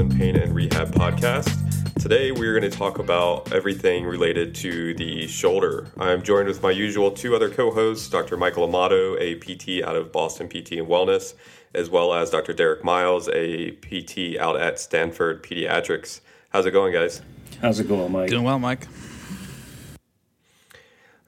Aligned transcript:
Medicine 0.00 0.18
Pain 0.18 0.36
and 0.36 0.54
Rehab 0.54 0.92
podcast. 0.92 1.54
Today 2.00 2.32
we're 2.32 2.58
going 2.58 2.70
to 2.70 2.74
talk 2.74 2.98
about 2.98 3.52
everything 3.52 4.06
related 4.06 4.54
to 4.54 4.94
the 4.94 5.26
shoulder. 5.26 5.88
I'm 5.98 6.22
joined 6.22 6.48
with 6.48 6.62
my 6.62 6.70
usual 6.70 7.10
two 7.10 7.36
other 7.36 7.50
co-hosts, 7.50 8.08
Dr. 8.08 8.38
Michael 8.38 8.64
Amato, 8.64 9.18
a 9.18 9.34
PT 9.34 9.84
out 9.84 9.96
of 9.96 10.10
Boston 10.10 10.48
PT 10.48 10.72
and 10.72 10.88
Wellness, 10.88 11.34
as 11.74 11.90
well 11.90 12.14
as 12.14 12.30
Dr. 12.30 12.54
Derek 12.54 12.82
Miles, 12.82 13.28
a 13.28 13.72
PT 13.72 14.38
out 14.38 14.58
at 14.58 14.78
Stanford 14.78 15.42
Pediatrics. 15.42 16.20
How's 16.48 16.64
it 16.64 16.70
going, 16.70 16.94
guys? 16.94 17.20
How's 17.60 17.78
it 17.78 17.86
going, 17.86 18.10
Mike? 18.10 18.30
Doing 18.30 18.44
well, 18.44 18.58
Mike. 18.58 18.86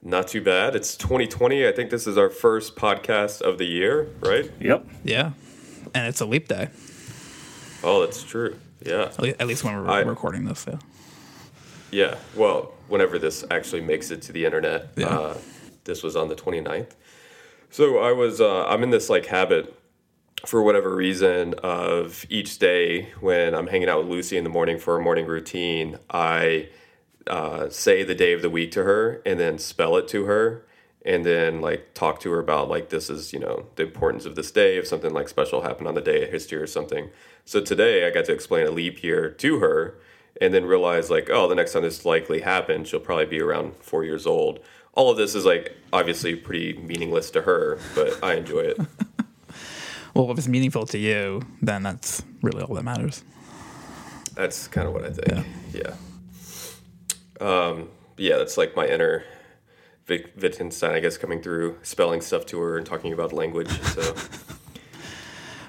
Not 0.01 0.29
too 0.29 0.41
bad. 0.41 0.75
It's 0.75 0.97
2020. 0.97 1.67
I 1.67 1.71
think 1.73 1.91
this 1.91 2.07
is 2.07 2.17
our 2.17 2.31
first 2.31 2.75
podcast 2.75 3.41
of 3.41 3.59
the 3.59 3.65
year, 3.65 4.09
right? 4.19 4.49
Yep. 4.59 4.87
Yeah, 5.03 5.33
and 5.93 6.07
it's 6.07 6.21
a 6.21 6.25
leap 6.25 6.47
day. 6.47 6.69
Oh, 7.83 8.01
that's 8.01 8.23
true. 8.23 8.57
Yeah. 8.85 9.11
At 9.39 9.47
least 9.47 9.63
when 9.63 9.75
we're 9.75 9.89
I- 9.89 10.01
recording 10.01 10.45
this. 10.45 10.65
Yeah. 10.67 10.77
Yeah, 11.91 12.15
well, 12.35 12.73
whenever 12.87 13.19
this 13.19 13.45
actually 13.51 13.81
makes 13.81 14.09
it 14.09 14.23
to 14.23 14.31
the 14.31 14.45
internet, 14.45 14.89
Yeah. 14.95 15.07
uh, 15.15 15.37
this 15.83 16.01
was 16.01 16.15
on 16.15 16.27
the 16.27 16.35
29th. 16.35 16.95
So 17.69 17.99
I 17.99 18.11
was, 18.11 18.41
uh, 18.41 18.65
I'm 18.65 18.81
in 18.81 18.89
this 18.89 19.09
like 19.11 19.27
habit 19.27 19.75
for 20.45 20.63
whatever 20.63 20.95
reason 20.95 21.53
of 21.61 22.25
each 22.29 22.57
day 22.57 23.09
when 23.19 23.53
I'm 23.53 23.67
hanging 23.67 23.89
out 23.89 23.99
with 23.99 24.07
Lucy 24.07 24.37
in 24.37 24.43
the 24.43 24.49
morning 24.49 24.79
for 24.79 24.97
a 24.97 25.01
morning 25.01 25.27
routine, 25.27 25.99
I 26.09 26.69
uh, 27.27 27.69
say 27.69 28.03
the 28.03 28.15
day 28.15 28.33
of 28.33 28.41
the 28.41 28.49
week 28.49 28.71
to 28.71 28.83
her 28.83 29.21
and 29.25 29.39
then 29.39 29.57
spell 29.59 29.95
it 29.95 30.07
to 30.09 30.25
her 30.25 30.65
and 31.05 31.25
then 31.25 31.61
like 31.61 31.93
talk 31.93 32.19
to 32.19 32.31
her 32.31 32.39
about 32.39 32.69
like 32.69 32.89
this 32.89 33.09
is 33.09 33.33
you 33.33 33.39
know 33.39 33.65
the 33.75 33.83
importance 33.83 34.25
of 34.25 34.35
this 34.35 34.51
day 34.51 34.77
if 34.77 34.87
something 34.87 35.13
like 35.13 35.27
special 35.27 35.61
happened 35.61 35.87
on 35.87 35.95
the 35.95 36.01
day 36.01 36.23
of 36.23 36.29
history 36.29 36.57
or 36.57 36.67
something 36.67 37.09
so 37.45 37.61
today 37.61 38.07
i 38.07 38.09
got 38.09 38.25
to 38.25 38.33
explain 38.33 38.65
a 38.65 38.71
leap 38.71 39.03
year 39.03 39.29
to 39.29 39.59
her 39.59 39.95
and 40.41 40.53
then 40.53 40.65
realize 40.65 41.09
like 41.09 41.29
oh 41.29 41.47
the 41.47 41.55
next 41.55 41.73
time 41.73 41.83
this 41.83 42.05
likely 42.05 42.41
happened 42.41 42.87
she'll 42.87 42.99
probably 42.99 43.25
be 43.25 43.41
around 43.41 43.75
four 43.81 44.03
years 44.03 44.25
old 44.25 44.59
all 44.93 45.11
of 45.11 45.17
this 45.17 45.35
is 45.35 45.45
like 45.45 45.75
obviously 45.91 46.35
pretty 46.35 46.73
meaningless 46.77 47.29
to 47.31 47.41
her 47.41 47.79
but 47.95 48.23
i 48.23 48.35
enjoy 48.35 48.59
it 48.59 48.77
Well, 50.13 50.29
if 50.29 50.37
it's 50.37 50.47
meaningful 50.47 50.85
to 50.87 50.97
you, 50.97 51.41
then 51.61 51.81
that's 51.81 52.23
really 52.43 52.61
all 52.61 52.75
that 52.75 52.83
matters. 52.83 53.23
That's 54.35 54.67
kind 54.67 54.87
of 54.87 54.93
what 54.93 55.03
I 55.03 55.09
think. 55.09 55.47
Yeah. 55.73 55.95
Um, 57.41 57.89
yeah, 58.17 58.37
that's 58.37 58.55
like 58.55 58.75
my 58.75 58.87
inner 58.87 59.23
Vic- 60.05 60.31
Wittgenstein, 60.39 60.93
I 60.95 60.99
guess, 60.99 61.17
coming 61.17 61.41
through, 61.41 61.77
spelling 61.83 62.21
stuff 62.21 62.45
to 62.47 62.59
her 62.59 62.77
and 62.77 62.85
talking 62.85 63.13
about 63.13 63.31
language. 63.33 63.69
So, 63.69 64.15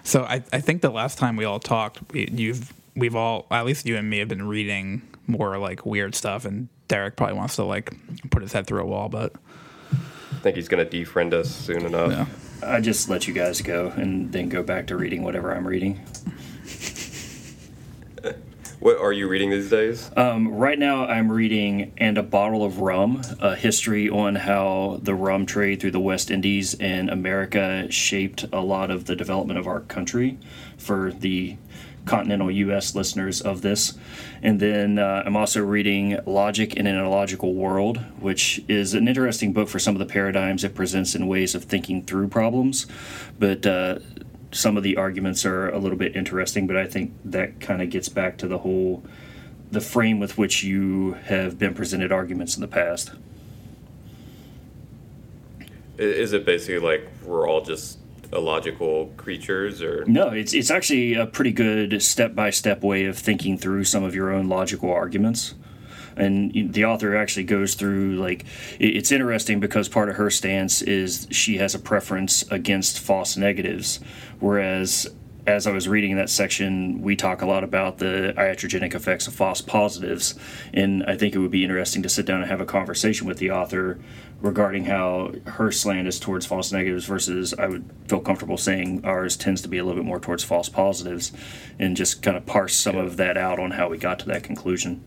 So 0.07 0.23
I, 0.23 0.43
I 0.53 0.61
think 0.61 0.83
the 0.83 0.91
last 0.91 1.17
time 1.19 1.35
we 1.37 1.45
all 1.47 1.59
talked, 1.59 2.13
we, 2.13 2.29
you've 2.31 2.73
we've 2.95 3.17
all 3.17 3.47
at 3.51 3.65
least 3.65 3.87
you 3.87 3.97
and 3.97 4.09
me 4.09 4.19
have 4.19 4.29
been 4.29 4.47
reading 4.47 5.01
more 5.27 5.57
like 5.57 5.87
weird 5.87 6.15
stuff, 6.15 6.45
and 6.45 6.69
Derek 6.89 7.17
probably 7.17 7.37
wants 7.37 7.57
to 7.57 7.65
like 7.65 7.95
put 8.31 8.43
his 8.43 8.53
head 8.53 8.67
through 8.67 8.83
a 8.83 8.87
wall, 8.87 9.09
but 9.09 9.33
I 9.93 10.37
think 10.41 10.57
he's 10.57 10.69
going 10.69 10.87
to 10.87 11.05
defriend 11.05 11.33
us 11.33 11.51
soon 11.51 11.87
enough. 11.87 12.11
yeah. 12.11 12.27
I 12.63 12.81
just 12.83 13.09
let 13.09 13.27
you 13.27 13.33
guys 13.33 13.63
go 13.63 13.89
and 13.97 14.31
then 14.31 14.51
go 14.51 14.63
back 14.63 14.87
to 14.89 14.97
reading 14.97 15.23
whatever 15.23 15.55
I'm 15.55 15.67
reading. 15.67 16.01
What 18.85 18.99
are 18.99 19.15
you 19.15 19.29
reading 19.29 19.49
these 19.49 19.71
days? 19.71 20.11
Um, 20.15 20.49
right 20.49 20.79
now, 20.79 21.07
I'm 21.07 21.33
reading 21.33 21.95
And 21.97 22.19
a 22.19 22.23
Bottle 22.23 22.63
of 22.63 22.81
Rum, 22.81 23.23
a 23.41 23.57
history 23.57 24.11
on 24.11 24.35
how 24.35 25.01
the 25.03 25.15
rum 25.15 25.47
trade 25.47 25.81
through 25.81 25.93
the 25.93 26.01
West 26.01 26.31
Indies 26.31 26.75
and 26.75 27.09
America 27.09 27.91
shaped 27.91 28.45
a 28.53 28.61
lot 28.61 28.91
of 28.91 29.07
the 29.07 29.17
development 29.17 29.59
of 29.59 29.67
our 29.67 29.81
country 29.81 30.37
for 30.77 31.11
the 31.13 31.57
continental 32.05 32.51
U.S. 32.51 32.95
listeners 32.95 33.41
of 33.41 33.63
this. 33.63 33.95
And 34.43 34.61
then 34.61 34.99
uh, 34.99 35.23
I'm 35.25 35.35
also 35.35 35.63
reading 35.63 36.19
Logic 36.27 36.75
in 36.75 36.87
an 36.87 37.03
Illogical 37.03 37.55
World, 37.55 38.05
which 38.21 38.63
is 38.69 38.93
an 38.93 39.09
interesting 39.09 39.55
book 39.55 39.71
for 39.71 39.79
some 39.79 39.95
of 39.95 39.99
the 39.99 40.13
paradigms 40.13 40.63
it 40.63 40.75
presents 40.75 41.15
in 41.15 41.27
ways 41.27 41.55
of 41.55 41.65
thinking 41.65 42.05
through 42.05 42.29
problems. 42.29 42.87
But 43.39 43.65
uh, 43.65 44.01
some 44.55 44.77
of 44.77 44.83
the 44.83 44.97
arguments 44.97 45.45
are 45.45 45.69
a 45.69 45.79
little 45.79 45.99
bit 45.99 46.15
interesting, 46.15 46.67
but 46.67 46.77
I 46.77 46.87
think 46.87 47.13
that 47.25 47.61
kind 47.61 47.83
of 47.83 47.91
gets 47.91 48.09
back 48.09 48.39
to 48.39 48.47
the 48.47 48.59
whole 48.59 49.03
the 49.71 49.81
frame 49.81 50.21
with 50.21 50.39
which 50.39 50.63
you 50.63 51.15
have 51.25 51.59
been 51.59 51.75
presented 51.75 52.13
arguments 52.13 52.55
in 52.55 52.61
the 52.61 52.69
past. 52.69 53.11
Is 55.99 56.33
it 56.33 56.45
basically 56.45 56.79
like 56.79 57.09
we're 57.25 57.49
all 57.49 57.63
just 57.63 57.99
illogical 58.33 59.13
creatures 59.17 59.83
or 59.83 60.05
No, 60.07 60.29
it's 60.29 60.55
it's 60.55 60.71
actually 60.71 61.15
a 61.15 61.27
pretty 61.27 61.53
good 61.53 62.01
step 62.03 62.35
by 62.35 62.51
step 62.51 62.83
way 62.83 63.07
of 63.07 63.19
thinking 63.19 63.59
through 63.59 63.85
some 63.85 64.05
of 64.05 64.15
your 64.15 64.33
own 64.33 64.49
logical 64.49 64.91
arguments. 64.91 65.55
And 66.17 66.73
the 66.73 66.85
author 66.85 67.17
actually 67.17 67.45
goes 67.45 67.75
through 67.75 68.17
like 68.17 68.45
it's 68.79 69.13
interesting 69.13 69.61
because 69.61 69.89
part 69.89 70.09
of 70.09 70.17
her 70.17 70.31
stance 70.31 70.83
is 70.83 71.27
she 71.31 71.57
has 71.59 71.75
a 71.75 71.79
preference 71.79 72.45
against 72.51 72.99
false 72.99 73.37
negatives, 73.37 74.01
whereas 74.41 75.09
as 75.47 75.67
I 75.67 75.73
was 75.73 75.89
reading 75.89 76.17
that 76.17 76.31
section, 76.31 77.03
we 77.03 77.17
talk 77.17 77.43
a 77.43 77.47
lot 77.47 77.65
about 77.65 77.99
the 77.99 78.33
iatrogenic 78.37 78.95
effects 78.95 79.27
of 79.27 79.35
false 79.35 79.61
positives, 79.61 80.35
and 80.73 81.05
I 81.05 81.17
think 81.17 81.35
it 81.35 81.39
would 81.39 81.51
be 81.51 81.65
interesting 81.65 82.03
to 82.03 82.09
sit 82.09 82.25
down 82.25 82.41
and 82.41 82.51
have 82.51 82.61
a 82.61 82.67
conversation 82.67 83.27
with 83.27 83.39
the 83.39 83.51
author 83.51 83.99
regarding 84.41 84.87
how 84.87 85.33
her 85.47 85.71
slant 85.71 86.09
is 86.09 86.19
towards 86.19 86.47
false 86.47 86.73
negatives 86.73 87.05
versus 87.05 87.53
I 87.55 87.67
would 87.67 87.91
feel 88.09 88.21
comfortable 88.21 88.57
saying 88.57 89.05
ours 89.05 89.37
tends 89.37 89.61
to 89.63 89.69
be 89.69 89.79
a 89.79 89.85
little 89.85 90.03
bit 90.03 90.07
more 90.07 90.21
towards 90.21 90.45
false 90.45 90.69
positives, 90.69 91.33
and 91.79 91.97
just 91.97 92.23
kind 92.23 92.37
of 92.37 92.47
parse 92.47 92.75
some 92.75 92.97
of 92.97 93.19
that 93.19 93.37
out 93.37 93.59
on 93.59 93.73
how 93.73 93.89
we 93.89 93.99
got 93.99 94.19
to 94.21 94.27
that 94.27 94.45
conclusion. 94.45 95.03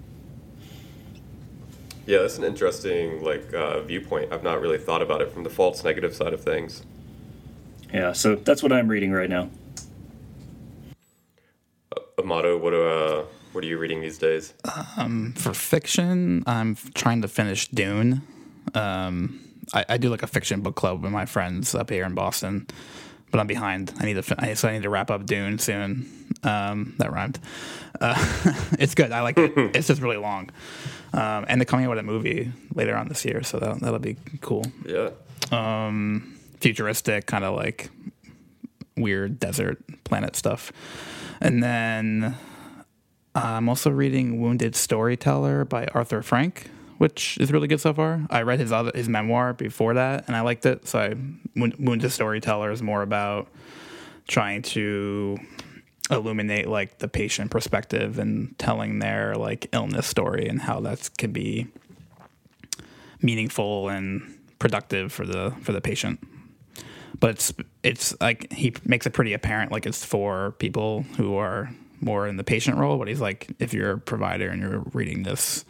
Yeah, 2.07 2.19
that's 2.19 2.38
an 2.38 2.44
interesting 2.45 3.22
like 3.23 3.53
uh, 3.53 3.81
viewpoint. 3.81 4.31
I've 4.34 4.41
not 4.41 4.62
really 4.62 4.78
thought 4.79 5.01
about 5.01 5.22
it 5.22 5.31
from 5.31 5.44
the 5.44 5.50
false 5.50 5.84
negative 5.84 6.16
side 6.16 6.34
of 6.34 6.41
things. 6.41 6.84
Yeah, 7.94 8.13
so 8.13 8.35
that's 8.35 8.63
what 8.63 8.72
I'm 8.72 8.88
reading 8.88 9.12
right 9.12 9.29
now. 9.29 9.50
Amato, 12.18 12.57
what 12.57 12.73
uh, 12.73 13.23
what 13.51 13.63
are 13.63 13.68
you 13.68 13.78
reading 13.78 14.01
these 14.01 14.18
days? 14.18 14.53
For 15.35 15.53
fiction, 15.53 16.44
I'm 16.47 16.75
trying 16.95 17.22
to 17.22 17.28
finish 17.28 17.68
Dune. 17.68 18.22
Um, 18.74 19.39
I, 19.74 19.85
I 19.89 19.97
do 19.97 20.09
like 20.09 20.24
a 20.24 20.28
fiction 20.28 20.62
book 20.62 20.75
club 20.75 21.03
with 21.03 21.12
my 21.12 21.25
friends 21.25 21.75
up 21.75 21.89
here 21.89 22.06
in 22.06 22.13
Boston, 22.16 22.68
but 23.31 23.39
I'm 23.39 23.47
behind. 23.47 23.94
I 24.00 24.06
need 24.06 24.16
to, 24.16 24.24
fi- 24.24 24.35
I- 24.38 24.53
so 24.56 24.68
I 24.68 24.74
need 24.74 24.84
to 24.84 24.89
wrap 24.89 25.12
up 25.12 25.25
Dune 25.25 25.59
soon. 25.59 26.09
Um, 26.44 26.95
that 27.00 27.12
rhymed. 27.12 27.39
Uh, 28.00 28.15
it's 28.80 28.95
good. 28.95 29.12
I 29.12 29.21
like 29.21 29.38
it. 29.38 29.51
It's 29.75 29.88
just 29.88 30.01
really 30.01 30.18
long, 30.18 30.50
um, 31.17 31.45
and 31.49 31.59
they're 31.59 31.65
coming 31.65 31.85
out 31.85 31.89
with 31.89 31.99
a 31.99 32.03
movie 32.03 32.51
later 32.73 32.95
on 32.95 33.07
this 33.09 33.25
year, 33.25 33.43
so 33.43 33.59
that'll, 33.59 33.79
that'll 33.79 33.99
be 33.99 34.15
cool. 34.41 34.65
Yeah. 34.85 35.09
Futuristic, 36.59 37.25
kind 37.25 37.43
of 37.43 37.55
like 37.55 37.89
weird 38.95 39.39
desert 39.39 39.77
planet 40.03 40.35
stuff, 40.35 40.71
and 41.39 41.61
then 41.61 42.35
I'm 43.35 43.69
also 43.69 43.91
reading 43.91 44.41
Wounded 44.41 44.75
Storyteller 44.75 45.65
by 45.65 45.85
Arthur 45.93 46.23
Frank, 46.23 46.71
which 46.97 47.37
is 47.39 47.51
really 47.51 47.67
good 47.67 47.79
so 47.79 47.93
far. 47.93 48.25
I 48.31 48.41
read 48.41 48.59
his 48.59 48.71
other 48.71 48.91
his 48.95 49.07
memoir 49.07 49.53
before 49.53 49.93
that, 49.93 50.25
and 50.27 50.35
I 50.35 50.41
liked 50.41 50.65
it. 50.65 50.87
So 50.87 50.99
I, 50.99 51.13
Wounded 51.55 52.11
Storyteller 52.11 52.71
is 52.71 52.81
more 52.81 53.03
about 53.03 53.47
trying 54.27 54.63
to 54.63 55.37
illuminate 56.09 56.68
like 56.68 57.00
the 57.00 57.07
patient 57.07 57.51
perspective 57.51 58.18
and 58.19 58.57
telling 58.57 59.00
their 59.00 59.36
like 59.36 59.68
illness 59.74 60.07
story 60.07 60.48
and 60.48 60.62
how 60.62 60.80
that 60.80 61.09
can 61.18 61.31
be 61.31 61.68
meaningful 63.21 63.89
and 63.89 64.38
productive 64.59 65.12
for 65.12 65.25
the 65.25 65.51
for 65.62 65.71
the 65.71 65.81
patient. 65.81 66.19
but 67.19 67.31
it's 67.31 67.54
it's 67.83 68.21
like 68.21 68.51
he 68.54 68.74
makes 68.86 69.06
it 69.06 69.13
pretty 69.13 69.33
apparent 69.33 69.71
like 69.71 69.86
it's 69.86 70.06
for 70.06 70.51
people 70.59 71.04
who 71.18 71.36
are 71.36 71.69
more 72.01 72.27
in 72.27 72.38
the 72.38 72.44
patient 72.44 72.77
role. 72.77 72.98
But 72.98 73.07
he's 73.07 73.21
like, 73.21 73.50
if 73.60 73.74
you're 73.74 73.92
a 73.92 73.98
provider 73.98 74.50
and 74.50 74.62
you're 74.62 74.83
reading 74.94 75.24
this, 75.24 75.65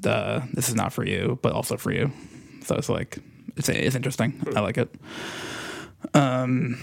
the 0.00 0.42
this 0.52 0.68
is 0.68 0.74
not 0.74 0.92
for 0.92 1.04
you, 1.04 1.38
but 1.42 1.52
also 1.52 1.76
for 1.76 1.92
you. 1.92 2.12
So 2.64 2.76
it's 2.76 2.88
like 2.88 3.18
it's 3.56 3.68
it's 3.68 3.96
interesting. 3.96 4.42
I 4.54 4.60
like 4.60 4.78
it. 4.78 4.94
Um, 6.14 6.78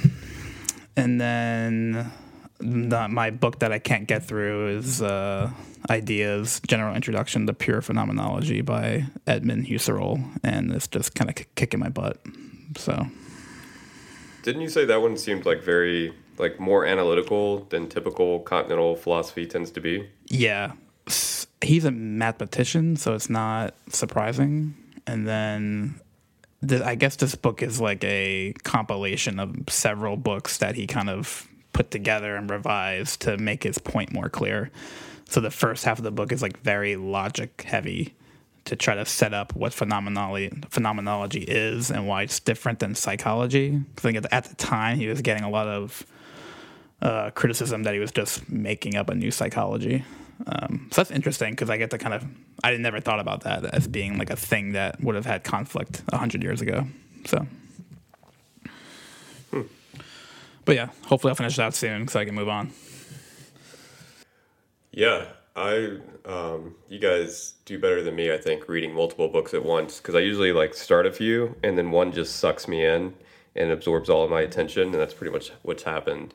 and 0.95 1.19
then 1.19 2.11
the, 2.59 3.07
my 3.07 3.29
book 3.29 3.59
that 3.59 3.71
I 3.71 3.79
can't 3.79 4.07
get 4.07 4.25
through 4.25 4.77
is 4.77 5.01
uh, 5.01 5.51
Ideas 5.89 6.61
General 6.67 6.95
Introduction 6.95 7.47
to 7.47 7.53
Pure 7.53 7.81
Phenomenology 7.81 8.61
by 8.61 9.05
Edmund 9.25 9.67
Husserl, 9.67 10.39
and 10.43 10.71
it's 10.71 10.87
just 10.87 11.15
kind 11.15 11.29
of 11.29 11.35
kicking 11.55 11.79
my 11.79 11.89
butt. 11.89 12.19
So, 12.77 13.07
didn't 14.43 14.61
you 14.61 14.69
say 14.69 14.85
that 14.85 15.01
one 15.01 15.17
seemed 15.17 15.45
like 15.45 15.63
very 15.63 16.13
like 16.37 16.59
more 16.59 16.85
analytical 16.85 17.65
than 17.65 17.89
typical 17.89 18.39
continental 18.41 18.95
philosophy 18.95 19.45
tends 19.45 19.71
to 19.71 19.81
be? 19.81 20.09
Yeah, 20.27 20.73
he's 21.61 21.85
a 21.85 21.91
mathematician, 21.91 22.95
so 22.95 23.13
it's 23.13 23.29
not 23.29 23.75
surprising. 23.89 24.75
And 25.05 25.27
then 25.27 25.99
I 26.83 26.95
guess 26.95 27.15
this 27.15 27.35
book 27.35 27.61
is 27.61 27.79
like 27.79 28.03
a 28.03 28.53
compilation 28.63 29.39
of 29.39 29.55
several 29.69 30.17
books 30.17 30.57
that 30.57 30.75
he 30.75 30.87
kind 30.87 31.09
of 31.09 31.47
put 31.77 31.91
together 31.91 32.35
and 32.35 32.49
revised 32.49 33.21
to 33.21 33.37
make 33.37 33.61
his 33.61 33.77
point 33.77 34.11
more 34.11 34.29
clear. 34.29 34.71
So 35.29 35.41
the 35.41 35.51
first 35.51 35.85
half 35.85 35.99
of 35.99 36.03
the 36.03 36.09
book 36.09 36.31
is 36.31 36.41
like 36.41 36.59
very 36.61 36.95
logic 36.95 37.61
heavy 37.67 38.15
to 38.65 38.75
try 38.75 38.95
to 38.95 39.05
set 39.05 39.31
up 39.31 39.55
what 39.55 39.73
phenomenology 39.73 40.51
phenomenology 40.69 41.41
is 41.41 41.91
and 41.91 42.07
why 42.07 42.23
it's 42.23 42.39
different 42.39 42.79
than 42.79 42.95
psychology. 42.95 43.79
I 43.97 44.01
think 44.01 44.25
at 44.31 44.45
the 44.45 44.55
time 44.55 44.97
he 44.97 45.07
was 45.07 45.21
getting 45.21 45.43
a 45.43 45.51
lot 45.51 45.67
of 45.67 46.03
uh, 46.99 47.29
criticism 47.35 47.83
that 47.83 47.93
he 47.93 47.99
was 47.99 48.11
just 48.11 48.49
making 48.49 48.95
up 48.95 49.11
a 49.11 49.15
new 49.15 49.29
psychology. 49.29 50.03
Um, 50.47 50.87
so 50.91 51.01
that's 51.01 51.11
interesting 51.11 51.51
because 51.51 51.69
I 51.69 51.77
get 51.77 51.91
to 51.91 51.99
kind 51.99 52.15
of 52.15 52.25
I 52.63 52.75
never 52.77 52.99
thought 52.99 53.19
about 53.19 53.41
that 53.41 53.65
as 53.65 53.87
being 53.87 54.17
like 54.17 54.31
a 54.31 54.35
thing 54.35 54.71
that 54.71 54.99
would 54.99 55.13
have 55.13 55.27
had 55.27 55.43
conflict 55.43 56.01
hundred 56.11 56.41
years 56.41 56.59
ago. 56.59 56.87
So, 57.25 57.45
but 60.67 60.75
yeah, 60.75 60.89
hopefully 61.05 61.31
I'll 61.31 61.35
finish 61.35 61.55
that 61.55 61.73
soon 61.73 62.07
so 62.07 62.19
I 62.19 62.25
can 62.25 62.35
move 62.35 62.49
on. 62.49 62.71
Yeah, 64.91 65.25
I 65.55 65.97
um, 66.25 66.75
you 66.89 66.99
guys 66.99 67.55
do 67.65 67.79
better 67.79 68.03
than 68.03 68.15
me. 68.15 68.31
I 68.31 68.37
think 68.37 68.67
reading 68.67 68.93
multiple 68.93 69.29
books 69.29 69.53
at 69.53 69.63
once 69.63 69.97
because 69.97 70.13
I 70.13 70.19
usually 70.19 70.51
like 70.51 70.73
start 70.75 71.05
a 71.05 71.11
few 71.11 71.55
and 71.63 71.77
then 71.77 71.89
one 71.89 72.11
just 72.11 72.35
sucks 72.35 72.67
me 72.67 72.85
in 72.85 73.13
and 73.55 73.71
absorbs 73.71 74.09
all 74.09 74.23
of 74.23 74.29
my 74.29 74.41
attention, 74.41 74.83
and 74.83 74.93
that's 74.93 75.13
pretty 75.13 75.31
much 75.33 75.51
what's 75.63 75.83
happened. 75.83 76.33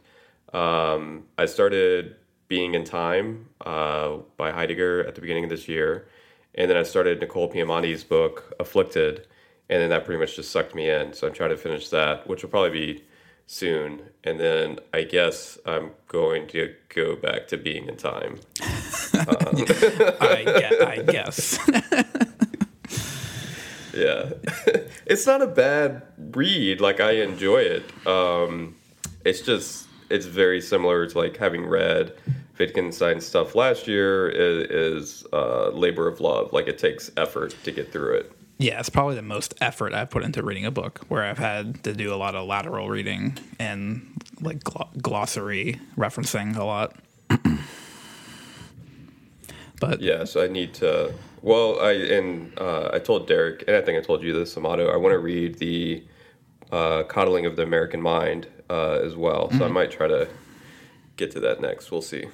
Um, 0.52 1.24
I 1.38 1.46
started 1.46 2.16
Being 2.48 2.74
and 2.74 2.86
Time 2.86 3.46
uh, 3.60 4.16
by 4.36 4.50
Heidegger 4.50 5.06
at 5.06 5.14
the 5.14 5.20
beginning 5.20 5.44
of 5.44 5.50
this 5.50 5.68
year. 5.68 6.08
And 6.54 6.68
then 6.68 6.76
I 6.76 6.82
started 6.82 7.20
Nicole 7.20 7.50
Piemonte's 7.50 8.04
book, 8.04 8.54
Afflicted. 8.58 9.26
And 9.70 9.80
then 9.80 9.90
that 9.90 10.04
pretty 10.04 10.18
much 10.20 10.36
just 10.36 10.50
sucked 10.50 10.74
me 10.74 10.90
in. 10.90 11.12
So 11.14 11.26
I'm 11.26 11.32
trying 11.32 11.50
to 11.50 11.56
finish 11.56 11.88
that, 11.90 12.26
which 12.26 12.42
will 12.42 12.50
probably 12.50 12.70
be 12.70 13.04
soon. 13.52 14.02
And 14.24 14.40
then 14.40 14.78
I 14.94 15.02
guess 15.02 15.58
I'm 15.66 15.90
going 16.08 16.48
to 16.48 16.74
go 16.88 17.16
back 17.16 17.48
to 17.48 17.56
being 17.56 17.88
and 17.88 17.98
time. 17.98 18.40
Um. 19.14 19.54
I, 20.20 20.42
guess, 20.44 20.80
I 20.80 21.02
guess. 21.02 21.58
yeah. 23.94 24.30
it's 25.06 25.26
not 25.26 25.42
a 25.42 25.46
bad 25.46 26.02
read. 26.18 26.80
Like, 26.80 26.98
I 26.98 27.12
enjoy 27.12 27.58
it. 27.58 28.06
Um, 28.06 28.74
it's 29.24 29.42
just, 29.42 29.86
it's 30.10 30.26
very 30.26 30.60
similar 30.60 31.06
to 31.06 31.16
like 31.16 31.36
having 31.36 31.66
read 31.66 32.14
Wittgenstein 32.58 33.20
stuff 33.20 33.54
last 33.54 33.86
year 33.86 34.28
is, 34.28 34.70
is 34.70 35.24
uh, 35.32 35.68
labor 35.68 36.08
of 36.08 36.20
love. 36.20 36.52
Like 36.52 36.66
it 36.66 36.78
takes 36.78 37.12
effort 37.16 37.54
to 37.62 37.70
get 37.70 37.92
through 37.92 38.14
it. 38.14 38.32
Yeah, 38.58 38.78
it's 38.78 38.90
probably 38.90 39.16
the 39.16 39.22
most 39.22 39.54
effort 39.60 39.92
I've 39.92 40.10
put 40.10 40.22
into 40.22 40.42
reading 40.42 40.64
a 40.64 40.70
book, 40.70 41.00
where 41.08 41.24
I've 41.24 41.38
had 41.38 41.82
to 41.84 41.94
do 41.94 42.14
a 42.14 42.16
lot 42.16 42.34
of 42.34 42.46
lateral 42.46 42.88
reading 42.88 43.38
and 43.58 44.16
like 44.40 44.62
glossary 45.00 45.80
referencing 45.96 46.56
a 46.56 46.64
lot. 46.64 46.96
but 49.80 50.00
yeah, 50.00 50.24
so 50.24 50.44
I 50.44 50.48
need 50.48 50.74
to. 50.74 51.12
Well, 51.40 51.80
I 51.80 51.92
and 51.92 52.56
uh, 52.58 52.90
I 52.92 53.00
told 53.00 53.26
Derek, 53.26 53.64
and 53.66 53.76
I 53.76 53.80
think 53.82 53.98
I 53.98 54.00
told 54.00 54.22
you 54.22 54.32
this, 54.32 54.56
Amato. 54.56 54.92
I 54.92 54.96
want 54.96 55.12
to 55.12 55.18
read 55.18 55.58
the 55.58 56.04
uh, 56.70 57.02
Coddling 57.04 57.46
of 57.46 57.56
the 57.56 57.62
American 57.62 58.00
Mind 58.00 58.46
uh, 58.70 59.00
as 59.02 59.16
well, 59.16 59.50
so 59.50 59.56
mm-hmm. 59.56 59.64
I 59.64 59.68
might 59.68 59.90
try 59.90 60.06
to 60.06 60.28
get 61.16 61.32
to 61.32 61.40
that 61.40 61.60
next. 61.60 61.90
We'll 61.90 62.02
see. 62.02 62.26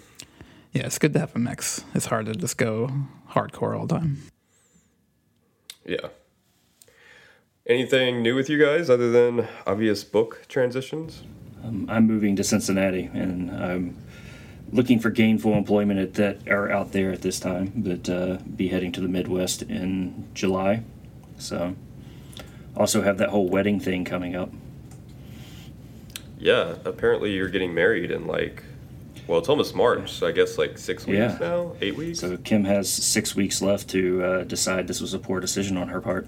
Yeah, 0.73 0.85
it's 0.85 0.99
good 0.99 1.15
to 1.15 1.21
have 1.21 1.35
a 1.35 1.39
mix. 1.39 1.85
It's 1.95 2.07
hard 2.07 2.27
to 2.27 2.35
just 2.35 2.59
go 2.59 2.91
hardcore 3.31 3.79
all 3.79 3.87
the 3.87 3.99
time. 3.99 4.19
Yeah. 5.89 6.09
Anything 7.67 8.23
new 8.23 8.35
with 8.35 8.51
you 8.51 8.63
guys 8.63 8.91
other 8.91 9.11
than 9.11 9.49
obvious 9.67 10.05
book 10.05 10.45
transitions? 10.47 11.23
Um, 11.65 11.87
I'm 11.89 12.07
moving 12.07 12.37
to 12.37 12.45
Cincinnati, 12.45 13.11
and 13.15 13.51
I'm 13.51 13.97
looking 14.71 15.01
for 15.01 15.09
gainful 15.09 15.55
employment 15.55 15.99
at, 15.99 16.15
that 16.15 16.47
are 16.49 16.71
out 16.71 16.93
there 16.93 17.11
at 17.11 17.23
this 17.23 17.41
time. 17.41 17.73
But 17.75 18.09
uh, 18.09 18.37
be 18.55 18.69
heading 18.69 18.93
to 18.93 19.01
the 19.01 19.09
Midwest 19.09 19.63
in 19.63 20.29
July, 20.35 20.83
so 21.39 21.75
also 22.77 23.01
have 23.01 23.17
that 23.19 23.31
whole 23.31 23.49
wedding 23.49 23.81
thing 23.81 24.05
coming 24.05 24.37
up. 24.37 24.53
Yeah, 26.39 26.77
apparently 26.85 27.33
you're 27.33 27.49
getting 27.49 27.75
married 27.75 28.11
in 28.11 28.27
like 28.27 28.63
well, 29.29 29.39
it's 29.39 29.49
almost 29.49 29.75
March, 29.75 30.11
so 30.11 30.27
I 30.27 30.33
guess 30.33 30.59
like 30.59 30.77
six 30.79 31.07
weeks 31.07 31.19
yeah. 31.19 31.39
now, 31.39 31.77
eight 31.83 31.97
weeks. 31.97 32.21
So 32.21 32.37
Kim 32.39 32.65
has 32.65 32.91
six 32.91 33.37
weeks 33.37 33.63
left 33.63 33.89
to 33.91 34.25
uh, 34.25 34.43
decide 34.45 34.89
this 34.89 35.01
was 35.01 35.15
a 35.15 35.19
poor 35.19 35.39
decision 35.39 35.77
on 35.77 35.89
her 35.89 36.01
part. 36.01 36.27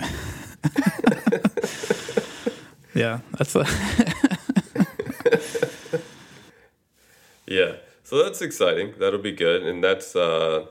yeah, 2.94 3.20
that's 3.38 3.54
a 3.54 3.66
yeah. 7.46 7.76
So 8.04 8.24
that's 8.24 8.40
exciting. 8.40 8.94
That'll 8.98 9.20
be 9.20 9.32
good, 9.32 9.62
and 9.62 9.84
that's 9.84 10.16
uh, 10.16 10.64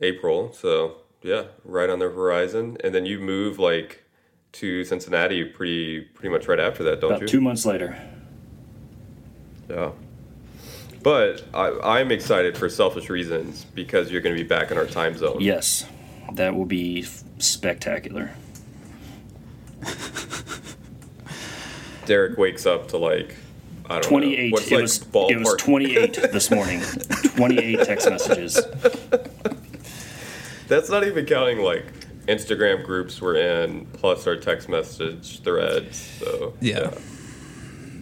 April. 0.00 0.52
So 0.52 0.98
yeah, 1.24 1.44
right 1.64 1.90
on 1.90 1.98
the 1.98 2.10
horizon. 2.10 2.76
And 2.84 2.94
then 2.94 3.04
you 3.04 3.18
move 3.18 3.58
like 3.58 4.04
to 4.52 4.84
Cincinnati 4.84 5.44
pretty 5.44 6.02
pretty 6.02 6.28
much 6.28 6.46
right 6.46 6.60
after 6.60 6.84
that, 6.84 7.00
don't 7.00 7.10
About 7.10 7.22
you? 7.22 7.26
Two 7.26 7.40
months 7.40 7.66
later. 7.66 7.98
Yeah. 9.68 9.90
But 11.04 11.44
I, 11.52 12.00
am 12.00 12.10
excited 12.10 12.56
for 12.56 12.70
selfish 12.70 13.10
reasons 13.10 13.66
because 13.74 14.10
you're 14.10 14.22
going 14.22 14.34
to 14.34 14.42
be 14.42 14.48
back 14.48 14.70
in 14.70 14.78
our 14.78 14.86
time 14.86 15.18
zone. 15.18 15.36
Yes, 15.38 15.84
that 16.32 16.56
will 16.56 16.64
be 16.64 17.06
spectacular. 17.38 18.30
Derek 22.06 22.38
wakes 22.38 22.64
up 22.64 22.88
to 22.88 22.96
like 22.96 23.36
I 23.84 24.00
don't 24.00 24.04
28. 24.04 24.50
know. 24.50 24.56
It, 24.56 24.70
like 24.70 24.80
was, 24.80 25.06
it 25.30 25.38
was 25.38 25.54
28 25.58 26.14
this 26.32 26.50
morning. 26.50 26.80
28 26.80 27.80
text 27.84 28.08
messages. 28.08 28.58
That's 30.68 30.88
not 30.88 31.06
even 31.06 31.26
counting 31.26 31.58
like 31.58 31.84
Instagram 32.28 32.82
groups 32.82 33.20
we're 33.20 33.36
in, 33.36 33.84
plus 33.92 34.26
our 34.26 34.36
text 34.36 34.70
message 34.70 35.42
threads. 35.42 35.98
So 35.98 36.54
yeah, 36.62 36.78
yeah. 36.78 36.98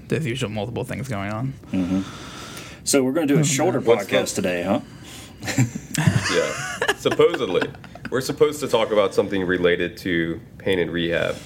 there's 0.06 0.24
usually 0.24 0.52
multiple 0.52 0.84
things 0.84 1.08
going 1.08 1.32
on. 1.32 1.52
Mm-hmm. 1.72 2.41
So 2.84 3.04
we're 3.04 3.12
going 3.12 3.28
to 3.28 3.34
do 3.34 3.38
a 3.38 3.42
oh, 3.42 3.44
shoulder 3.44 3.80
podcast 3.80 4.34
today, 4.34 4.64
huh? 4.64 4.80
yeah, 6.34 6.94
supposedly. 6.96 7.70
We're 8.10 8.20
supposed 8.20 8.58
to 8.60 8.68
talk 8.68 8.90
about 8.90 9.14
something 9.14 9.46
related 9.46 9.96
to 9.98 10.40
pain 10.58 10.80
and 10.80 10.90
rehab. 10.90 11.36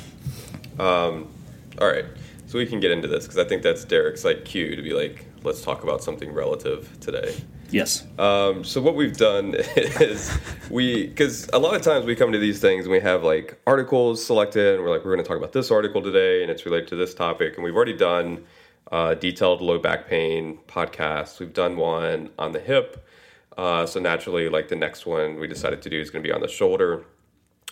Um, 0.79 1.31
all 1.79 1.89
right, 1.89 2.07
so 2.47 2.59
we 2.59 2.65
can 2.65 2.81
get 2.81 2.91
into 2.91 3.07
this 3.07 3.25
because 3.25 3.39
I 3.39 3.45
think 3.45 3.63
that's 3.63 3.85
Derek's 3.85 4.25
like 4.25 4.47
cue 4.47 4.77
to 4.77 4.83
be 4.83 4.95
like, 4.95 5.27
let's 5.43 5.61
talk 5.61 5.85
about 5.85 6.03
something 6.03 6.33
relative 6.33 6.99
today. 7.01 7.37
Yes. 7.71 8.05
Um, 8.19 8.65
so 8.65 8.81
what 8.81 8.95
we've 8.95 9.17
done 9.17 9.55
is 9.77 10.37
we, 10.71 11.07
because 11.07 11.51
a 11.53 11.59
lot 11.59 11.75
of 11.75 11.83
times 11.83 12.07
we 12.07 12.17
come 12.17 12.33
to 12.33 12.39
these 12.39 12.61
things 12.61 12.87
and 12.87 12.93
we 12.93 13.01
have 13.01 13.25
like 13.25 13.61
articles 13.67 14.25
selected 14.25 14.77
and 14.77 14.85
we're 14.85 14.91
like, 14.91 15.05
we're 15.05 15.13
going 15.13 15.25
to 15.25 15.29
talk 15.29 15.37
about 15.37 15.53
this 15.53 15.71
article 15.71 16.01
today 16.01 16.43
and 16.43 16.51
it's 16.51 16.65
related 16.65 16.89
to 16.89 16.97
this 16.97 17.13
topic, 17.13 17.57
and 17.57 17.65
we've 17.65 17.77
already 17.77 17.97
done 17.97 18.45
uh, 18.93 19.15
detailed 19.15 19.61
low 19.61 19.79
back 19.79 20.09
pain 20.09 20.59
podcast. 20.67 21.41
We've 21.41 21.53
done 21.53 21.77
one 21.77 22.31
on 22.39 22.53
the 22.53 22.61
hip. 22.61 23.07
Uh, 23.57 23.87
so 23.87 24.01
naturally, 24.01 24.49
like 24.49 24.69
the 24.69 24.77
next 24.77 25.07
one 25.07 25.41
we 25.41 25.47
decided 25.47 25.83
to 25.83 25.91
do 25.91 26.01
is 26.01 26.11
going 26.11 26.23
to 26.23 26.29
be 26.29 26.33
on 26.33 26.41
the 26.41 26.49
shoulder. 26.49 27.05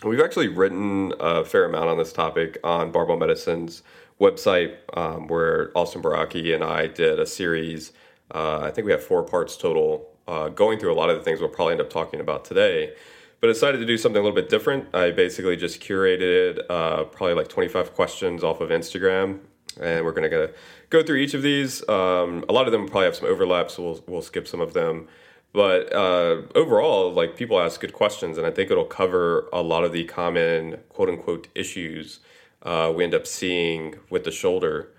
We've 0.03 0.19
actually 0.19 0.49
written 0.49 1.13
a 1.19 1.45
fair 1.45 1.65
amount 1.65 1.89
on 1.89 1.97
this 1.97 2.11
topic 2.11 2.57
on 2.63 2.91
Barbell 2.91 3.17
Medicine's 3.17 3.81
website, 4.19 4.75
um, 4.95 5.27
where 5.27 5.71
Austin 5.75 6.01
Baraki 6.01 6.53
and 6.53 6.63
I 6.63 6.87
did 6.87 7.19
a 7.19 7.25
series. 7.25 7.91
Uh, 8.33 8.59
I 8.59 8.71
think 8.71 8.85
we 8.85 8.91
have 8.91 9.03
four 9.03 9.23
parts 9.23 9.55
total, 9.55 10.09
uh, 10.27 10.49
going 10.49 10.79
through 10.79 10.91
a 10.91 10.95
lot 10.95 11.09
of 11.09 11.17
the 11.17 11.23
things 11.23 11.39
we'll 11.39 11.49
probably 11.49 11.73
end 11.73 11.81
up 11.81 11.89
talking 11.89 12.19
about 12.19 12.45
today. 12.45 12.93
but 13.39 13.49
I 13.49 13.53
decided 13.53 13.77
to 13.77 13.85
do 13.85 13.97
something 13.97 14.19
a 14.19 14.23
little 14.23 14.35
bit 14.35 14.49
different. 14.49 14.93
I 14.95 15.11
basically 15.11 15.55
just 15.55 15.79
curated 15.81 16.59
uh, 16.69 17.03
probably 17.05 17.35
like 17.35 17.47
25 17.47 17.93
questions 17.93 18.43
off 18.43 18.59
of 18.59 18.69
Instagram, 18.69 19.39
and 19.79 20.03
we're 20.03 20.13
going 20.13 20.29
to 20.29 20.51
go 20.89 21.03
through 21.03 21.17
each 21.17 21.33
of 21.33 21.41
these. 21.41 21.87
Um, 21.89 22.45
a 22.47 22.53
lot 22.53 22.65
of 22.65 22.71
them 22.71 22.87
probably 22.87 23.05
have 23.05 23.15
some 23.15 23.29
overlaps, 23.29 23.75
so 23.75 23.83
we'll, 23.83 24.03
we'll 24.07 24.21
skip 24.21 24.47
some 24.47 24.61
of 24.61 24.73
them. 24.73 25.07
But 25.53 25.93
uh, 25.93 26.41
overall, 26.53 27.13
like 27.13 27.37
people 27.37 27.59
ask 27.59 27.79
good 27.79 27.93
questions, 27.93 28.37
and 28.37 28.45
I 28.45 28.51
think 28.51 28.71
it'll 28.71 28.85
cover 28.85 29.47
a 29.53 29.61
lot 29.61 29.85
of 29.85 29.93
the 29.93 30.03
common 30.03 30.81
quote 30.89 31.09
unquote 31.09 31.47
issues 31.55 32.19
uh, 32.63 32.91
we 32.93 33.03
end 33.03 33.13
up 33.13 33.27
seeing 33.27 33.95
with 34.09 34.23
the 34.23 34.31
shoulder. 34.31 34.89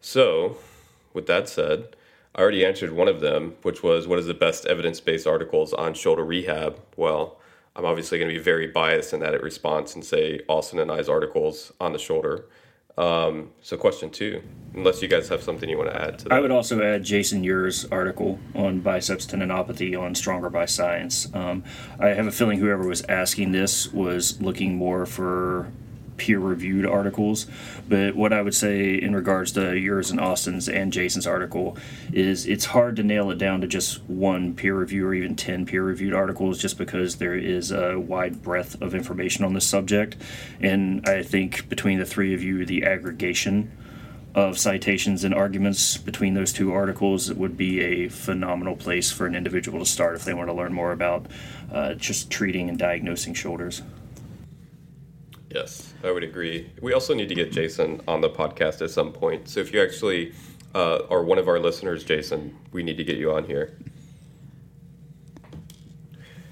So, 0.00 0.58
with 1.12 1.26
that 1.26 1.48
said, 1.48 1.96
I 2.34 2.42
already 2.42 2.64
answered 2.64 2.92
one 2.92 3.08
of 3.08 3.20
them, 3.20 3.56
which 3.62 3.82
was 3.82 4.06
what 4.06 4.18
is 4.18 4.26
the 4.26 4.34
best 4.34 4.66
evidence 4.66 5.00
based 5.00 5.26
articles 5.26 5.72
on 5.72 5.94
shoulder 5.94 6.24
rehab? 6.24 6.78
Well, 6.96 7.40
I'm 7.74 7.84
obviously 7.84 8.18
going 8.18 8.30
to 8.30 8.36
be 8.36 8.42
very 8.42 8.68
biased 8.68 9.12
in 9.12 9.20
that 9.20 9.42
response 9.42 9.94
and 9.94 10.04
say 10.04 10.40
Austin 10.48 10.78
and 10.78 10.92
I's 10.92 11.08
articles 11.08 11.72
on 11.80 11.92
the 11.92 11.98
shoulder. 11.98 12.44
Um, 12.98 13.50
so, 13.62 13.76
question 13.76 14.10
two, 14.10 14.42
unless 14.74 15.00
you 15.00 15.06
guys 15.06 15.28
have 15.28 15.40
something 15.40 15.68
you 15.68 15.78
want 15.78 15.90
to 15.90 16.02
add 16.02 16.18
to 16.18 16.24
that. 16.24 16.32
I 16.32 16.40
would 16.40 16.50
also 16.50 16.82
add 16.82 17.04
Jason 17.04 17.44
Yuer's 17.44 17.84
article 17.86 18.40
on 18.56 18.80
biceps 18.80 19.24
tendinopathy 19.24 19.98
on 19.98 20.16
Stronger 20.16 20.50
by 20.50 20.66
Science. 20.66 21.32
Um, 21.32 21.62
I 22.00 22.08
have 22.08 22.26
a 22.26 22.32
feeling 22.32 22.58
whoever 22.58 22.88
was 22.88 23.04
asking 23.08 23.52
this 23.52 23.92
was 23.92 24.42
looking 24.42 24.74
more 24.74 25.06
for 25.06 25.70
peer 26.18 26.38
reviewed 26.38 26.84
articles. 26.84 27.46
But 27.88 28.14
what 28.14 28.32
I 28.32 28.42
would 28.42 28.54
say 28.54 28.94
in 28.94 29.14
regards 29.14 29.52
to 29.52 29.76
yours 29.76 30.10
and 30.10 30.20
Austin's 30.20 30.68
and 30.68 30.92
Jason's 30.92 31.26
article 31.26 31.78
is 32.12 32.46
it's 32.46 32.66
hard 32.66 32.96
to 32.96 33.02
nail 33.02 33.30
it 33.30 33.38
down 33.38 33.60
to 33.62 33.66
just 33.66 34.02
one 34.04 34.54
peer 34.54 34.78
review 34.78 35.06
or 35.06 35.14
even 35.14 35.36
10 35.36 35.66
peer 35.66 35.82
reviewed 35.82 36.12
articles 36.12 36.58
just 36.58 36.76
because 36.76 37.16
there 37.16 37.34
is 37.34 37.70
a 37.70 37.98
wide 37.98 38.42
breadth 38.42 38.80
of 38.82 38.94
information 38.94 39.44
on 39.44 39.54
this 39.54 39.66
subject. 39.66 40.16
And 40.60 41.08
I 41.08 41.22
think 41.22 41.68
between 41.68 41.98
the 41.98 42.06
three 42.06 42.34
of 42.34 42.42
you, 42.42 42.66
the 42.66 42.84
aggregation 42.84 43.72
of 44.34 44.58
citations 44.58 45.24
and 45.24 45.34
arguments 45.34 45.96
between 45.96 46.34
those 46.34 46.52
two 46.52 46.72
articles 46.72 47.32
would 47.32 47.56
be 47.56 47.80
a 47.80 48.08
phenomenal 48.08 48.76
place 48.76 49.10
for 49.10 49.26
an 49.26 49.34
individual 49.34 49.80
to 49.80 49.86
start 49.86 50.14
if 50.14 50.24
they 50.24 50.34
want 50.34 50.48
to 50.48 50.54
learn 50.54 50.72
more 50.72 50.92
about 50.92 51.26
uh, 51.72 51.94
just 51.94 52.30
treating 52.30 52.68
and 52.68 52.78
diagnosing 52.78 53.34
shoulders. 53.34 53.82
Yes, 55.50 55.94
I 56.04 56.10
would 56.10 56.22
agree. 56.22 56.70
We 56.82 56.92
also 56.92 57.14
need 57.14 57.28
to 57.30 57.34
get 57.34 57.52
Jason 57.52 58.02
on 58.06 58.20
the 58.20 58.28
podcast 58.28 58.82
at 58.82 58.90
some 58.90 59.12
point. 59.12 59.48
So 59.48 59.60
if 59.60 59.72
you 59.72 59.82
actually 59.82 60.34
uh, 60.74 61.06
are 61.10 61.22
one 61.22 61.38
of 61.38 61.48
our 61.48 61.58
listeners, 61.58 62.04
Jason, 62.04 62.56
we 62.72 62.82
need 62.82 62.98
to 62.98 63.04
get 63.04 63.16
you 63.16 63.32
on 63.32 63.44
here. 63.44 63.76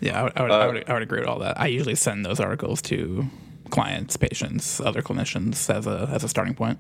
Yeah, 0.01 0.21
I 0.21 0.23
would, 0.23 0.33
I 0.37 0.43
would, 0.43 0.51
uh, 0.51 0.55
I, 0.55 0.67
would, 0.67 0.91
I 0.91 0.93
would 0.95 1.03
agree 1.03 1.21
with 1.21 1.29
all 1.29 1.39
that. 1.41 1.61
I 1.61 1.67
usually 1.67 1.95
send 1.95 2.25
those 2.25 2.41
articles 2.41 2.81
to 2.83 3.27
clients, 3.71 4.17
patients, 4.17 4.81
other 4.81 5.03
clinicians 5.03 5.69
as 5.75 5.87
a 5.87 6.09
as 6.13 6.25
a 6.25 6.29
starting 6.29 6.55
point. 6.55 6.79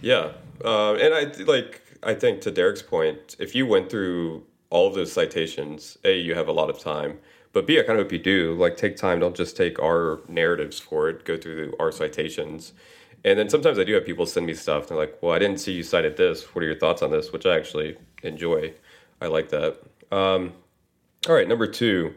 Yeah, 0.00 0.32
uh, 0.64 0.94
and 0.94 1.14
I 1.14 1.24
like 1.44 1.82
I 2.02 2.14
think 2.14 2.40
to 2.42 2.50
Derek's 2.50 2.82
point, 2.82 3.36
if 3.38 3.54
you 3.54 3.66
went 3.66 3.90
through 3.90 4.44
all 4.70 4.88
of 4.88 4.94
those 4.94 5.12
citations, 5.12 5.98
a 6.04 6.18
you 6.18 6.34
have 6.34 6.48
a 6.48 6.52
lot 6.52 6.70
of 6.70 6.78
time 6.78 7.18
but 7.54 7.66
B, 7.66 7.78
I 7.78 7.82
kind 7.82 7.98
of 7.98 8.04
hope 8.04 8.12
you 8.12 8.18
do 8.18 8.54
like 8.54 8.76
take 8.76 8.96
time. 8.96 9.20
Don't 9.20 9.36
just 9.36 9.56
take 9.56 9.78
our 9.78 10.20
narratives 10.28 10.78
for 10.78 11.08
it. 11.08 11.24
Go 11.24 11.38
through 11.38 11.74
our 11.78 11.90
citations, 11.92 12.74
and 13.24 13.38
then 13.38 13.48
sometimes 13.48 13.78
I 13.78 13.84
do 13.84 13.94
have 13.94 14.04
people 14.04 14.26
send 14.26 14.44
me 14.44 14.54
stuff. 14.54 14.88
they're 14.88 14.98
like, 14.98 15.16
"Well, 15.22 15.32
I 15.32 15.38
didn't 15.38 15.58
see 15.58 15.72
you 15.72 15.84
cited 15.84 16.16
this. 16.16 16.54
What 16.54 16.62
are 16.62 16.66
your 16.66 16.78
thoughts 16.78 17.00
on 17.00 17.10
this?" 17.10 17.32
Which 17.32 17.46
I 17.46 17.56
actually 17.56 17.96
enjoy. 18.22 18.74
I 19.20 19.28
like 19.28 19.48
that. 19.50 19.80
Um, 20.10 20.52
all 21.28 21.34
right, 21.34 21.48
number 21.48 21.66
two. 21.66 22.14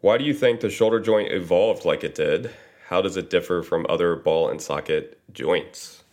Why 0.00 0.18
do 0.18 0.24
you 0.24 0.34
think 0.34 0.60
the 0.60 0.70
shoulder 0.70 1.00
joint 1.00 1.32
evolved 1.32 1.84
like 1.84 2.02
it 2.02 2.14
did? 2.14 2.50
How 2.88 3.00
does 3.00 3.16
it 3.16 3.30
differ 3.30 3.62
from 3.62 3.86
other 3.88 4.16
ball 4.16 4.50
and 4.50 4.60
socket 4.60 5.18
joints? 5.32 6.04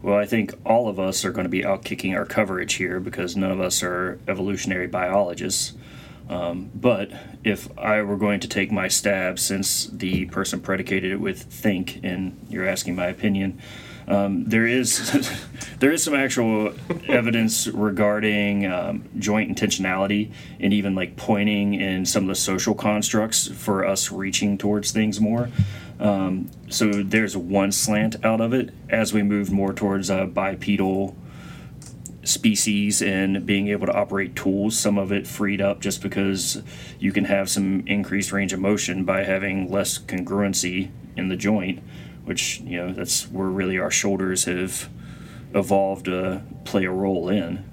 Well, 0.00 0.18
I 0.18 0.26
think 0.26 0.52
all 0.64 0.88
of 0.88 1.00
us 1.00 1.24
are 1.24 1.32
going 1.32 1.44
to 1.44 1.50
be 1.50 1.64
out 1.64 1.84
kicking 1.84 2.14
our 2.14 2.26
coverage 2.26 2.74
here 2.74 3.00
because 3.00 3.36
none 3.36 3.50
of 3.50 3.60
us 3.60 3.82
are 3.82 4.18
evolutionary 4.28 4.86
biologists. 4.86 5.72
Um, 6.28 6.70
but 6.74 7.10
if 7.42 7.68
I 7.78 8.02
were 8.02 8.16
going 8.16 8.40
to 8.40 8.48
take 8.48 8.72
my 8.72 8.88
stab, 8.88 9.38
since 9.38 9.86
the 9.86 10.26
person 10.26 10.60
predicated 10.60 11.12
it 11.12 11.20
with 11.20 11.42
think, 11.42 12.00
and 12.02 12.46
you're 12.48 12.66
asking 12.66 12.96
my 12.96 13.06
opinion, 13.06 13.60
um, 14.06 14.44
there 14.44 14.66
is 14.66 15.38
there 15.80 15.90
is 15.90 16.02
some 16.02 16.14
actual 16.14 16.74
evidence 17.08 17.66
regarding 17.66 18.66
um, 18.66 19.04
joint 19.18 19.54
intentionality 19.54 20.32
and 20.60 20.72
even 20.72 20.94
like 20.94 21.16
pointing 21.16 21.74
in 21.74 22.04
some 22.04 22.24
of 22.24 22.28
the 22.28 22.34
social 22.34 22.74
constructs 22.74 23.48
for 23.48 23.86
us 23.86 24.10
reaching 24.10 24.58
towards 24.58 24.90
things 24.90 25.20
more. 25.20 25.50
Um, 26.00 26.50
so 26.68 26.90
there's 26.90 27.36
one 27.36 27.70
slant 27.72 28.16
out 28.24 28.40
of 28.40 28.52
it 28.52 28.74
as 28.90 29.12
we 29.12 29.22
move 29.22 29.50
more 29.50 29.72
towards 29.72 30.10
a 30.10 30.26
bipedal 30.26 31.16
species 32.28 33.02
and 33.02 33.46
being 33.46 33.68
able 33.68 33.86
to 33.86 33.92
operate 33.92 34.34
tools, 34.36 34.78
some 34.78 34.98
of 34.98 35.12
it 35.12 35.26
freed 35.26 35.60
up 35.60 35.80
just 35.80 36.02
because 36.02 36.62
you 36.98 37.12
can 37.12 37.24
have 37.24 37.48
some 37.48 37.86
increased 37.86 38.32
range 38.32 38.52
of 38.52 38.60
motion 38.60 39.04
by 39.04 39.24
having 39.24 39.70
less 39.70 39.98
congruency 39.98 40.90
in 41.16 41.28
the 41.28 41.36
joint, 41.36 41.82
which, 42.24 42.60
you 42.60 42.78
know, 42.78 42.92
that's 42.92 43.30
where 43.30 43.48
really 43.48 43.78
our 43.78 43.90
shoulders 43.90 44.44
have 44.44 44.88
evolved 45.54 46.06
to 46.06 46.42
play 46.64 46.84
a 46.84 46.90
role 46.90 47.28
in. 47.28 47.64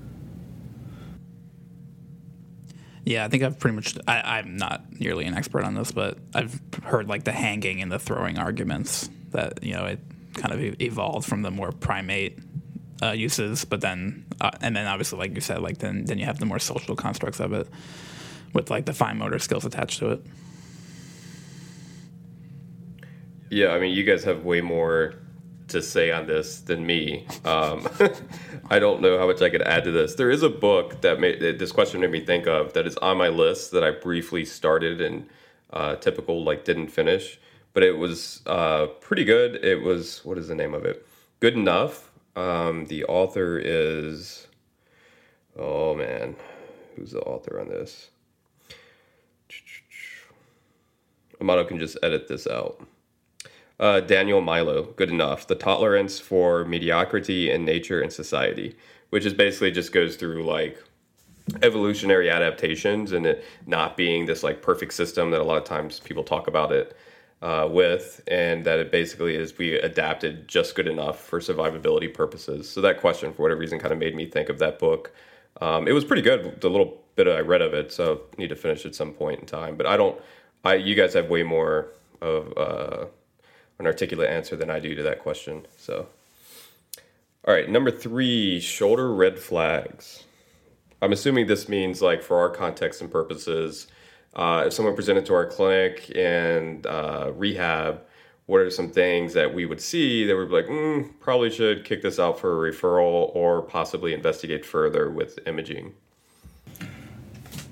Yeah, 3.03 3.25
I 3.25 3.29
think 3.29 3.43
I've 3.43 3.58
pretty 3.58 3.75
much. 3.75 3.98
I, 4.08 4.39
am 4.39 4.58
not 4.58 5.00
nearly 5.00 5.25
an 5.25 5.34
expert 5.34 5.63
on 5.63 5.74
this, 5.74 5.91
but 5.91 6.20
I've 6.36 6.62
heard 6.84 7.08
like 7.10 7.24
the 7.24 7.31
hanging 7.31 7.81
and 7.81 7.91
the 7.91 7.98
throwing 7.98 8.38
arguments 8.38 9.10
that 9.31 9.63
you 9.63 9.74
know 9.74 9.86
it 9.86 10.00
kind 10.36 10.53
of 10.53 10.81
evolved 10.81 11.27
from 11.27 11.41
the 11.41 11.51
more 11.51 11.72
primate 11.72 12.38
uh, 13.01 13.12
uses, 13.12 13.65
but 13.65 13.81
then 13.81 14.25
uh, 14.39 14.51
and 14.62 14.75
then 14.75 14.88
obviously, 14.88 15.17
like 15.20 15.34
you 15.36 15.41
said, 15.41 15.62
like 15.62 15.79
then 15.79 16.05
then 16.05 16.17
you 16.17 16.25
have 16.25 16.39
the 16.39 16.46
more 16.46 16.60
social 16.60 16.96
constructs 16.96 17.39
of 17.39 17.53
it, 17.53 17.67
with 18.53 18.70
like 18.70 18.86
the 18.86 18.93
fine 18.93 19.17
motor 19.17 19.39
skills 19.39 19.65
attached 19.65 20.00
to 20.00 20.12
it. 20.12 20.25
Yeah, 23.50 23.70
I 23.70 23.79
mean, 23.79 23.93
you 23.93 24.03
guys 24.03 24.24
have 24.24 24.46
way 24.46 24.62
more 24.62 25.15
to 25.72 25.81
say 25.81 26.12
on 26.12 26.27
this 26.27 26.62
than 26.62 26.86
me. 26.86 27.25
Um, 27.43 27.88
I 28.70 28.79
don't 28.79 29.01
know 29.01 29.17
how 29.17 29.27
much 29.27 29.41
I 29.41 29.50
could 29.50 29.62
add 29.62 29.84
to 29.86 29.91
this. 29.91 30.15
There 30.15 30.29
is 30.29 30.43
a 30.43 30.50
book 30.50 31.01
that 31.01 31.20
made 31.20 31.39
this 31.39 31.72
question 31.72 32.01
made 32.01 32.12
me 32.12 32.24
think 32.24 32.48
of 32.48 32.74
that 32.74 32.86
is 32.86 32.98
on 32.98 33.17
my 33.17 33.29
list 33.29 33.72
that 33.72 33.84
I 33.84 33.91
briefly 33.91 34.46
started 34.46 35.01
and 35.01 35.27
uh, 35.72 35.96
typical 35.96 36.43
like 36.43 36.65
didn't 36.65 36.89
finish, 36.89 37.39
but 37.74 37.84
it 37.84 37.98
was 37.98 38.41
uh, 38.46 38.88
pretty 39.00 39.24
good. 39.24 39.63
It 39.63 39.81
was 39.81 40.24
what 40.24 40.38
is 40.38 40.48
the 40.48 40.55
name 40.55 40.74
of 40.74 40.86
it? 40.86 41.05
Good 41.39 41.55
enough 41.55 42.11
um, 42.35 42.85
the 42.85 43.03
author 43.05 43.59
is, 43.59 44.47
oh 45.57 45.95
man, 45.95 46.35
who's 46.95 47.11
the 47.11 47.21
author 47.21 47.59
on 47.59 47.67
this? 47.67 48.09
Amato 51.39 51.65
can 51.65 51.79
just 51.79 51.97
edit 52.03 52.27
this 52.27 52.45
out. 52.47 52.85
Uh, 53.79 54.00
Daniel 54.00 54.41
Milo, 54.41 54.83
good 54.83 55.09
enough. 55.09 55.47
The 55.47 55.55
tolerance 55.55 56.19
for 56.19 56.63
mediocrity 56.65 57.50
in 57.50 57.65
nature 57.65 58.00
and 58.00 58.13
society, 58.13 58.75
which 59.09 59.25
is 59.25 59.33
basically 59.33 59.71
just 59.71 59.91
goes 59.91 60.15
through 60.15 60.43
like 60.43 60.77
evolutionary 61.63 62.29
adaptations 62.29 63.11
and 63.11 63.25
it 63.25 63.43
not 63.65 63.97
being 63.97 64.25
this 64.27 64.43
like 64.43 64.61
perfect 64.61 64.93
system 64.93 65.31
that 65.31 65.41
a 65.41 65.43
lot 65.43 65.57
of 65.57 65.63
times 65.63 66.00
people 66.00 66.23
talk 66.23 66.47
about 66.47 66.71
it 66.71 66.95
uh, 67.41 67.67
with, 67.69 68.21
and 68.27 68.63
that 68.65 68.79
it 68.79 68.91
basically 68.91 69.36
is 69.36 69.57
we 69.57 69.74
adapted 69.74 70.48
just 70.48 70.75
good 70.75 70.88
enough 70.88 71.19
for 71.19 71.39
survivability 71.39 72.13
purposes. 72.13 72.69
So 72.69 72.81
that 72.81 73.00
question, 73.00 73.33
for 73.33 73.41
whatever 73.41 73.60
reason, 73.60 73.79
kind 73.79 73.91
of 73.91 73.98
made 73.98 74.15
me 74.15 74.27
think 74.27 74.50
of 74.50 74.60
that 74.60 74.79
book. 74.79 75.12
Um, 75.60 75.88
it 75.88 75.93
was 75.93 76.05
pretty 76.05 76.21
good, 76.21 76.62
the 76.62 76.69
little 76.69 77.01
bit 77.15 77.27
I 77.27 77.39
read 77.39 77.62
of 77.62 77.74
it. 77.74 77.91
So 77.91 78.21
need 78.38 78.50
to 78.50 78.55
finish 78.55 78.86
at 78.86 78.95
some 78.95 79.13
point 79.13 79.39
in 79.39 79.45
time. 79.45 79.75
But 79.75 79.86
I 79.86 79.98
don't. 79.98 80.19
I 80.63 80.75
you 80.75 80.95
guys 80.95 81.13
have 81.13 81.29
way 81.29 81.43
more 81.43 81.88
of 82.21 82.55
uh, 82.57 83.05
an 83.79 83.88
articulate 83.88 84.29
answer 84.29 84.55
than 84.55 84.69
I 84.69 84.79
do 84.79 84.95
to 84.95 85.03
that 85.03 85.19
question. 85.19 85.65
So. 85.77 86.07
All 87.43 87.55
right, 87.55 87.67
number 87.67 87.89
three, 87.89 88.60
shoulder 88.60 89.12
red 89.12 89.39
flags. 89.39 90.25
I'm 91.01 91.12
assuming 91.12 91.48
this 91.48 91.67
means 91.67 92.00
like 92.00 92.21
for 92.21 92.38
our 92.38 92.51
context 92.51 93.01
and 93.01 93.12
purposes, 93.12 93.88
uh, 94.33 94.63
if 94.67 94.73
someone 94.73 94.95
presented 94.95 95.25
to 95.25 95.33
our 95.33 95.45
clinic 95.45 96.11
and 96.15 96.85
uh, 96.85 97.31
rehab, 97.35 98.01
what 98.45 98.61
are 98.61 98.69
some 98.69 98.89
things 98.89 99.33
that 99.33 99.53
we 99.53 99.65
would 99.65 99.81
see 99.81 100.25
that 100.25 100.35
we'd 100.35 100.50
be 100.50 100.55
like, 100.55 100.65
mm, 100.65 101.09
probably 101.19 101.50
should 101.50 101.85
kick 101.85 102.01
this 102.01 102.19
out 102.19 102.39
for 102.39 102.67
a 102.67 102.71
referral 102.71 103.33
or 103.35 103.61
possibly 103.61 104.13
investigate 104.13 104.65
further 104.65 105.09
with 105.09 105.39
imaging? 105.47 105.93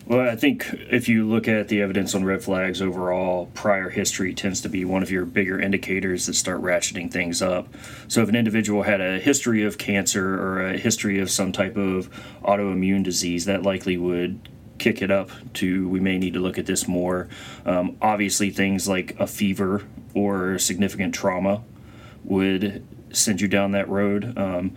Well, 0.06 0.28
I 0.28 0.36
think 0.36 0.66
if 0.90 1.08
you 1.08 1.28
look 1.28 1.48
at 1.48 1.68
the 1.68 1.84
evidence 1.84 2.16
on 2.16 2.26
red 2.26 2.44
flags 2.44 2.82
overall, 2.82 3.46
prior 3.54 3.90
history 3.90 4.34
tends 4.34 4.60
to 4.62 4.70
be 4.70 4.84
one 4.84 5.04
of 5.04 5.12
your 5.12 5.24
bigger 5.24 5.60
indicators 5.60 6.26
that 6.26 6.34
start 6.34 6.64
ratcheting 6.64 7.12
things 7.12 7.44
up. 7.44 7.68
So, 8.08 8.24
if 8.24 8.30
an 8.30 8.36
individual 8.36 8.82
had 8.82 9.02
a 9.02 9.20
history 9.20 9.64
of 9.64 9.78
cancer 9.78 10.34
or 10.34 10.66
a 10.66 10.78
history 10.80 11.20
of 11.20 11.30
some 11.30 11.52
type 11.52 11.78
of 11.78 12.10
autoimmune 12.42 13.04
disease, 13.04 13.46
that 13.46 13.62
likely 13.62 13.98
would 13.98 14.50
kick 14.80 15.02
it 15.02 15.12
up 15.12 15.30
to 15.56 15.88
we 15.90 16.00
may 16.00 16.18
need 16.18 16.34
to 16.34 16.40
look 16.40 16.58
at 16.58 16.66
this 16.66 16.88
more. 16.88 17.28
Um, 17.66 17.98
obviously, 18.02 18.50
things 18.50 18.88
like 18.88 19.20
a 19.20 19.28
fever 19.28 19.84
or 20.14 20.58
significant 20.58 21.14
trauma 21.14 21.64
would 22.24 22.86
send 23.12 23.42
you 23.42 23.48
down 23.48 23.72
that 23.72 23.90
road. 23.90 24.38
Um, 24.38 24.76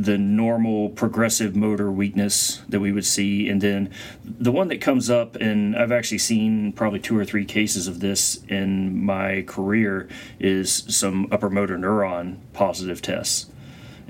the 0.00 0.16
normal 0.16 0.88
progressive 0.88 1.54
motor 1.54 1.92
weakness 1.92 2.62
that 2.70 2.80
we 2.80 2.90
would 2.90 3.04
see, 3.04 3.50
and 3.50 3.60
then 3.60 3.90
the 4.24 4.50
one 4.50 4.68
that 4.68 4.80
comes 4.80 5.10
up, 5.10 5.36
and 5.36 5.76
I've 5.76 5.92
actually 5.92 6.18
seen 6.18 6.72
probably 6.72 7.00
two 7.00 7.18
or 7.18 7.24
three 7.26 7.44
cases 7.44 7.86
of 7.86 8.00
this 8.00 8.42
in 8.48 9.04
my 9.04 9.42
career, 9.42 10.08
is 10.38 10.84
some 10.88 11.28
upper 11.30 11.50
motor 11.50 11.76
neuron 11.76 12.38
positive 12.54 13.02
tests. 13.02 13.50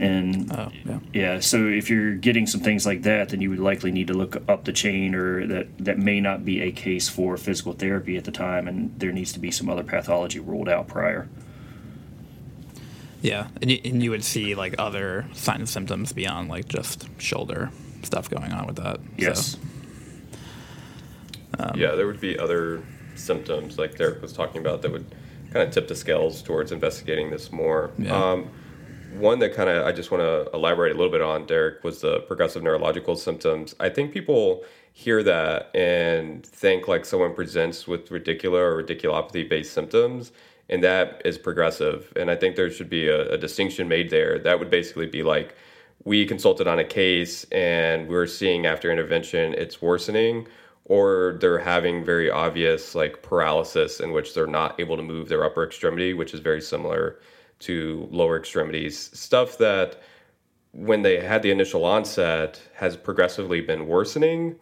And 0.00 0.50
Oh, 0.50 0.72
yeah. 0.86 0.98
yeah, 1.12 1.40
so 1.40 1.66
if 1.66 1.90
you're 1.90 2.14
getting 2.14 2.46
some 2.46 2.62
things 2.62 2.86
like 2.86 3.02
that, 3.02 3.28
then 3.28 3.42
you 3.42 3.50
would 3.50 3.58
likely 3.58 3.92
need 3.92 4.06
to 4.06 4.14
look 4.14 4.36
up 4.48 4.64
the 4.64 4.72
chain, 4.72 5.14
or 5.14 5.46
that 5.46 5.66
that 5.78 5.98
may 5.98 6.20
not 6.20 6.42
be 6.42 6.62
a 6.62 6.72
case 6.72 7.10
for 7.10 7.36
physical 7.36 7.74
therapy 7.74 8.16
at 8.16 8.24
the 8.24 8.30
time, 8.32 8.66
and 8.66 8.98
there 8.98 9.12
needs 9.12 9.30
to 9.34 9.38
be 9.38 9.50
some 9.50 9.68
other 9.68 9.84
pathology 9.84 10.40
ruled 10.40 10.70
out 10.70 10.88
prior. 10.88 11.28
Yeah, 13.20 13.48
and 13.60 13.70
you, 13.70 13.78
and 13.84 14.02
you 14.02 14.10
would 14.10 14.24
see 14.24 14.54
like 14.54 14.74
other 14.78 15.26
signs 15.34 15.58
and 15.60 15.68
symptoms 15.68 16.14
beyond 16.14 16.48
like 16.48 16.66
just 16.66 17.06
shoulder 17.20 17.70
stuff 18.02 18.30
going 18.30 18.52
on 18.52 18.66
with 18.66 18.76
that. 18.76 19.00
Yes. 19.18 19.58
So, 21.58 21.72
yeah, 21.74 21.94
there 21.94 22.06
would 22.06 22.20
be 22.20 22.38
other 22.38 22.82
symptoms 23.16 23.76
like 23.76 23.98
Derek 23.98 24.22
was 24.22 24.32
talking 24.32 24.62
about 24.62 24.80
that 24.80 24.92
would 24.92 25.14
kind 25.52 25.68
of 25.68 25.74
tip 25.74 25.88
the 25.88 25.94
scales 25.94 26.40
towards 26.40 26.72
investigating 26.72 27.28
this 27.30 27.52
more. 27.52 27.90
Yeah. 27.98 28.16
Um, 28.16 28.50
one 29.18 29.38
that 29.40 29.54
kind 29.54 29.68
of 29.68 29.86
I 29.86 29.92
just 29.92 30.10
want 30.10 30.22
to 30.22 30.50
elaborate 30.54 30.92
a 30.92 30.94
little 30.94 31.12
bit 31.12 31.22
on, 31.22 31.46
Derek, 31.46 31.82
was 31.84 32.00
the 32.00 32.20
progressive 32.20 32.62
neurological 32.62 33.16
symptoms. 33.16 33.74
I 33.80 33.88
think 33.88 34.12
people 34.12 34.64
hear 34.92 35.22
that 35.22 35.74
and 35.74 36.44
think 36.44 36.88
like 36.88 37.04
someone 37.04 37.34
presents 37.34 37.86
with 37.86 38.08
radicular 38.08 38.60
or 38.60 38.82
radiculopathy 38.82 39.48
based 39.48 39.72
symptoms, 39.72 40.32
and 40.68 40.82
that 40.84 41.22
is 41.24 41.38
progressive. 41.38 42.12
And 42.16 42.30
I 42.30 42.36
think 42.36 42.56
there 42.56 42.70
should 42.70 42.90
be 42.90 43.08
a, 43.08 43.32
a 43.32 43.38
distinction 43.38 43.88
made 43.88 44.10
there. 44.10 44.38
That 44.38 44.58
would 44.58 44.70
basically 44.70 45.06
be 45.06 45.22
like 45.22 45.54
we 46.04 46.24
consulted 46.24 46.66
on 46.66 46.78
a 46.78 46.84
case 46.84 47.44
and 47.52 48.08
we're 48.08 48.26
seeing 48.26 48.66
after 48.66 48.90
intervention 48.90 49.54
it's 49.54 49.82
worsening 49.82 50.46
or 50.86 51.36
they're 51.40 51.58
having 51.58 52.04
very 52.04 52.30
obvious 52.30 52.94
like 52.94 53.22
paralysis 53.22 54.00
in 54.00 54.12
which 54.12 54.34
they're 54.34 54.46
not 54.46 54.80
able 54.80 54.96
to 54.96 55.02
move 55.02 55.28
their 55.28 55.44
upper 55.44 55.62
extremity 55.64 56.14
which 56.14 56.32
is 56.32 56.40
very 56.40 56.60
similar 56.60 57.18
to 57.60 58.08
lower 58.10 58.38
extremities. 58.38 59.10
Stuff 59.18 59.58
that 59.58 60.02
when 60.72 61.02
they 61.02 61.20
had 61.20 61.42
the 61.42 61.50
initial 61.50 61.84
onset 61.84 62.60
has 62.74 62.96
progressively 62.96 63.60
been 63.60 63.86
worsening 63.86 64.56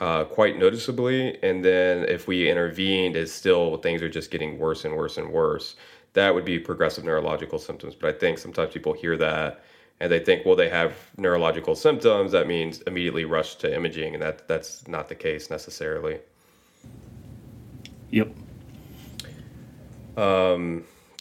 uh, 0.00 0.24
quite 0.24 0.58
noticeably. 0.58 1.42
And 1.42 1.64
then 1.64 2.04
if 2.04 2.28
we 2.28 2.48
intervened 2.48 3.16
is 3.16 3.32
still 3.32 3.76
things 3.78 4.02
are 4.02 4.08
just 4.08 4.30
getting 4.30 4.58
worse 4.58 4.84
and 4.84 4.96
worse 4.96 5.18
and 5.18 5.30
worse. 5.30 5.76
That 6.14 6.34
would 6.34 6.44
be 6.44 6.58
progressive 6.58 7.04
neurological 7.04 7.58
symptoms. 7.58 7.94
But 7.94 8.14
i 8.14 8.18
think 8.18 8.38
sometimes 8.38 8.72
people 8.72 8.92
hear 8.92 9.16
that 9.16 9.62
and 10.00 10.12
they 10.12 10.20
think 10.20 10.46
well 10.46 10.54
they 10.56 10.68
have 10.68 10.94
neurological 11.16 11.74
symptoms. 11.74 12.32
That 12.32 12.46
means 12.46 12.80
immediately 12.82 13.24
rush 13.24 13.56
to 13.56 13.74
imaging. 13.74 14.14
And 14.14 14.22
that 14.22 14.46
that's 14.46 14.86
not 14.86 15.08
the 15.08 15.14
case 15.14 15.50
necessarily. 15.50 16.20
Yep. 18.10 18.32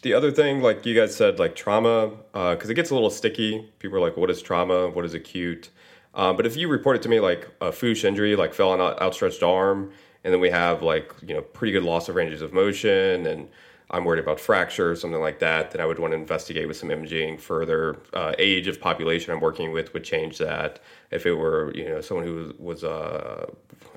The 0.01 0.13
other 0.13 0.31
thing, 0.31 0.61
like 0.61 0.85
you 0.85 0.95
guys 0.95 1.15
said, 1.15 1.39
like 1.39 1.55
trauma, 1.55 2.11
because 2.33 2.69
it 2.69 2.75
gets 2.75 2.91
a 2.91 2.93
little 2.93 3.09
sticky. 3.09 3.71
People 3.79 3.97
are 3.97 4.01
like, 4.01 4.17
"What 4.17 4.29
is 4.29 4.41
trauma? 4.41 4.89
What 4.89 5.05
is 5.05 5.13
acute?" 5.13 5.69
Um, 6.13 6.35
but 6.35 6.45
if 6.45 6.55
you 6.55 6.67
report 6.67 6.95
it 6.95 7.01
to 7.03 7.09
me 7.09 7.19
like 7.19 7.47
a 7.61 7.71
foosh 7.71 8.03
injury, 8.03 8.35
like 8.35 8.53
fell 8.53 8.71
on 8.71 8.81
an 8.81 8.95
outstretched 9.01 9.43
arm, 9.43 9.91
and 10.23 10.33
then 10.33 10.41
we 10.41 10.49
have 10.49 10.81
like 10.81 11.13
you 11.25 11.33
know 11.33 11.41
pretty 11.41 11.71
good 11.71 11.83
loss 11.83 12.09
of 12.09 12.15
ranges 12.15 12.41
of 12.41 12.53
motion, 12.53 13.25
and 13.27 13.49
I'm 13.89 14.03
worried 14.03 14.19
about 14.19 14.39
fracture 14.39 14.91
or 14.91 14.95
something 14.95 15.21
like 15.21 15.39
that, 15.39 15.71
then 15.71 15.79
I 15.79 15.85
would 15.85 15.97
want 15.97 16.11
to 16.11 16.17
investigate 16.17 16.67
with 16.67 16.75
some 16.75 16.91
imaging 16.91 17.37
further. 17.37 17.97
Uh, 18.13 18.33
age 18.37 18.67
of 18.67 18.81
population 18.81 19.31
I'm 19.31 19.39
working 19.39 19.71
with 19.71 19.93
would 19.93 20.03
change 20.03 20.37
that. 20.39 20.79
If 21.11 21.25
it 21.25 21.33
were 21.33 21.73
you 21.73 21.85
know 21.85 22.01
someone 22.01 22.25
who 22.25 22.53
was 22.59 22.83
uh, 22.83 23.45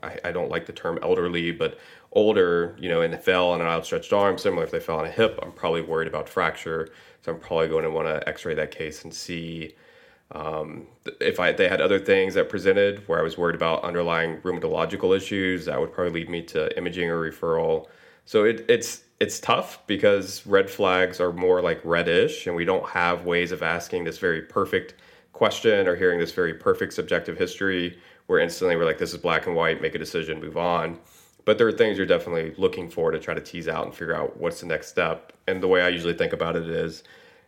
I, 0.03 0.19
I 0.27 0.33
don't 0.33 0.51
like 0.51 0.67
the 0.67 0.73
term 0.73 0.99
elderly, 1.03 1.51
but 1.51 1.79
older, 2.13 2.77
you 2.79 2.89
know, 2.89 3.03
and 3.03 3.13
they 3.13 3.19
fell 3.19 3.51
on 3.51 3.61
an 3.61 3.67
outstretched 3.67 4.13
arm, 4.13 4.39
similar 4.39 4.65
if 4.65 4.71
they 4.71 4.81
fell 4.81 4.99
on 4.99 5.07
a 5.07 5.11
hip, 5.11 5.39
I'm 5.43 5.53
probably 5.53 5.83
worried 5.83 6.09
about 6.09 6.29
fracture. 6.29 6.89
So 7.23 7.33
I'm 7.33 7.39
probably 7.39 7.69
going 7.69 7.85
to 7.85 7.91
want 7.91 8.09
to 8.09 8.27
x-ray 8.29 8.55
that 8.55 8.71
case 8.71 9.05
and 9.05 9.13
see 9.13 9.75
um, 10.33 10.87
if 11.21 11.41
I 11.41 11.53
they 11.53 11.69
had 11.69 11.81
other 11.81 11.99
things 11.99 12.35
that 12.35 12.49
presented 12.49 13.07
where 13.09 13.19
I 13.19 13.23
was 13.23 13.37
worried 13.37 13.57
about 13.57 13.83
underlying 13.83 14.39
rheumatological 14.39 15.17
issues, 15.17 15.65
that 15.65 15.81
would 15.81 15.93
probably 15.93 16.21
lead 16.21 16.31
me 16.31 16.43
to 16.43 16.77
imaging 16.79 17.11
or 17.11 17.21
referral. 17.31 17.89
So 18.27 18.45
it, 18.45 18.65
it's 18.69 19.03
it's 19.19 19.41
tough 19.41 19.85
because 19.87 20.47
red 20.47 20.71
flags 20.71 21.21
are 21.21 21.33
more 21.33 21.61
like 21.61 21.81
reddish, 21.85 22.47
and 22.47 22.55
we 22.55 22.65
don't 22.65 22.89
have 22.89 23.25
ways 23.25 23.51
of 23.53 23.63
asking 23.63 24.05
this 24.05 24.19
very 24.19 24.43
perfect 24.43 24.95
question 25.33 25.89
or 25.89 25.97
hearing 25.97 26.21
this 26.21 26.33
very 26.33 26.55
perfect 26.55 26.93
subjective 26.93 27.37
history 27.37 27.99
where 28.27 28.39
instantly 28.39 28.77
we're 28.77 28.85
like, 28.85 28.99
this 28.99 29.13
is 29.13 29.19
black 29.19 29.47
and 29.47 29.57
white, 29.57 29.83
make 29.83 29.95
a 29.97 29.99
decision, 29.99 30.41
move 30.41 30.57
on. 30.57 30.97
But 31.45 31.59
there 31.59 31.67
are 31.67 31.73
things 31.73 31.97
you're 31.97 32.07
definitely 32.07 32.55
looking 32.59 32.89
for 32.91 33.11
to 33.11 33.19
try 33.19 33.35
to 33.35 33.41
tease 33.41 33.67
out 33.69 33.87
and 33.87 33.95
figure 33.95 34.15
out 34.15 34.37
what's 34.39 34.61
the 34.61 34.67
next 34.67 34.89
step. 34.89 35.33
And 35.49 35.63
the 35.63 35.69
way 35.69 35.83
I 35.83 35.89
usually 35.89 36.15
think 36.15 36.33
about 36.33 36.55
it 36.57 36.69
is 36.69 37.03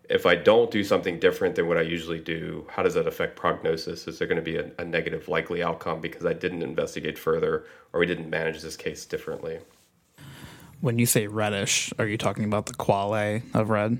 if 0.08 0.26
I 0.26 0.34
don't 0.34 0.70
do 0.70 0.82
something 0.82 1.18
different 1.20 1.54
than 1.54 1.68
what 1.68 1.76
I 1.78 1.82
usually 1.82 2.18
do, 2.18 2.66
how 2.70 2.82
does 2.82 2.94
that 2.94 3.06
affect 3.06 3.36
prognosis? 3.36 4.08
Is 4.08 4.18
there 4.18 4.26
going 4.26 4.36
to 4.36 4.42
be 4.42 4.56
a, 4.56 4.70
a 4.78 4.84
negative 4.84 5.28
likely 5.28 5.62
outcome 5.62 6.00
because 6.00 6.24
I 6.26 6.32
didn't 6.32 6.62
investigate 6.62 7.18
further 7.18 7.64
or 7.92 8.00
we 8.00 8.06
didn't 8.06 8.28
manage 8.30 8.60
this 8.62 8.76
case 8.76 9.04
differently? 9.04 9.58
when 10.80 10.98
you 10.98 11.06
say 11.06 11.28
reddish, 11.28 11.92
are 12.00 12.08
you 12.08 12.18
talking 12.18 12.42
about 12.42 12.66
the 12.66 12.74
quale 12.74 13.40
of 13.54 13.70
red? 13.70 13.98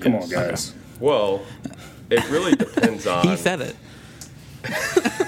Come 0.00 0.14
Yes. 0.14 0.22
on, 0.24 0.30
guys. 0.30 0.74
Well, 1.00 1.42
it 2.08 2.26
really 2.30 2.54
depends 2.54 3.06
on. 3.06 3.28
He 3.28 3.36
said 3.36 3.60
it. 3.60 3.76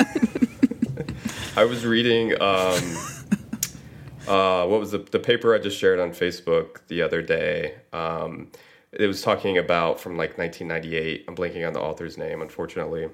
I 1.56 1.64
was 1.64 1.84
reading 1.84 2.32
um, 2.40 2.80
uh, 4.28 4.66
what 4.66 4.80
was 4.80 4.90
the, 4.90 4.98
the 4.98 5.18
paper 5.18 5.54
I 5.54 5.58
just 5.58 5.78
shared 5.78 5.98
on 5.98 6.10
Facebook 6.10 6.80
the 6.88 7.02
other 7.02 7.22
day. 7.22 7.76
Um, 7.92 8.50
it 8.92 9.06
was 9.06 9.22
talking 9.22 9.58
about 9.58 10.00
from 10.00 10.16
like 10.16 10.38
1998. 10.38 11.24
I'm 11.28 11.36
blanking 11.36 11.66
on 11.66 11.72
the 11.72 11.80
author's 11.80 12.16
name, 12.16 12.42
unfortunately. 12.42 13.08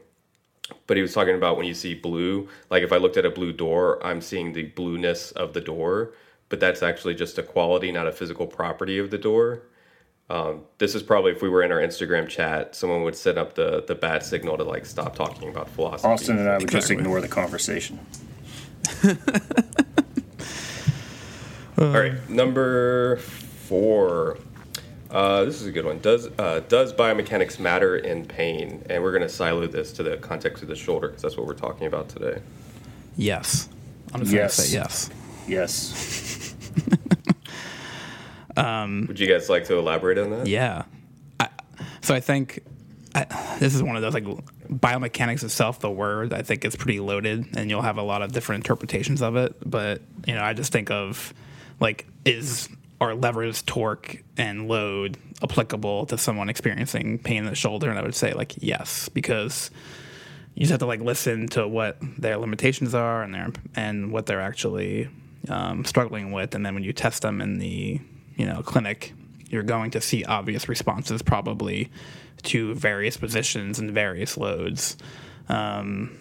But 0.87 0.97
he 0.97 1.03
was 1.03 1.13
talking 1.13 1.35
about 1.35 1.57
when 1.57 1.67
you 1.67 1.75
see 1.75 1.95
blue, 1.95 2.49
like 2.71 2.83
if 2.83 2.93
I 2.93 2.97
looked 2.97 3.17
at 3.17 3.27
a 3.27 3.31
blue 3.31 3.53
door, 3.53 4.05
I'm 4.05 4.21
seeing 4.21 4.53
the 4.53 4.65
blueness 4.65 5.31
of 5.33 5.53
the 5.53 5.61
door, 5.61 6.13
but 6.49 6.59
that's 6.59 6.83
actually 6.83 7.15
just 7.15 7.39
a 7.39 7.43
quality, 7.43 7.93
not 7.93 8.07
a 8.07 8.13
physical 8.13 8.47
property 8.47 8.99
of 8.99 9.11
the 9.11 9.19
door. 9.19 9.63
Um, 10.31 10.63
this 10.79 10.95
is 10.95 11.03
probably 11.03 11.33
if 11.33 11.43
we 11.43 11.51
were 11.51 11.63
in 11.63 11.71
our 11.71 11.81
Instagram 11.81 12.29
chat, 12.29 12.75
someone 12.75 13.03
would 13.03 13.15
set 13.15 13.37
up 13.37 13.55
the 13.55 13.85
the 13.87 13.95
bat 13.95 14.25
signal 14.25 14.57
to 14.57 14.65
like 14.65 14.87
stop 14.87 15.15
talking 15.15 15.51
about 15.51 15.69
philosophy. 15.69 16.09
Austin 16.09 16.39
and 16.39 16.49
I 16.49 16.57
would 16.57 16.71
just 16.71 16.91
ignore 16.91 17.21
the 17.21 17.29
conversation. 17.29 17.99
All 21.79 21.89
right, 21.89 22.29
number 22.31 23.17
four. 23.17 24.39
Uh, 25.11 25.45
this 25.45 25.61
is 25.61 25.67
a 25.67 25.73
good 25.73 25.85
one. 25.85 25.99
Does 26.01 26.27
uh, 26.39 26.61
does 26.69 26.93
biomechanics 26.93 27.59
matter 27.59 27.97
in 27.97 28.25
pain? 28.25 28.85
And 28.89 29.03
we're 29.03 29.11
going 29.13 29.23
to 29.23 29.29
silo 29.29 29.67
this 29.67 29.93
to 29.95 30.03
the 30.03 30.17
context 30.19 30.63
of 30.63 30.69
the 30.69 30.77
shoulder 30.77 31.09
because 31.09 31.23
that's 31.23 31.37
what 31.37 31.47
we're 31.47 31.55
talking 31.55 31.87
about 31.87 32.09
today. 32.09 32.41
Yes. 33.17 33.69
I'm 34.13 34.21
just 34.21 34.33
Yes. 34.33 34.57
gonna 34.57 34.69
say 34.69 34.75
yes. 34.77 35.11
Yes. 35.49 36.55
Would 39.09 39.19
you 39.19 39.27
guys 39.27 39.49
like 39.49 39.65
to 39.65 39.77
elaborate 39.77 40.19
on 40.19 40.31
that? 40.31 40.47
Yeah. 40.47 40.85
I, 41.41 41.49
so 42.01 42.15
I 42.15 42.21
think 42.21 42.61
I, 43.15 43.25
this 43.59 43.75
is 43.75 43.83
one 43.83 43.97
of 43.97 44.03
those 44.03 44.15
like 44.15 44.25
biomechanics 44.69 45.43
itself. 45.45 45.81
The 45.81 45.91
word 45.91 46.33
I 46.33 46.43
think 46.43 46.65
is 46.65 46.77
pretty 46.77 47.01
loaded, 47.01 47.57
and 47.57 47.69
you'll 47.71 47.83
have 47.83 47.99
a 47.99 48.03
lot 48.03 48.23
of 48.23 48.33
different 48.33 48.65
interpretations 48.65 49.23
of 49.23 49.37
it. 49.37 49.57
But 49.69 50.03
you 50.27 50.35
know, 50.35 50.43
I 50.43 50.53
just 50.55 50.73
think 50.73 50.91
of 50.91 51.35
like 51.81 52.07
is 52.25 52.69
are 53.01 53.15
levers, 53.15 53.63
torque, 53.63 54.23
and 54.37 54.69
load 54.69 55.19
applicable 55.43 56.07
to 56.07 56.17
someone 56.17 56.49
experiencing 56.49 57.19
pain 57.19 57.39
in 57.39 57.45
the 57.47 57.55
shoulder? 57.55 57.91
And 57.91 57.99
I 57.99 58.03
would 58.03 58.15
say 58.15 58.33
like 58.33 58.55
yes, 58.63 59.09
because 59.09 59.71
you 60.55 60.61
just 60.61 60.71
have 60.71 60.81
to 60.81 60.87
like 60.87 61.01
listen 61.01 61.49
to 61.49 61.67
what 61.67 61.99
their 62.19 62.37
limitations 62.37 62.95
are 62.95 63.23
and 63.23 63.35
their 63.35 63.51
and 63.75 64.13
what 64.13 64.27
they're 64.27 64.41
actually 64.41 65.09
um, 65.49 65.85
struggling 65.85 66.33
with, 66.33 66.55
and 66.55 66.65
then 66.65 66.75
when 66.75 66.85
you 66.85 66.93
test 66.93 67.23
them 67.23 67.41
in 67.41 67.59
the 67.59 68.01
you 68.37 68.47
know 68.47 68.63
clinic, 68.63 69.13
you're 69.49 69.63
going 69.63 69.91
to 69.93 70.01
see 70.01 70.25
obvious 70.25 70.69
responses 70.69 71.23
probably 71.23 71.91
to 72.45 72.75
various 72.75 73.17
positions 73.17 73.79
and 73.79 73.91
various 73.91 74.37
loads. 74.37 74.97
Um, 75.49 76.17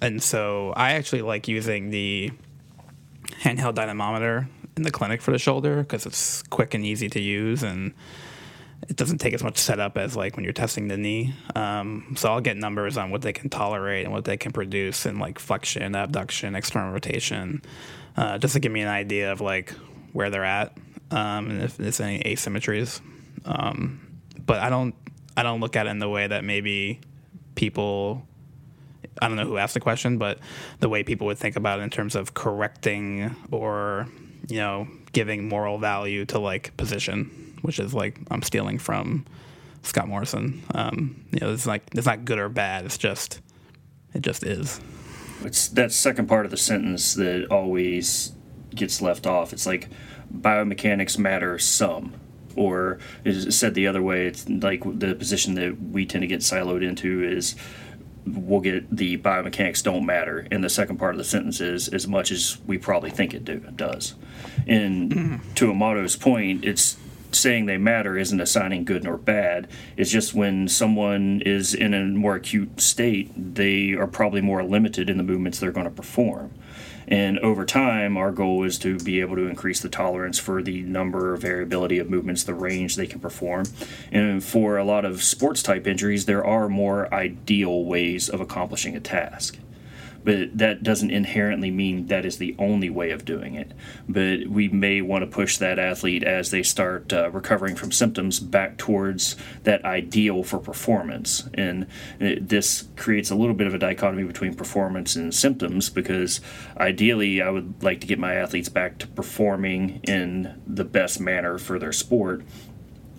and 0.00 0.22
so 0.22 0.72
I 0.76 0.92
actually 0.92 1.22
like 1.22 1.48
using 1.48 1.90
the 1.90 2.30
handheld 3.42 3.74
dynamometer 3.74 4.48
in 4.78 4.84
the 4.84 4.90
clinic 4.90 5.20
for 5.20 5.32
the 5.32 5.38
shoulder 5.38 5.82
because 5.82 6.06
it's 6.06 6.42
quick 6.44 6.72
and 6.72 6.84
easy 6.84 7.08
to 7.10 7.20
use 7.20 7.62
and 7.62 7.92
it 8.88 8.96
doesn't 8.96 9.18
take 9.18 9.34
as 9.34 9.42
much 9.42 9.58
setup 9.58 9.98
as 9.98 10.16
like 10.16 10.36
when 10.36 10.44
you're 10.44 10.52
testing 10.52 10.88
the 10.88 10.96
knee. 10.96 11.34
Um, 11.54 12.14
so 12.16 12.32
I'll 12.32 12.40
get 12.40 12.56
numbers 12.56 12.96
on 12.96 13.10
what 13.10 13.22
they 13.22 13.32
can 13.32 13.50
tolerate 13.50 14.04
and 14.04 14.14
what 14.14 14.24
they 14.24 14.36
can 14.36 14.52
produce 14.52 15.04
in 15.04 15.18
like 15.18 15.38
flexion, 15.38 15.94
abduction, 15.94 16.54
external 16.54 16.92
rotation, 16.92 17.62
uh, 18.16 18.38
just 18.38 18.54
to 18.54 18.60
give 18.60 18.72
me 18.72 18.80
an 18.80 18.88
idea 18.88 19.32
of 19.32 19.40
like 19.40 19.70
where 20.12 20.30
they're 20.30 20.44
at 20.44 20.76
um, 21.10 21.50
and 21.50 21.62
if 21.62 21.76
there's 21.76 22.00
any 22.00 22.20
asymmetries. 22.20 23.00
Um, 23.44 24.20
but 24.46 24.60
I 24.60 24.70
don't 24.70 24.94
I 25.36 25.42
don't 25.42 25.60
look 25.60 25.76
at 25.76 25.86
it 25.86 25.90
in 25.90 25.98
the 25.98 26.08
way 26.08 26.26
that 26.26 26.44
maybe 26.44 27.00
people 27.56 28.22
I 29.20 29.28
don't 29.28 29.36
know 29.36 29.44
who 29.44 29.58
asked 29.58 29.74
the 29.74 29.80
question, 29.80 30.18
but 30.18 30.38
the 30.78 30.88
way 30.88 31.02
people 31.02 31.26
would 31.26 31.38
think 31.38 31.56
about 31.56 31.80
it 31.80 31.82
in 31.82 31.90
terms 31.90 32.14
of 32.14 32.34
correcting 32.34 33.34
or 33.50 34.06
you 34.48 34.58
know 34.58 34.88
giving 35.12 35.48
moral 35.48 35.78
value 35.78 36.24
to 36.26 36.38
like 36.38 36.76
position, 36.76 37.58
which 37.62 37.78
is 37.78 37.94
like 37.94 38.18
I'm 38.30 38.42
stealing 38.42 38.78
from 38.78 39.26
Scott 39.82 40.08
Morrison. 40.08 40.62
Um, 40.74 41.24
you 41.32 41.40
know, 41.40 41.52
it's 41.52 41.66
like 41.66 41.82
it's 41.94 42.06
not 42.06 42.24
good 42.24 42.38
or 42.38 42.48
bad. 42.48 42.84
It's 42.84 42.98
just 42.98 43.40
it 44.14 44.22
just 44.22 44.42
is. 44.44 44.80
It's 45.44 45.68
that 45.68 45.92
second 45.92 46.26
part 46.26 46.44
of 46.44 46.50
the 46.50 46.56
sentence 46.56 47.14
that 47.14 47.46
always 47.50 48.32
gets 48.74 49.00
left 49.00 49.26
off. 49.26 49.52
It's 49.52 49.66
like 49.66 49.88
biomechanics 50.34 51.18
matter 51.18 51.58
some 51.58 52.14
or 52.56 52.98
is 53.24 53.56
said 53.56 53.74
the 53.74 53.86
other 53.86 54.02
way 54.02 54.26
it's 54.26 54.48
like 54.48 54.82
the 54.98 55.14
position 55.14 55.54
that 55.54 55.80
we 55.80 56.04
tend 56.04 56.22
to 56.22 56.26
get 56.26 56.40
siloed 56.40 56.86
into 56.86 57.22
is 57.22 57.54
we'll 58.36 58.60
get 58.60 58.94
the 58.94 59.18
biomechanics 59.18 59.82
don't 59.82 60.06
matter 60.06 60.46
in 60.50 60.60
the 60.60 60.68
second 60.68 60.98
part 60.98 61.14
of 61.14 61.18
the 61.18 61.24
sentence 61.24 61.60
is 61.60 61.88
as 61.88 62.06
much 62.06 62.30
as 62.30 62.58
we 62.66 62.78
probably 62.78 63.10
think 63.10 63.34
it 63.34 63.44
do, 63.44 63.58
does. 63.76 64.14
And 64.66 65.40
to 65.56 65.70
amato's 65.70 66.16
point 66.16 66.64
it's 66.64 66.96
saying 67.30 67.66
they 67.66 67.76
matter 67.76 68.16
isn't 68.16 68.40
assigning 68.40 68.84
good 68.84 69.04
nor 69.04 69.18
bad. 69.18 69.68
It's 69.96 70.10
just 70.10 70.34
when 70.34 70.66
someone 70.66 71.42
is 71.44 71.74
in 71.74 71.92
a 71.92 72.04
more 72.06 72.36
acute 72.36 72.80
state 72.80 73.30
they 73.36 73.92
are 73.92 74.06
probably 74.06 74.40
more 74.40 74.62
limited 74.62 75.10
in 75.10 75.16
the 75.16 75.22
movements 75.22 75.58
they're 75.58 75.72
going 75.72 75.84
to 75.84 75.90
perform 75.90 76.52
and 77.08 77.38
over 77.38 77.64
time, 77.64 78.16
our 78.16 78.30
goal 78.30 78.64
is 78.64 78.78
to 78.80 78.98
be 78.98 79.20
able 79.20 79.36
to 79.36 79.46
increase 79.46 79.80
the 79.80 79.88
tolerance 79.88 80.38
for 80.38 80.62
the 80.62 80.82
number 80.82 81.32
of 81.32 81.40
variability 81.40 81.98
of 81.98 82.10
movements, 82.10 82.44
the 82.44 82.54
range 82.54 82.96
they 82.96 83.06
can 83.06 83.18
perform. 83.18 83.64
And 84.12 84.44
for 84.44 84.76
a 84.76 84.84
lot 84.84 85.04
of 85.04 85.22
sports 85.22 85.62
type 85.62 85.86
injuries, 85.86 86.26
there 86.26 86.44
are 86.44 86.68
more 86.68 87.12
ideal 87.12 87.84
ways 87.84 88.28
of 88.28 88.40
accomplishing 88.40 88.94
a 88.94 89.00
task 89.00 89.58
but 90.28 90.58
that 90.58 90.82
doesn't 90.82 91.10
inherently 91.10 91.70
mean 91.70 92.08
that 92.08 92.26
is 92.26 92.36
the 92.36 92.54
only 92.58 92.90
way 92.90 93.12
of 93.12 93.24
doing 93.24 93.54
it. 93.54 93.72
But 94.06 94.46
we 94.46 94.68
may 94.68 95.00
want 95.00 95.22
to 95.22 95.26
push 95.26 95.56
that 95.56 95.78
athlete 95.78 96.22
as 96.22 96.50
they 96.50 96.62
start 96.62 97.14
uh, 97.14 97.30
recovering 97.30 97.74
from 97.76 97.92
symptoms 97.92 98.38
back 98.38 98.76
towards 98.76 99.36
that 99.62 99.82
ideal 99.86 100.42
for 100.42 100.58
performance. 100.58 101.48
And 101.54 101.86
it, 102.20 102.46
this 102.46 102.88
creates 102.94 103.30
a 103.30 103.34
little 103.36 103.54
bit 103.54 103.68
of 103.68 103.72
a 103.72 103.78
dichotomy 103.78 104.24
between 104.24 104.52
performance 104.52 105.16
and 105.16 105.34
symptoms 105.34 105.88
because 105.88 106.42
ideally, 106.76 107.40
I 107.40 107.48
would 107.48 107.82
like 107.82 108.02
to 108.02 108.06
get 108.06 108.18
my 108.18 108.34
athletes 108.34 108.68
back 108.68 108.98
to 108.98 109.06
performing 109.06 110.00
in 110.02 110.60
the 110.66 110.84
best 110.84 111.20
manner 111.20 111.56
for 111.56 111.78
their 111.78 111.92
sport. 111.92 112.42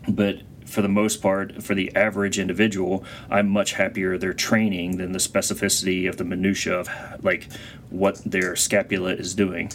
But 0.07 0.41
for 0.69 0.81
the 0.81 0.89
most 0.89 1.21
part, 1.21 1.63
for 1.63 1.75
the 1.75 1.93
average 1.95 2.39
individual, 2.39 3.03
I'm 3.29 3.49
much 3.49 3.73
happier 3.73 4.17
they're 4.17 4.33
training 4.33 4.97
than 4.97 5.11
the 5.11 5.19
specificity 5.19 6.07
of 6.07 6.17
the 6.17 6.23
minutia 6.23 6.79
of 6.79 6.89
like 7.23 7.49
what 7.89 8.17
their 8.23 8.55
scapula 8.55 9.11
is 9.13 9.33
doing. 9.33 9.71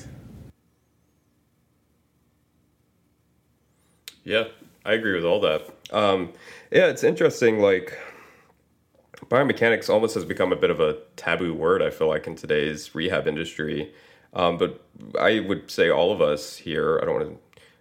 Yeah, 4.24 4.44
I 4.84 4.94
agree 4.94 5.14
with 5.14 5.24
all 5.24 5.40
that. 5.40 5.68
Um, 5.92 6.32
yeah, 6.70 6.86
it's 6.86 7.04
interesting. 7.04 7.60
Like 7.60 7.98
biomechanics 9.26 9.90
almost 9.90 10.14
has 10.14 10.24
become 10.24 10.52
a 10.52 10.56
bit 10.56 10.70
of 10.70 10.80
a 10.80 10.98
taboo 11.16 11.54
word. 11.54 11.82
I 11.82 11.90
feel 11.90 12.08
like 12.08 12.26
in 12.26 12.34
today's 12.34 12.94
rehab 12.94 13.26
industry. 13.26 13.92
Um, 14.32 14.58
but 14.58 14.84
I 15.18 15.40
would 15.40 15.70
say 15.70 15.90
all 15.90 16.12
of 16.12 16.20
us 16.20 16.56
here. 16.56 16.98
I 17.00 17.04
don't 17.04 17.14
want 17.14 17.28
to 17.28 17.38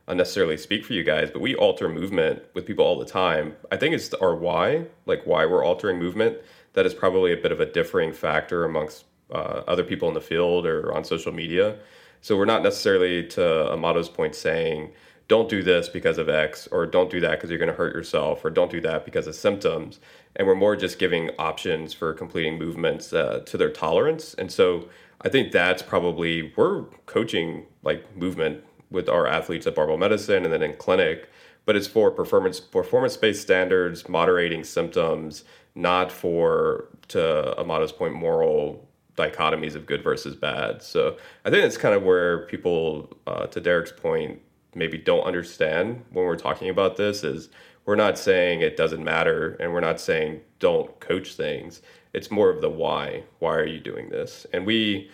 unnecessarily 0.08 0.58
speak 0.58 0.84
for 0.86 0.94
you 0.94 1.04
guys, 1.04 1.30
but 1.32 1.42
we 1.42 1.56
alter 1.56 1.88
movement 1.88 2.44
with 2.54 2.66
people 2.66 2.86
all 2.86 3.00
the 3.00 3.06
time. 3.06 3.56
I 3.72 3.78
think 3.78 3.96
it's 3.96 4.14
our 4.16 4.36
why, 4.36 4.86
like 5.06 5.26
why 5.26 5.46
we're 5.46 5.64
altering 5.64 6.00
movement, 6.00 6.38
that 6.74 6.86
is 6.86 6.94
probably 6.94 7.32
a 7.32 7.38
bit 7.38 7.52
of 7.52 7.60
a 7.60 7.66
differing 7.66 8.12
factor 8.12 8.66
amongst 8.66 9.06
uh, 9.32 9.64
other 9.68 9.84
people 9.84 10.08
in 10.08 10.14
the 10.14 10.22
field 10.22 10.66
or 10.66 10.94
on 10.94 11.04
social 11.04 11.32
media. 11.32 11.78
So 12.22 12.38
we're 12.38 12.46
not 12.46 12.64
necessarily, 12.64 13.28
to 13.30 13.72
Amato's 13.72 14.10
point, 14.10 14.36
saying, 14.36 14.92
don't 15.30 15.50
do 15.50 15.64
this 15.64 15.88
because 15.88 16.18
of 16.18 16.28
X, 16.28 16.68
or 16.68 16.86
don't 16.86 17.10
do 17.10 17.22
that 17.22 17.32
because 17.32 17.50
you're 17.50 17.60
going 17.60 17.72
to 17.72 17.76
hurt 17.76 17.96
yourself, 17.96 18.44
or 18.44 18.50
don't 18.50 18.72
do 18.72 18.82
that 18.82 19.06
because 19.06 19.26
of 19.26 19.36
symptoms. 19.36 20.00
And 20.36 20.48
we're 20.48 20.56
more 20.56 20.76
just 20.76 21.00
giving 21.00 21.32
options 21.40 21.94
for 21.94 22.14
completing 22.14 22.58
movements 22.58 23.14
uh, 23.14 23.44
to 23.46 23.58
their 23.58 23.70
tolerance. 23.70 24.34
And 24.34 24.52
so 24.52 24.90
I 25.22 25.30
think 25.30 25.52
that's 25.52 25.82
probably, 25.82 26.54
we're 26.58 26.84
coaching 27.06 27.66
like 27.84 28.16
movement 28.18 28.64
with 28.94 29.10
our 29.10 29.28
athletes 29.28 29.68
at 29.68 29.76
Barbell 29.76 29.98
Medicine 29.98 30.46
and 30.46 30.54
then 30.54 30.64
in 30.64 30.76
clinic, 30.76 31.30
but 31.66 31.76
it's 31.76 31.88
for 31.88 32.12
performance 32.12 32.60
performance 32.60 33.18
based 33.18 33.42
standards, 33.42 34.08
moderating 34.08 34.64
symptoms, 34.64 35.44
not 35.76 36.12
for 36.12 36.86
to 37.10 37.60
Amato's 37.60 37.92
point 37.92 38.14
moral 38.14 38.88
dichotomies 39.18 39.76
of 39.76 39.86
good 39.86 40.04
versus 40.04 40.36
bad. 40.36 40.82
So 40.82 41.18
I 41.46 41.50
think 41.50 41.66
it's 41.66 41.78
kind 41.78 41.94
of 41.94 42.04
where 42.04 42.46
people, 42.48 43.16
uh, 43.28 43.48
to 43.48 43.62
Derek's 43.62 43.92
point, 43.92 44.42
maybe 44.76 44.98
don't 44.98 45.24
understand 45.24 46.04
when 46.12 46.26
we're 46.26 46.36
talking 46.36 46.70
about 46.70 46.98
this 46.98 47.24
is 47.24 47.50
we're 47.86 47.96
not 47.96 48.18
saying 48.18 48.62
it 48.62 48.78
doesn't 48.78 49.04
matter 49.04 49.56
and 49.60 49.72
we're 49.74 49.82
not 49.82 50.00
saying 50.00 50.42
don't 50.60 51.00
coach 51.00 51.36
things. 51.36 51.82
It's 52.14 52.32
more 52.32 52.50
of 52.50 52.62
the 52.62 52.70
why. 52.70 53.24
Why 53.40 53.56
are 53.56 53.66
you 53.66 53.80
doing 53.80 54.10
this? 54.10 54.48
And 54.54 54.66
we, 54.66 55.12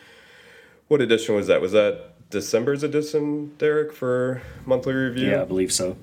what 0.87 1.01
edition 1.01 1.35
was 1.35 1.47
that? 1.47 1.61
Was 1.61 1.71
that 1.73 2.13
December's 2.29 2.83
edition, 2.83 3.55
Derek, 3.57 3.91
for 3.91 4.41
monthly 4.65 4.93
review? 4.93 5.31
Yeah, 5.31 5.41
I 5.41 5.45
believe 5.45 5.71
so. 5.71 5.97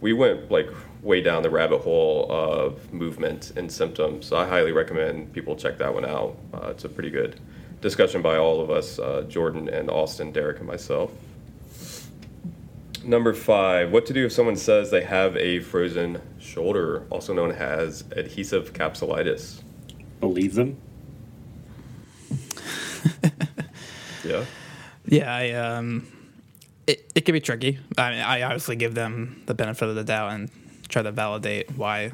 We 0.00 0.12
went 0.12 0.50
like 0.50 0.70
way 1.02 1.20
down 1.20 1.42
the 1.42 1.50
rabbit 1.50 1.78
hole 1.78 2.30
of 2.30 2.92
movement 2.92 3.52
and 3.56 3.70
symptoms. 3.70 4.26
So 4.26 4.36
I 4.36 4.46
highly 4.46 4.72
recommend 4.72 5.32
people 5.32 5.56
check 5.56 5.78
that 5.78 5.92
one 5.92 6.04
out. 6.04 6.36
Uh, 6.54 6.68
it's 6.68 6.84
a 6.84 6.88
pretty 6.88 7.10
good 7.10 7.40
discussion 7.80 8.22
by 8.22 8.36
all 8.36 8.60
of 8.60 8.70
us 8.70 8.98
uh, 8.98 9.24
Jordan 9.28 9.68
and 9.68 9.90
Austin, 9.90 10.30
Derek, 10.32 10.58
and 10.58 10.66
myself. 10.66 11.12
Number 13.04 13.32
five, 13.32 13.90
what 13.90 14.06
to 14.06 14.12
do 14.12 14.26
if 14.26 14.32
someone 14.32 14.56
says 14.56 14.90
they 14.90 15.04
have 15.04 15.36
a 15.36 15.60
frozen 15.60 16.20
shoulder, 16.38 17.04
also 17.10 17.32
known 17.32 17.52
as 17.52 18.04
adhesive 18.12 18.72
capsulitis? 18.72 19.62
Believe 20.20 20.54
them? 20.54 20.76
yeah. 24.24 24.44
Yeah, 25.08 25.34
I, 25.34 25.50
um, 25.52 26.06
it, 26.86 27.10
it 27.14 27.20
can 27.22 27.32
be 27.32 27.40
tricky. 27.40 27.78
I 27.96 28.10
mean, 28.10 28.20
I 28.20 28.42
obviously 28.42 28.76
give 28.76 28.94
them 28.94 29.42
the 29.46 29.54
benefit 29.54 29.88
of 29.88 29.94
the 29.94 30.04
doubt 30.04 30.32
and 30.32 30.50
try 30.88 31.02
to 31.02 31.12
validate 31.12 31.70
why 31.76 32.12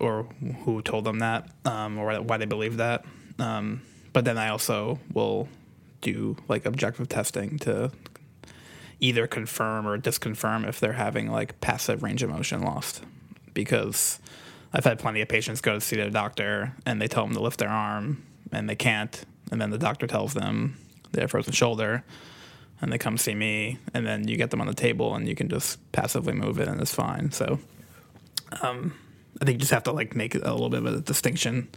or 0.00 0.24
who 0.64 0.82
told 0.82 1.04
them 1.04 1.18
that 1.20 1.48
um, 1.64 1.98
or 1.98 2.20
why 2.22 2.38
they 2.38 2.46
believe 2.46 2.78
that. 2.78 3.04
Um, 3.38 3.82
but 4.12 4.24
then 4.24 4.38
I 4.38 4.48
also 4.48 4.98
will 5.12 5.48
do 6.00 6.36
like 6.48 6.66
objective 6.66 7.08
testing 7.08 7.58
to 7.60 7.92
either 9.00 9.26
confirm 9.26 9.86
or 9.86 9.98
disconfirm 9.98 10.66
if 10.68 10.80
they're 10.80 10.92
having 10.92 11.30
like 11.30 11.60
passive 11.60 12.02
range 12.02 12.22
of 12.22 12.30
motion 12.30 12.62
lost 12.62 13.02
because 13.54 14.18
I've 14.72 14.84
had 14.84 14.98
plenty 14.98 15.20
of 15.20 15.28
patients 15.28 15.60
go 15.60 15.74
to 15.74 15.80
see 15.80 15.96
their 15.96 16.10
doctor 16.10 16.74
and 16.86 17.00
they 17.00 17.08
tell 17.08 17.24
them 17.24 17.34
to 17.34 17.40
lift 17.40 17.58
their 17.58 17.68
arm 17.68 18.22
and 18.50 18.68
they 18.68 18.76
can't 18.76 19.24
and 19.50 19.60
then 19.60 19.70
the 19.70 19.78
doctor 19.78 20.06
tells 20.06 20.34
them 20.34 20.76
they 21.12 21.20
have 21.20 21.30
frozen 21.30 21.52
shoulder 21.52 22.04
and 22.80 22.92
they 22.92 22.98
come 22.98 23.16
see 23.16 23.34
me 23.34 23.78
and 23.94 24.06
then 24.06 24.26
you 24.26 24.36
get 24.36 24.50
them 24.50 24.60
on 24.60 24.66
the 24.66 24.74
table 24.74 25.14
and 25.14 25.28
you 25.28 25.34
can 25.34 25.48
just 25.48 25.78
passively 25.92 26.32
move 26.32 26.58
it 26.58 26.68
and 26.68 26.80
it's 26.80 26.94
fine 26.94 27.30
so 27.30 27.58
um, 28.62 28.94
i 29.40 29.44
think 29.44 29.54
you 29.56 29.60
just 29.60 29.70
have 29.72 29.84
to 29.84 29.92
like 29.92 30.14
make 30.16 30.34
a 30.34 30.38
little 30.38 30.68
bit 30.70 30.80
of 30.80 30.86
a 30.86 31.00
distinction 31.00 31.68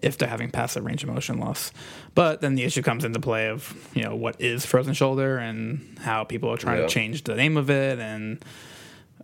if 0.00 0.16
they're 0.16 0.28
having 0.28 0.50
passive 0.50 0.84
range 0.84 1.02
of 1.02 1.08
motion 1.08 1.38
loss 1.38 1.72
but 2.14 2.40
then 2.40 2.54
the 2.54 2.62
issue 2.64 2.82
comes 2.82 3.04
into 3.04 3.18
play 3.20 3.48
of 3.48 3.74
you 3.94 4.02
know 4.02 4.14
what 4.14 4.40
is 4.40 4.64
frozen 4.66 4.94
shoulder 4.94 5.38
and 5.38 5.98
how 6.00 6.24
people 6.24 6.50
are 6.52 6.56
trying 6.56 6.78
Yeah. 6.78 6.86
to 6.86 6.88
change 6.92 7.24
the 7.24 7.34
name 7.34 7.56
of 7.56 7.68
it 7.70 7.98
and 7.98 8.44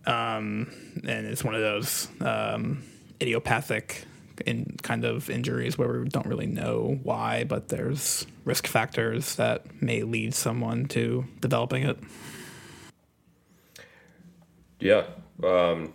um, 0.07 0.71
and 1.07 1.27
it's 1.27 1.43
one 1.43 1.55
of 1.55 1.63
those 1.63 2.09
um, 2.21 2.83
idiopathic 3.23 4.05
in 4.47 4.77
kind 4.83 5.05
of 5.05 5.31
injuries 5.31 5.79
where 5.79 6.01
we 6.01 6.09
don't 6.09 6.27
really 6.27 6.47
know 6.47 6.99
why, 7.03 7.45
but 7.45 7.69
there's 7.69 8.27
risk 8.45 8.67
factors 8.67 9.37
that 9.37 9.83
may 9.83 10.03
lead 10.03 10.35
someone 10.35 10.87
to 10.87 11.25
developing 11.41 11.85
it. 11.85 11.99
Yeah. 14.81 15.05
Um, 15.43 15.95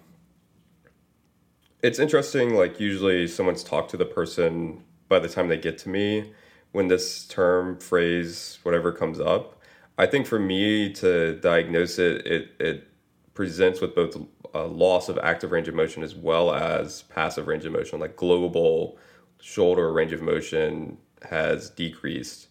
it's 1.83 1.99
interesting. 1.99 2.55
Like, 2.55 2.79
usually 2.79 3.27
someone's 3.27 3.63
talked 3.63 3.91
to 3.91 3.97
the 3.97 4.05
person 4.05 4.83
by 5.07 5.19
the 5.19 5.29
time 5.29 5.47
they 5.47 5.57
get 5.57 5.77
to 5.79 5.89
me 5.89 6.33
when 6.71 6.87
this 6.87 7.25
term, 7.27 7.77
phrase, 7.79 8.59
whatever 8.63 8.91
comes 8.91 9.19
up. 9.19 9.61
I 9.97 10.05
think 10.05 10.27
for 10.27 10.39
me 10.39 10.93
to 10.93 11.35
diagnose 11.39 11.99
it, 11.99 12.25
it, 12.25 12.51
it 12.59 12.87
presents 13.33 13.81
with 13.81 13.95
both 13.95 14.15
a 14.53 14.63
loss 14.63 15.09
of 15.09 15.17
active 15.19 15.51
range 15.51 15.67
of 15.67 15.75
motion 15.75 16.03
as 16.03 16.15
well 16.15 16.53
as 16.53 17.03
passive 17.03 17.47
range 17.47 17.65
of 17.65 17.71
motion, 17.71 17.99
like 17.99 18.15
global 18.15 18.97
shoulder 19.41 19.91
range 19.91 20.13
of 20.13 20.21
motion 20.21 20.97
has 21.29 21.69
decreased. 21.69 22.47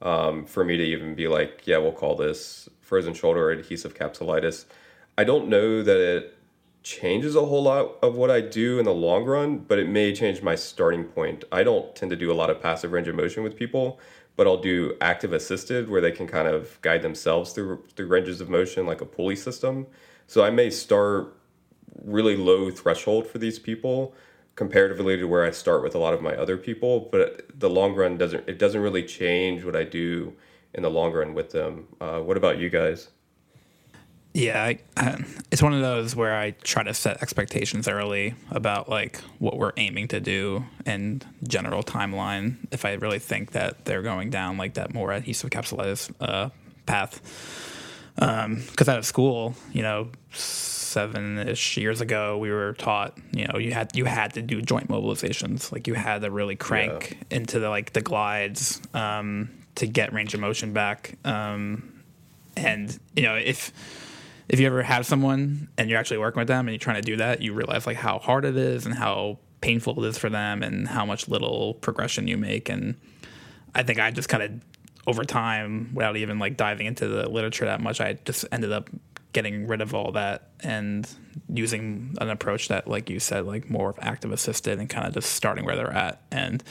Um, 0.00 0.44
for 0.44 0.64
me 0.64 0.76
to 0.76 0.84
even 0.84 1.16
be 1.16 1.26
like, 1.26 1.62
yeah, 1.64 1.78
we'll 1.78 1.92
call 1.92 2.14
this 2.14 2.68
frozen 2.80 3.14
shoulder 3.14 3.48
or 3.48 3.50
adhesive 3.50 3.94
capsulitis. 3.94 4.64
I 5.16 5.24
don't 5.24 5.48
know 5.48 5.82
that 5.82 5.98
it 5.98 6.38
changes 6.84 7.34
a 7.34 7.44
whole 7.44 7.64
lot 7.64 7.96
of 8.02 8.16
what 8.16 8.30
I 8.30 8.40
do 8.40 8.78
in 8.78 8.84
the 8.84 8.94
long 8.94 9.24
run, 9.24 9.58
but 9.58 9.78
it 9.78 9.88
may 9.88 10.14
change 10.14 10.42
my 10.42 10.54
starting 10.54 11.04
point. 11.04 11.44
I 11.50 11.64
don't 11.64 11.94
tend 11.96 12.10
to 12.10 12.16
do 12.16 12.30
a 12.30 12.34
lot 12.34 12.48
of 12.48 12.62
passive 12.62 12.92
range 12.92 13.08
of 13.08 13.16
motion 13.16 13.42
with 13.42 13.56
people, 13.56 13.98
but 14.36 14.46
I'll 14.46 14.60
do 14.60 14.96
active 15.00 15.32
assisted 15.32 15.90
where 15.90 16.00
they 16.00 16.12
can 16.12 16.28
kind 16.28 16.46
of 16.46 16.80
guide 16.80 17.02
themselves 17.02 17.52
through 17.52 17.82
through 17.96 18.06
ranges 18.06 18.40
of 18.40 18.48
motion 18.48 18.86
like 18.86 19.00
a 19.00 19.04
pulley 19.04 19.36
system. 19.36 19.86
So 20.28 20.44
I 20.44 20.50
may 20.50 20.70
start 20.70 21.34
really 22.04 22.36
low 22.36 22.70
threshold 22.70 23.26
for 23.26 23.38
these 23.38 23.58
people 23.58 24.14
comparatively 24.58 25.16
to 25.16 25.24
where 25.24 25.44
I 25.44 25.52
start 25.52 25.84
with 25.84 25.94
a 25.94 25.98
lot 25.98 26.14
of 26.14 26.20
my 26.20 26.34
other 26.34 26.56
people, 26.56 27.08
but 27.12 27.46
the 27.56 27.70
long 27.70 27.94
run 27.94 28.18
doesn't 28.18 28.48
it 28.48 28.58
doesn't 28.58 28.80
really 28.80 29.04
change 29.04 29.64
what 29.64 29.76
I 29.76 29.84
do 29.84 30.34
in 30.74 30.82
the 30.82 30.90
long 30.90 31.12
run 31.12 31.32
with 31.32 31.50
them. 31.52 31.86
Uh, 32.00 32.18
what 32.20 32.36
about 32.36 32.58
you 32.58 32.68
guys? 32.68 33.08
Yeah, 34.34 34.62
I, 34.62 35.24
it's 35.50 35.62
one 35.62 35.72
of 35.72 35.80
those 35.80 36.14
where 36.14 36.36
I 36.36 36.50
try 36.62 36.82
to 36.82 36.92
set 36.92 37.22
expectations 37.22 37.88
early 37.88 38.34
about 38.50 38.88
like 38.88 39.18
what 39.38 39.58
we're 39.58 39.72
aiming 39.76 40.08
to 40.08 40.20
do 40.20 40.64
and 40.84 41.24
general 41.46 41.82
timeline. 41.82 42.56
If 42.70 42.84
I 42.84 42.92
really 42.94 43.18
think 43.18 43.52
that 43.52 43.84
they're 43.84 44.02
going 44.02 44.30
down 44.30 44.58
like 44.58 44.74
that 44.74 44.92
more 44.92 45.12
adhesive 45.12 45.50
capsulitis 45.50 46.12
uh, 46.20 46.50
path, 46.86 47.20
because 48.14 48.88
um, 48.88 48.92
out 48.92 48.98
of 48.98 49.06
school, 49.06 49.54
you 49.72 49.82
know, 49.82 50.10
seven-ish 50.88 51.76
years 51.76 52.00
ago, 52.00 52.38
we 52.38 52.50
were 52.50 52.72
taught, 52.74 53.18
you 53.32 53.46
know, 53.46 53.58
you 53.58 53.72
had 53.72 53.94
you 53.94 54.04
had 54.04 54.34
to 54.34 54.42
do 54.42 54.62
joint 54.62 54.88
mobilizations, 54.88 55.70
like 55.72 55.86
you 55.86 55.94
had 55.94 56.22
to 56.22 56.30
really 56.30 56.56
crank 56.56 57.18
yeah. 57.30 57.36
into 57.38 57.60
the 57.60 57.68
like 57.68 57.92
the 57.92 58.00
glides 58.00 58.80
um, 58.94 59.50
to 59.76 59.86
get 59.86 60.12
range 60.12 60.34
of 60.34 60.40
motion 60.40 60.72
back, 60.72 61.16
um, 61.24 62.02
and 62.56 62.98
you 63.14 63.22
know 63.22 63.36
if 63.36 63.72
if 64.48 64.58
you 64.58 64.66
ever 64.66 64.82
have 64.82 65.06
someone 65.06 65.68
and 65.76 65.90
you're 65.90 65.98
actually 65.98 66.18
working 66.18 66.40
with 66.40 66.48
them 66.48 66.66
and 66.66 66.70
you're 66.70 66.78
trying 66.78 66.96
to 66.96 67.02
do 67.02 67.16
that, 67.16 67.42
you 67.42 67.52
realize 67.52 67.86
like 67.86 67.96
how 67.96 68.18
hard 68.18 68.44
it 68.44 68.56
is 68.56 68.86
and 68.86 68.94
how 68.94 69.38
painful 69.60 70.02
it 70.02 70.08
is 70.08 70.16
for 70.16 70.30
them 70.30 70.62
and 70.62 70.88
how 70.88 71.04
much 71.04 71.28
little 71.28 71.74
progression 71.74 72.26
you 72.26 72.38
make. 72.38 72.68
And 72.68 72.94
I 73.74 73.82
think 73.82 73.98
I 73.98 74.10
just 74.10 74.28
kind 74.28 74.42
of 74.42 74.50
over 75.08 75.24
time, 75.24 75.90
without 75.94 76.16
even 76.18 76.38
like 76.38 76.58
diving 76.58 76.86
into 76.86 77.08
the 77.08 77.28
literature 77.28 77.64
that 77.64 77.80
much, 77.80 77.98
I 77.98 78.18
just 78.26 78.44
ended 78.52 78.72
up 78.72 78.90
getting 79.32 79.66
rid 79.66 79.80
of 79.80 79.94
all 79.94 80.12
that 80.12 80.50
and 80.60 81.08
using 81.48 82.16
an 82.20 82.30
approach 82.30 82.68
that, 82.68 82.88
like 82.88 83.10
you 83.10 83.20
said, 83.20 83.46
like 83.46 83.68
more 83.70 83.90
of 83.90 83.98
active 84.00 84.32
assisted 84.32 84.78
and 84.78 84.88
kind 84.88 85.06
of 85.06 85.14
just 85.14 85.32
starting 85.32 85.64
where 85.64 85.76
they're 85.76 85.92
at 85.92 86.20
and 86.30 86.62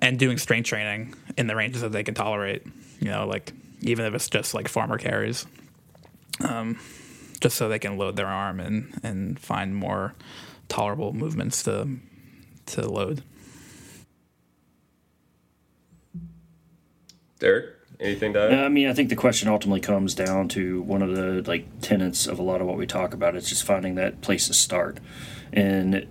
and 0.00 0.18
doing 0.18 0.38
strength 0.38 0.66
training 0.66 1.14
in 1.36 1.48
the 1.48 1.56
ranges 1.56 1.82
that 1.82 1.92
they 1.92 2.04
can 2.04 2.14
tolerate. 2.14 2.64
You 3.00 3.08
know, 3.08 3.26
like 3.26 3.52
even 3.80 4.04
if 4.04 4.14
it's 4.14 4.28
just 4.28 4.54
like 4.54 4.68
farmer 4.68 4.98
carries. 4.98 5.46
Um, 6.40 6.78
just 7.40 7.56
so 7.56 7.68
they 7.68 7.78
can 7.78 7.96
load 7.96 8.16
their 8.16 8.26
arm 8.26 8.60
and, 8.60 8.98
and 9.02 9.38
find 9.38 9.74
more 9.74 10.14
tolerable 10.68 11.12
movements 11.12 11.62
to 11.64 11.88
to 12.66 12.86
load. 12.86 13.22
Derek, 17.38 17.76
anything 18.00 18.32
to 18.34 18.42
add? 18.42 18.54
I 18.54 18.68
mean, 18.68 18.88
I 18.88 18.92
think 18.92 19.08
the 19.08 19.16
question 19.16 19.48
ultimately 19.48 19.80
comes 19.80 20.14
down 20.14 20.48
to 20.48 20.82
one 20.82 21.02
of 21.02 21.14
the 21.14 21.42
like 21.48 21.80
tenets 21.80 22.26
of 22.26 22.38
a 22.38 22.42
lot 22.42 22.60
of 22.60 22.66
what 22.66 22.76
we 22.76 22.86
talk 22.86 23.14
about. 23.14 23.36
It's 23.36 23.48
just 23.48 23.64
finding 23.64 23.94
that 23.96 24.20
place 24.20 24.46
to 24.48 24.54
start, 24.54 24.98
and 25.52 26.06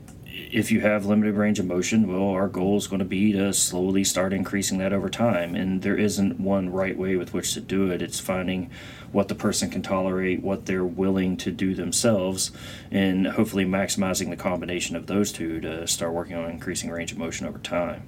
if 0.51 0.71
you 0.71 0.81
have 0.81 1.05
limited 1.05 1.35
range 1.35 1.59
of 1.59 1.65
motion, 1.65 2.07
well, 2.07 2.29
our 2.29 2.47
goal 2.47 2.77
is 2.77 2.87
going 2.87 2.99
to 2.99 3.05
be 3.05 3.31
to 3.33 3.51
slowly 3.53 4.03
start 4.03 4.33
increasing 4.33 4.77
that 4.77 4.93
over 4.93 5.09
time. 5.09 5.55
And 5.55 5.81
there 5.81 5.97
isn't 5.97 6.39
one 6.39 6.69
right 6.71 6.97
way 6.97 7.15
with 7.15 7.33
which 7.33 7.53
to 7.55 7.61
do 7.61 7.89
it. 7.89 8.01
It's 8.01 8.19
finding 8.19 8.69
what 9.11 9.27
the 9.27 9.35
person 9.35 9.69
can 9.69 9.81
tolerate, 9.81 10.41
what 10.41 10.65
they're 10.65 10.85
willing 10.85 11.37
to 11.37 11.51
do 11.51 11.73
themselves, 11.73 12.51
and 12.91 13.27
hopefully 13.27 13.65
maximizing 13.65 14.29
the 14.29 14.35
combination 14.35 14.95
of 14.95 15.07
those 15.07 15.31
two 15.31 15.59
to 15.61 15.87
start 15.87 16.13
working 16.13 16.35
on 16.35 16.49
increasing 16.49 16.89
range 16.89 17.11
of 17.11 17.17
motion 17.17 17.47
over 17.47 17.59
time. 17.59 18.03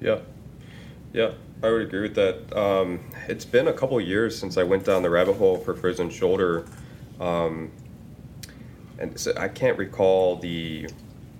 Yeah. 0.00 0.18
Yeah, 1.16 1.30
I 1.62 1.70
would 1.70 1.80
agree 1.80 2.02
with 2.02 2.14
that. 2.16 2.54
Um, 2.54 3.00
it's 3.26 3.46
been 3.46 3.68
a 3.68 3.72
couple 3.72 3.98
years 4.02 4.38
since 4.38 4.58
I 4.58 4.64
went 4.64 4.84
down 4.84 5.02
the 5.02 5.08
rabbit 5.08 5.36
hole 5.36 5.56
for 5.56 5.74
frozen 5.74 6.10
shoulder. 6.10 6.66
Um, 7.18 7.72
and 8.98 9.18
so 9.18 9.32
I 9.34 9.48
can't 9.48 9.78
recall 9.78 10.36
the 10.36 10.90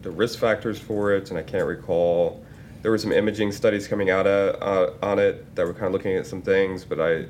the 0.01 0.11
risk 0.11 0.39
factors 0.39 0.79
for 0.79 1.13
it, 1.13 1.29
and 1.29 1.39
I 1.39 1.43
can't 1.43 1.67
recall. 1.67 2.43
There 2.81 2.91
were 2.91 2.97
some 2.97 3.13
imaging 3.13 3.53
studies 3.53 3.87
coming 3.87 4.09
out 4.09 4.27
of, 4.27 4.63
uh, 4.63 5.07
on 5.07 5.19
it 5.19 5.55
that 5.57 5.67
were 5.67 5.75
kind 5.75 5.87
of 5.87 5.93
looking 5.93 6.17
at 6.17 6.27
some 6.27 6.41
things, 6.41 6.83
but 6.87 6.99
I 6.99 7.27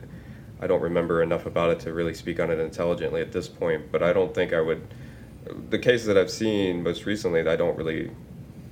I 0.60 0.68
don't 0.68 0.82
remember 0.82 1.24
enough 1.24 1.46
about 1.46 1.70
it 1.70 1.80
to 1.80 1.92
really 1.92 2.14
speak 2.14 2.38
on 2.38 2.52
it 2.52 2.60
intelligently 2.60 3.22
at 3.22 3.32
this 3.32 3.48
point. 3.48 3.90
But 3.90 4.04
I 4.04 4.12
don't 4.12 4.32
think 4.32 4.52
I 4.52 4.60
would. 4.60 4.86
The 5.70 5.80
cases 5.80 6.06
that 6.06 6.16
I've 6.16 6.30
seen 6.30 6.84
most 6.84 7.06
recently, 7.06 7.40
I 7.40 7.56
don't 7.56 7.76
really 7.76 8.12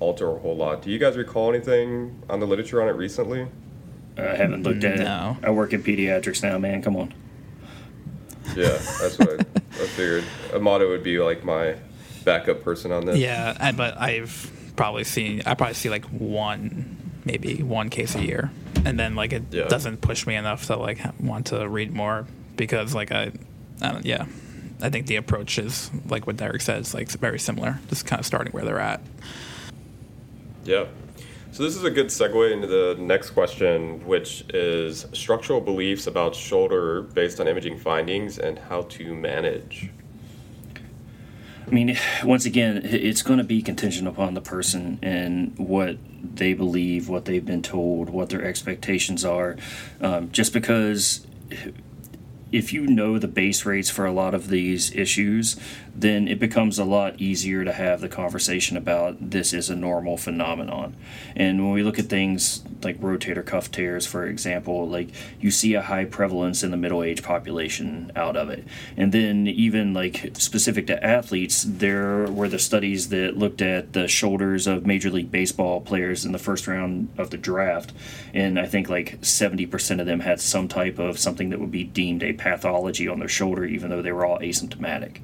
alter 0.00 0.30
a 0.30 0.38
whole 0.38 0.56
lot. 0.56 0.82
Do 0.82 0.90
you 0.90 0.98
guys 0.98 1.16
recall 1.16 1.52
anything 1.52 2.22
on 2.28 2.40
the 2.40 2.46
literature 2.46 2.82
on 2.82 2.88
it 2.88 2.92
recently? 2.92 3.46
I 4.16 4.22
haven't 4.22 4.62
looked 4.62 4.84
at 4.84 4.98
no. 4.98 5.36
it. 5.40 5.46
I 5.46 5.50
work 5.50 5.72
in 5.72 5.82
pediatrics 5.82 6.42
now, 6.42 6.56
man. 6.58 6.82
Come 6.82 6.96
on. 6.96 7.12
Yeah, 8.54 8.78
that's 9.00 9.18
what 9.18 9.30
I, 9.30 9.34
I 9.42 9.86
figured. 9.86 10.24
Amato 10.52 10.88
would 10.88 11.02
be 11.02 11.18
like 11.18 11.44
my 11.44 11.76
backup 12.24 12.62
person 12.62 12.92
on 12.92 13.06
this. 13.06 13.18
Yeah, 13.18 13.72
but 13.72 13.98
I've 13.98 14.50
probably 14.76 15.04
seen 15.04 15.42
I 15.46 15.54
probably 15.54 15.74
see 15.74 15.90
like 15.90 16.04
one, 16.06 16.96
maybe 17.24 17.62
one 17.62 17.90
case 17.90 18.14
a 18.14 18.22
year, 18.22 18.50
and 18.84 18.98
then 18.98 19.14
like 19.14 19.32
it 19.32 19.44
yeah. 19.50 19.64
doesn't 19.64 20.00
push 20.00 20.26
me 20.26 20.36
enough 20.36 20.66
to 20.66 20.76
like 20.76 21.00
want 21.20 21.46
to 21.46 21.68
read 21.68 21.92
more 21.92 22.26
because 22.56 22.94
like 22.94 23.10
I, 23.10 23.32
I 23.80 23.92
don't, 23.92 24.04
yeah, 24.04 24.26
I 24.82 24.90
think 24.90 25.06
the 25.06 25.16
approach 25.16 25.58
is 25.58 25.90
like 26.06 26.26
what 26.26 26.36
Derek 26.36 26.62
says, 26.62 26.94
like 26.94 27.10
very 27.10 27.38
similar, 27.38 27.80
just 27.88 28.06
kind 28.06 28.20
of 28.20 28.26
starting 28.26 28.52
where 28.52 28.64
they're 28.64 28.80
at. 28.80 29.00
Yeah. 30.64 30.86
So 31.52 31.62
this 31.62 31.76
is 31.76 31.84
a 31.84 31.90
good 31.90 32.06
segue 32.06 32.52
into 32.52 32.66
the 32.66 32.96
next 32.98 33.30
question, 33.30 34.04
which 34.06 34.44
is 34.52 35.06
structural 35.12 35.60
beliefs 35.60 36.08
about 36.08 36.34
shoulder 36.34 37.02
based 37.02 37.38
on 37.38 37.46
imaging 37.46 37.78
findings 37.78 38.38
and 38.38 38.58
how 38.58 38.82
to 38.82 39.14
manage. 39.14 39.90
I 41.66 41.70
mean, 41.70 41.96
once 42.24 42.44
again, 42.44 42.80
it's 42.84 43.22
going 43.22 43.38
to 43.38 43.44
be 43.44 43.62
contingent 43.62 44.08
upon 44.08 44.34
the 44.34 44.40
person 44.40 44.98
and 45.00 45.56
what 45.56 45.96
they 46.34 46.54
believe, 46.54 47.08
what 47.08 47.24
they've 47.24 47.44
been 47.44 47.62
told, 47.62 48.10
what 48.10 48.30
their 48.30 48.44
expectations 48.44 49.24
are. 49.24 49.56
Um, 50.00 50.30
just 50.32 50.52
because 50.52 51.26
if 52.52 52.72
you 52.72 52.86
know 52.86 53.18
the 53.18 53.28
base 53.28 53.64
rates 53.64 53.90
for 53.90 54.04
a 54.04 54.12
lot 54.12 54.34
of 54.34 54.48
these 54.48 54.94
issues, 54.94 55.56
then 55.96 56.26
it 56.26 56.40
becomes 56.40 56.78
a 56.78 56.84
lot 56.84 57.20
easier 57.20 57.64
to 57.64 57.72
have 57.72 58.00
the 58.00 58.08
conversation 58.08 58.76
about 58.76 59.30
this 59.30 59.52
is 59.52 59.70
a 59.70 59.76
normal 59.76 60.16
phenomenon. 60.16 60.94
And 61.36 61.64
when 61.64 61.72
we 61.72 61.82
look 61.82 61.98
at 61.98 62.06
things 62.06 62.62
like 62.82 63.00
rotator 63.00 63.46
cuff 63.46 63.70
tears, 63.70 64.04
for 64.06 64.26
example, 64.26 64.88
like 64.88 65.10
you 65.40 65.50
see 65.50 65.74
a 65.74 65.82
high 65.82 66.04
prevalence 66.04 66.64
in 66.64 66.72
the 66.72 66.76
middle 66.76 67.02
age 67.02 67.22
population 67.22 68.10
out 68.16 68.36
of 68.36 68.50
it. 68.50 68.64
And 68.96 69.12
then 69.12 69.46
even 69.46 69.94
like 69.94 70.32
specific 70.34 70.88
to 70.88 71.04
athletes, 71.04 71.64
there 71.66 72.26
were 72.26 72.48
the 72.48 72.58
studies 72.58 73.10
that 73.10 73.36
looked 73.36 73.62
at 73.62 73.92
the 73.92 74.08
shoulders 74.08 74.66
of 74.66 74.86
Major 74.86 75.10
League 75.10 75.30
Baseball 75.30 75.80
players 75.80 76.24
in 76.24 76.32
the 76.32 76.38
first 76.38 76.66
round 76.66 77.08
of 77.16 77.30
the 77.30 77.38
draft. 77.38 77.92
And 78.32 78.58
I 78.58 78.66
think 78.66 78.88
like 78.88 79.20
70% 79.20 80.00
of 80.00 80.06
them 80.06 80.20
had 80.20 80.40
some 80.40 80.66
type 80.66 80.98
of 80.98 81.18
something 81.18 81.50
that 81.50 81.60
would 81.60 81.70
be 81.70 81.84
deemed 81.84 82.24
a 82.24 82.32
pathology 82.32 83.06
on 83.06 83.20
their 83.20 83.28
shoulder, 83.28 83.64
even 83.64 83.90
though 83.90 84.02
they 84.02 84.12
were 84.12 84.26
all 84.26 84.40
asymptomatic. 84.40 85.20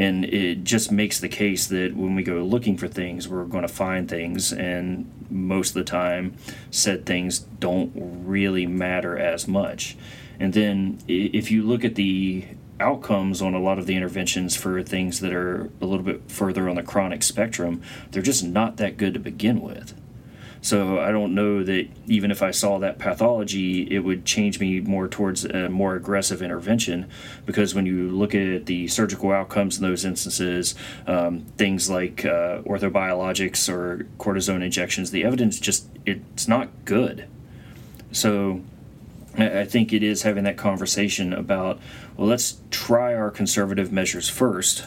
And 0.00 0.24
it 0.24 0.64
just 0.64 0.90
makes 0.90 1.20
the 1.20 1.28
case 1.28 1.66
that 1.66 1.94
when 1.94 2.14
we 2.14 2.22
go 2.22 2.36
looking 2.36 2.78
for 2.78 2.88
things, 2.88 3.28
we're 3.28 3.44
going 3.44 3.66
to 3.66 3.68
find 3.68 4.08
things, 4.08 4.50
and 4.50 5.12
most 5.28 5.68
of 5.68 5.74
the 5.74 5.84
time, 5.84 6.36
said 6.70 7.04
things 7.04 7.40
don't 7.40 7.92
really 7.94 8.66
matter 8.66 9.18
as 9.18 9.46
much. 9.46 9.98
And 10.40 10.54
then 10.54 11.00
if 11.06 11.50
you 11.50 11.62
look 11.62 11.84
at 11.84 11.96
the 11.96 12.46
outcomes 12.80 13.42
on 13.42 13.52
a 13.52 13.60
lot 13.60 13.78
of 13.78 13.84
the 13.84 13.94
interventions 13.94 14.56
for 14.56 14.82
things 14.82 15.20
that 15.20 15.34
are 15.34 15.70
a 15.82 15.84
little 15.84 16.04
bit 16.04 16.22
further 16.28 16.66
on 16.66 16.76
the 16.76 16.82
chronic 16.82 17.22
spectrum, 17.22 17.82
they're 18.10 18.22
just 18.22 18.42
not 18.42 18.78
that 18.78 18.96
good 18.96 19.12
to 19.12 19.20
begin 19.20 19.60
with. 19.60 19.94
So 20.62 20.98
I 20.98 21.10
don't 21.10 21.34
know 21.34 21.64
that 21.64 21.88
even 22.06 22.30
if 22.30 22.42
I 22.42 22.50
saw 22.50 22.78
that 22.78 22.98
pathology, 22.98 23.82
it 23.90 24.00
would 24.00 24.26
change 24.26 24.60
me 24.60 24.80
more 24.80 25.08
towards 25.08 25.44
a 25.44 25.70
more 25.70 25.94
aggressive 25.94 26.42
intervention. 26.42 27.08
Because 27.46 27.74
when 27.74 27.86
you 27.86 28.10
look 28.10 28.34
at 28.34 28.66
the 28.66 28.86
surgical 28.88 29.32
outcomes 29.32 29.78
in 29.78 29.82
those 29.82 30.04
instances, 30.04 30.74
um, 31.06 31.40
things 31.56 31.88
like 31.88 32.24
uh, 32.24 32.60
orthobiologics 32.62 33.72
or 33.72 34.06
cortisone 34.18 34.62
injections, 34.62 35.10
the 35.10 35.24
evidence 35.24 35.58
just 35.58 35.88
it's 36.04 36.46
not 36.46 36.68
good. 36.84 37.26
So 38.12 38.60
I 39.38 39.64
think 39.64 39.92
it 39.92 40.02
is 40.02 40.22
having 40.22 40.44
that 40.44 40.56
conversation 40.56 41.32
about, 41.32 41.78
well, 42.16 42.26
let's 42.28 42.60
try 42.70 43.14
our 43.14 43.30
conservative 43.30 43.92
measures 43.92 44.28
first 44.28 44.86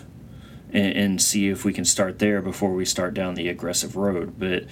and, 0.71 0.95
and, 0.95 1.21
see 1.21 1.49
if 1.49 1.63
we 1.63 1.71
can 1.71 1.85
start 1.85 2.19
there 2.19 2.41
before 2.41 2.73
we 2.73 2.83
start 2.83 3.13
down 3.13 3.35
the 3.35 3.47
aggressive 3.47 3.95
road. 3.95 4.35
But 4.37 4.65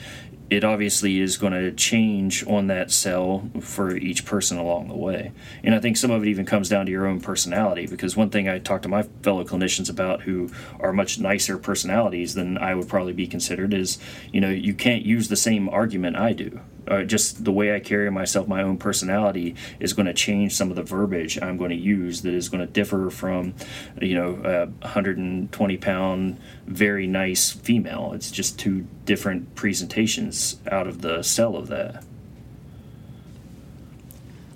it 0.51 0.65
obviously 0.65 1.21
is 1.21 1.37
going 1.37 1.53
to 1.53 1.71
change 1.71 2.45
on 2.45 2.67
that 2.67 2.91
cell 2.91 3.49
for 3.61 3.95
each 3.95 4.25
person 4.25 4.57
along 4.57 4.89
the 4.89 4.97
way. 4.97 5.31
And 5.63 5.73
I 5.73 5.79
think 5.79 5.95
some 5.95 6.11
of 6.11 6.21
it 6.23 6.27
even 6.27 6.45
comes 6.45 6.67
down 6.67 6.85
to 6.87 6.91
your 6.91 7.07
own 7.07 7.21
personality 7.21 7.87
because 7.87 8.17
one 8.17 8.29
thing 8.29 8.49
I 8.49 8.59
talk 8.59 8.81
to 8.81 8.89
my 8.89 9.03
fellow 9.23 9.45
clinicians 9.45 9.89
about 9.89 10.23
who 10.23 10.49
are 10.81 10.91
much 10.91 11.17
nicer 11.19 11.57
personalities 11.57 12.33
than 12.33 12.57
I 12.57 12.75
would 12.75 12.89
probably 12.89 13.13
be 13.13 13.27
considered 13.27 13.73
is, 13.73 13.97
you 14.33 14.41
know, 14.41 14.49
you 14.49 14.73
can't 14.73 15.05
use 15.05 15.29
the 15.29 15.37
same 15.37 15.69
argument 15.69 16.17
I 16.17 16.33
do 16.33 16.59
uh, 16.87 17.03
just 17.03 17.43
the 17.43 17.51
way 17.51 17.75
I 17.75 17.79
carry 17.79 18.09
myself, 18.09 18.47
my 18.47 18.61
own 18.61 18.77
personality 18.77 19.55
is 19.79 19.93
going 19.93 20.07
to 20.07 20.13
change 20.13 20.53
some 20.53 20.69
of 20.69 20.75
the 20.75 20.83
verbiage 20.83 21.41
I'm 21.41 21.57
going 21.57 21.69
to 21.69 21.75
use 21.75 22.21
that 22.23 22.33
is 22.33 22.49
going 22.49 22.65
to 22.65 22.71
differ 22.71 23.09
from, 23.09 23.53
you 24.01 24.15
know, 24.15 24.41
a 24.43 24.65
120 24.85 25.77
pound, 25.77 26.39
very 26.65 27.07
nice 27.07 27.51
female. 27.51 28.13
It's 28.13 28.31
just 28.31 28.59
two 28.59 28.87
different 29.05 29.55
presentations 29.55 30.59
out 30.71 30.87
of 30.87 31.01
the 31.01 31.21
cell 31.23 31.55
of 31.55 31.67
that. 31.67 32.03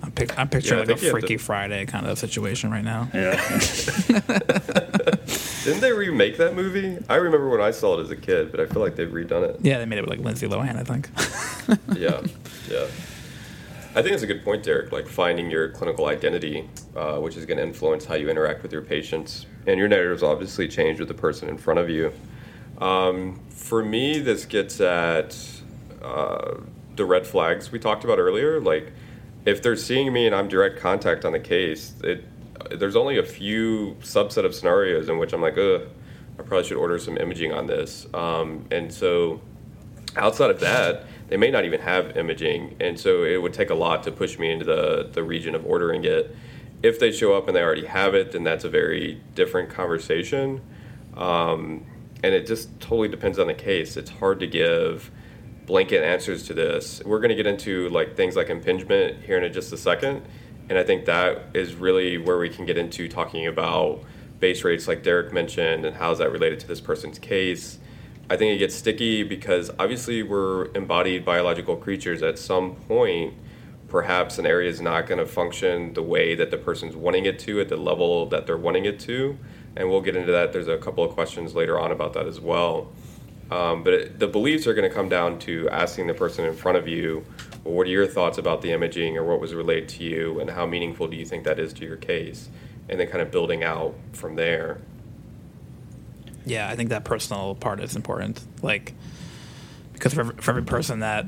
I'm, 0.06 0.12
pic- 0.12 0.38
I'm 0.38 0.48
picturing 0.48 0.88
yeah, 0.88 0.94
like 0.94 1.02
a 1.02 1.10
Freaky 1.10 1.36
to... 1.36 1.42
Friday 1.42 1.84
kind 1.84 2.06
of 2.06 2.16
situation 2.16 2.70
right 2.70 2.84
now. 2.84 3.08
Yeah. 3.12 3.34
Didn't 5.64 5.80
they 5.80 5.92
remake 5.92 6.36
that 6.36 6.54
movie? 6.54 6.96
I 7.08 7.16
remember 7.16 7.48
when 7.48 7.60
I 7.60 7.72
saw 7.72 7.98
it 7.98 8.02
as 8.04 8.10
a 8.12 8.16
kid, 8.16 8.52
but 8.52 8.60
I 8.60 8.66
feel 8.66 8.80
like 8.80 8.94
they've 8.94 9.10
redone 9.10 9.48
it. 9.48 9.58
Yeah, 9.62 9.78
they 9.78 9.84
made 9.84 9.98
it 9.98 10.02
with 10.02 10.10
like 10.10 10.20
Lindsay 10.20 10.46
Lohan, 10.46 10.76
I 10.76 10.84
think. 10.84 11.10
yeah, 11.98 12.22
yeah. 12.70 12.86
I 13.96 14.02
think 14.02 14.14
it's 14.14 14.22
a 14.22 14.28
good 14.28 14.44
point, 14.44 14.62
Derek. 14.62 14.92
Like 14.92 15.08
finding 15.08 15.50
your 15.50 15.70
clinical 15.70 16.06
identity, 16.06 16.70
uh, 16.94 17.18
which 17.18 17.36
is 17.36 17.46
going 17.46 17.56
to 17.56 17.64
influence 17.64 18.04
how 18.04 18.14
you 18.14 18.30
interact 18.30 18.62
with 18.62 18.72
your 18.72 18.82
patients, 18.82 19.46
and 19.66 19.76
your 19.76 19.88
narratives 19.88 20.22
obviously 20.22 20.68
change 20.68 21.00
with 21.00 21.08
the 21.08 21.14
person 21.14 21.48
in 21.48 21.58
front 21.58 21.80
of 21.80 21.90
you. 21.90 22.12
Um, 22.78 23.40
for 23.48 23.82
me, 23.82 24.20
this 24.20 24.44
gets 24.44 24.80
at 24.80 25.36
uh, 26.00 26.58
the 26.94 27.04
red 27.04 27.26
flags 27.26 27.72
we 27.72 27.80
talked 27.80 28.04
about 28.04 28.20
earlier. 28.20 28.60
Like, 28.60 28.92
if 29.46 29.62
they're 29.62 29.76
seeing 29.76 30.12
me 30.12 30.26
and 30.26 30.34
I'm 30.34 30.48
direct 30.48 30.78
contact 30.78 31.24
on 31.24 31.32
the 31.32 31.40
case, 31.40 31.94
it 32.04 32.24
there's 32.70 32.96
only 32.96 33.18
a 33.18 33.22
few 33.22 33.96
subset 34.00 34.44
of 34.44 34.54
scenarios 34.54 35.08
in 35.08 35.18
which 35.18 35.32
I'm 35.32 35.40
like, 35.40 35.56
ugh, 35.56 35.82
I 36.38 36.42
probably 36.42 36.66
should 36.66 36.76
order 36.76 36.98
some 36.98 37.16
imaging 37.16 37.52
on 37.52 37.66
this. 37.66 38.06
Um, 38.12 38.66
and 38.70 38.92
so 38.92 39.40
outside 40.16 40.50
of 40.50 40.60
that, 40.60 41.04
they 41.28 41.36
may 41.36 41.50
not 41.50 41.64
even 41.64 41.80
have 41.80 42.16
imaging. 42.16 42.76
And 42.80 42.98
so 42.98 43.24
it 43.24 43.40
would 43.40 43.52
take 43.52 43.70
a 43.70 43.74
lot 43.74 44.02
to 44.04 44.12
push 44.12 44.38
me 44.38 44.50
into 44.50 44.64
the, 44.64 45.08
the 45.12 45.22
region 45.22 45.54
of 45.54 45.64
ordering 45.64 46.04
it. 46.04 46.34
If 46.82 46.98
they 46.98 47.10
show 47.10 47.36
up 47.36 47.46
and 47.46 47.56
they 47.56 47.62
already 47.62 47.86
have 47.86 48.14
it, 48.14 48.32
then 48.32 48.44
that's 48.44 48.64
a 48.64 48.68
very 48.68 49.20
different 49.34 49.70
conversation. 49.70 50.60
Um, 51.16 51.86
and 52.22 52.34
it 52.34 52.46
just 52.46 52.80
totally 52.80 53.08
depends 53.08 53.38
on 53.38 53.46
the 53.46 53.54
case. 53.54 53.96
It's 53.96 54.10
hard 54.10 54.40
to 54.40 54.46
give 54.46 55.10
blanket 55.66 56.02
answers 56.04 56.44
to 56.44 56.54
this. 56.54 57.02
We're 57.04 57.18
going 57.18 57.30
to 57.30 57.34
get 57.34 57.46
into 57.46 57.88
like 57.90 58.16
things 58.16 58.36
like 58.36 58.48
impingement 58.48 59.24
here 59.24 59.38
in 59.38 59.52
just 59.52 59.72
a 59.72 59.76
second 59.76 60.22
and 60.68 60.78
I 60.78 60.84
think 60.84 61.04
that 61.04 61.42
is 61.54 61.74
really 61.74 62.18
where 62.18 62.38
we 62.38 62.48
can 62.48 62.66
get 62.66 62.76
into 62.76 63.08
talking 63.08 63.46
about 63.46 64.02
base 64.40 64.64
rates, 64.64 64.88
like 64.88 65.02
Derek 65.02 65.32
mentioned, 65.32 65.84
and 65.84 65.96
how 65.96 66.10
is 66.10 66.18
that 66.18 66.32
related 66.32 66.60
to 66.60 66.66
this 66.66 66.80
person's 66.80 67.18
case. 67.18 67.78
I 68.28 68.36
think 68.36 68.54
it 68.54 68.58
gets 68.58 68.74
sticky 68.74 69.22
because 69.22 69.70
obviously 69.78 70.22
we're 70.24 70.72
embodied 70.74 71.24
biological 71.24 71.76
creatures. 71.76 72.22
At 72.22 72.38
some 72.38 72.74
point, 72.74 73.34
perhaps 73.86 74.38
an 74.38 74.46
area 74.46 74.68
is 74.68 74.80
not 74.80 75.06
going 75.06 75.18
to 75.18 75.26
function 75.26 75.94
the 75.94 76.02
way 76.02 76.34
that 76.34 76.50
the 76.50 76.58
person's 76.58 76.96
wanting 76.96 77.26
it 77.26 77.38
to 77.40 77.60
at 77.60 77.68
the 77.68 77.76
level 77.76 78.26
that 78.26 78.46
they're 78.46 78.56
wanting 78.56 78.84
it 78.84 78.98
to. 79.00 79.38
And 79.76 79.88
we'll 79.88 80.00
get 80.00 80.16
into 80.16 80.32
that. 80.32 80.52
There's 80.52 80.68
a 80.68 80.78
couple 80.78 81.04
of 81.04 81.12
questions 81.12 81.54
later 81.54 81.78
on 81.78 81.92
about 81.92 82.14
that 82.14 82.26
as 82.26 82.40
well. 82.40 82.90
Um, 83.50 83.84
but 83.84 83.92
it, 83.94 84.18
the 84.18 84.26
beliefs 84.26 84.66
are 84.66 84.74
going 84.74 84.88
to 84.88 84.94
come 84.94 85.08
down 85.08 85.38
to 85.40 85.68
asking 85.70 86.08
the 86.08 86.14
person 86.14 86.44
in 86.44 86.54
front 86.54 86.78
of 86.78 86.88
you 86.88 87.24
well, 87.66 87.74
what 87.74 87.86
are 87.88 87.90
your 87.90 88.06
thoughts 88.06 88.38
about 88.38 88.62
the 88.62 88.72
imaging 88.72 89.16
or 89.16 89.24
what 89.24 89.40
was 89.40 89.52
relayed 89.52 89.88
to 89.88 90.04
you 90.04 90.38
and 90.38 90.50
how 90.50 90.66
meaningful 90.66 91.08
do 91.08 91.16
you 91.16 91.24
think 91.24 91.44
that 91.44 91.58
is 91.58 91.72
to 91.74 91.84
your 91.84 91.96
case? 91.96 92.48
And 92.88 93.00
then 93.00 93.08
kind 93.08 93.20
of 93.20 93.32
building 93.32 93.64
out 93.64 93.94
from 94.12 94.36
there. 94.36 94.78
Yeah, 96.44 96.68
I 96.68 96.76
think 96.76 96.90
that 96.90 97.04
personal 97.04 97.56
part 97.56 97.80
is 97.80 97.96
important. 97.96 98.40
Like, 98.62 98.94
because 99.92 100.14
for, 100.14 100.24
for 100.24 100.52
every 100.52 100.62
person 100.62 101.00
that 101.00 101.26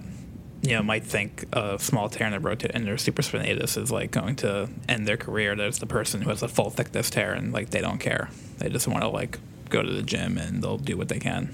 you 0.62 0.74
know 0.74 0.82
might 0.82 1.04
think 1.04 1.44
a 1.52 1.78
small 1.78 2.08
tear 2.08 2.26
in 2.26 2.30
their 2.30 2.40
rotator 2.40 2.70
and 2.72 2.86
their 2.86 2.96
supraspinatus 2.96 3.80
is 3.80 3.90
like 3.90 4.12
going 4.12 4.36
to 4.36 4.68
end 4.88 5.08
their 5.08 5.16
career, 5.16 5.56
there's 5.56 5.80
the 5.80 5.86
person 5.86 6.22
who 6.22 6.30
has 6.30 6.42
a 6.42 6.48
full 6.48 6.70
thickness 6.70 7.10
tear 7.10 7.32
and 7.32 7.52
like 7.52 7.70
they 7.70 7.80
don't 7.80 7.98
care. 7.98 8.28
They 8.58 8.68
just 8.68 8.86
want 8.86 9.02
to 9.02 9.08
like 9.08 9.38
go 9.70 9.82
to 9.82 9.90
the 9.90 10.02
gym 10.02 10.38
and 10.38 10.62
they'll 10.62 10.78
do 10.78 10.96
what 10.96 11.08
they 11.08 11.18
can. 11.18 11.52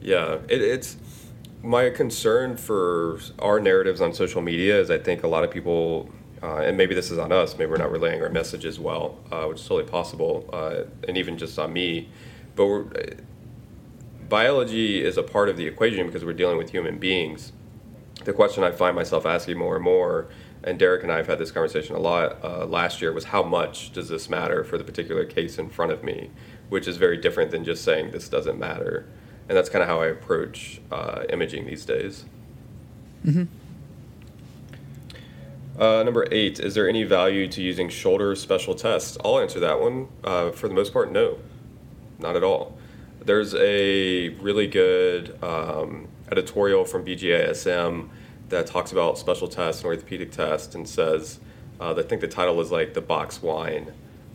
Yeah, 0.00 0.38
it, 0.48 0.62
it's 0.62 0.96
my 1.62 1.90
concern 1.90 2.56
for 2.56 3.20
our 3.38 3.60
narratives 3.60 4.00
on 4.00 4.14
social 4.14 4.40
media 4.40 4.80
is 4.80 4.90
I 4.90 4.98
think 4.98 5.22
a 5.22 5.28
lot 5.28 5.44
of 5.44 5.50
people, 5.50 6.08
uh, 6.42 6.56
and 6.56 6.76
maybe 6.76 6.94
this 6.94 7.10
is 7.10 7.18
on 7.18 7.32
us, 7.32 7.58
maybe 7.58 7.70
we're 7.70 7.76
not 7.76 7.92
relaying 7.92 8.22
our 8.22 8.30
message 8.30 8.64
as 8.64 8.80
well, 8.80 9.18
uh, 9.30 9.44
which 9.44 9.60
is 9.60 9.68
totally 9.68 9.88
possible, 9.90 10.48
uh, 10.52 10.84
and 11.06 11.18
even 11.18 11.36
just 11.36 11.58
on 11.58 11.72
me. 11.72 12.08
But 12.56 13.20
biology 14.28 15.04
is 15.04 15.18
a 15.18 15.22
part 15.22 15.50
of 15.50 15.56
the 15.58 15.66
equation 15.66 16.06
because 16.06 16.24
we're 16.24 16.32
dealing 16.32 16.56
with 16.56 16.70
human 16.70 16.98
beings. 16.98 17.52
The 18.24 18.32
question 18.32 18.64
I 18.64 18.70
find 18.70 18.96
myself 18.96 19.26
asking 19.26 19.58
more 19.58 19.76
and 19.76 19.84
more, 19.84 20.28
and 20.64 20.78
Derek 20.78 21.02
and 21.02 21.12
I 21.12 21.18
have 21.18 21.26
had 21.26 21.38
this 21.38 21.50
conversation 21.50 21.94
a 21.94 21.98
lot 21.98 22.42
uh, 22.42 22.64
last 22.66 23.02
year, 23.02 23.12
was 23.12 23.24
how 23.24 23.42
much 23.42 23.92
does 23.92 24.08
this 24.08 24.30
matter 24.30 24.64
for 24.64 24.78
the 24.78 24.84
particular 24.84 25.24
case 25.26 25.58
in 25.58 25.68
front 25.68 25.92
of 25.92 26.02
me, 26.02 26.30
which 26.70 26.88
is 26.88 26.96
very 26.96 27.18
different 27.18 27.50
than 27.50 27.64
just 27.64 27.84
saying 27.84 28.12
this 28.12 28.30
doesn't 28.30 28.58
matter 28.58 29.06
and 29.50 29.56
that's 29.56 29.68
kind 29.68 29.82
of 29.82 29.88
how 29.88 30.00
I 30.00 30.06
approach 30.06 30.80
uh, 30.92 31.24
imaging 31.28 31.66
these 31.66 31.84
days. 31.84 32.24
Mm-hmm. 33.26 33.46
Uh, 35.76 36.04
number 36.04 36.28
eight, 36.30 36.60
is 36.60 36.76
there 36.76 36.88
any 36.88 37.02
value 37.02 37.48
to 37.48 37.60
using 37.60 37.88
shoulder 37.88 38.36
special 38.36 38.76
tests? 38.76 39.18
I'll 39.24 39.40
answer 39.40 39.58
that 39.58 39.80
one. 39.80 40.06
Uh, 40.22 40.52
for 40.52 40.68
the 40.68 40.74
most 40.74 40.92
part, 40.92 41.10
no, 41.10 41.38
not 42.20 42.36
at 42.36 42.44
all. 42.44 42.78
There's 43.24 43.52
a 43.56 44.28
really 44.28 44.68
good 44.68 45.36
um, 45.42 46.06
editorial 46.30 46.84
from 46.84 47.04
BJSM 47.04 48.08
that 48.50 48.68
talks 48.68 48.92
about 48.92 49.18
special 49.18 49.48
tests 49.48 49.82
and 49.82 49.88
orthopedic 49.88 50.30
tests 50.30 50.76
and 50.76 50.88
says, 50.88 51.40
uh, 51.80 51.92
I 51.98 52.02
think 52.02 52.20
the 52.20 52.28
title 52.28 52.60
is 52.60 52.70
like 52.70 52.94
the 52.94 53.00
box 53.00 53.42
wine 53.42 53.94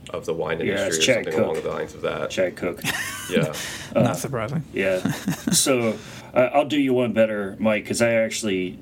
of 0.09 0.25
the 0.25 0.33
wine 0.33 0.61
industry 0.61 1.13
yeah, 1.13 1.19
or 1.19 1.23
something 1.23 1.33
Cook. 1.33 1.43
along 1.43 1.63
the 1.63 1.69
lines 1.69 1.93
of 1.93 2.01
that. 2.01 2.29
Chad 2.29 2.55
Cook. 2.55 2.81
Yeah. 3.27 3.53
uh, 3.95 4.01
Not 4.03 4.17
surprising. 4.17 4.63
Yeah. 4.73 4.99
so 5.51 5.97
uh, 6.33 6.49
I'll 6.53 6.65
do 6.67 6.79
you 6.79 6.93
one 6.93 7.13
better, 7.13 7.55
Mike, 7.59 7.83
because 7.83 7.99
I 8.01 8.11
actually 8.11 8.77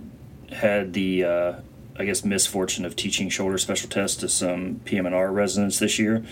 had 0.51 0.91
the, 0.91 1.23
uh, 1.23 1.53
I 1.97 2.03
guess, 2.03 2.25
misfortune 2.25 2.83
of 2.83 2.95
teaching 2.97 3.29
shoulder 3.29 3.57
special 3.57 3.89
tests 3.89 4.17
to 4.17 4.27
some 4.27 4.81
PM&R 4.83 5.31
residents 5.31 5.79
this 5.79 5.97
year. 5.97 6.25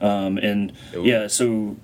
Um, 0.00 0.38
and 0.38 0.72
Ooh. 0.94 1.02
yeah, 1.02 1.26
so 1.26 1.76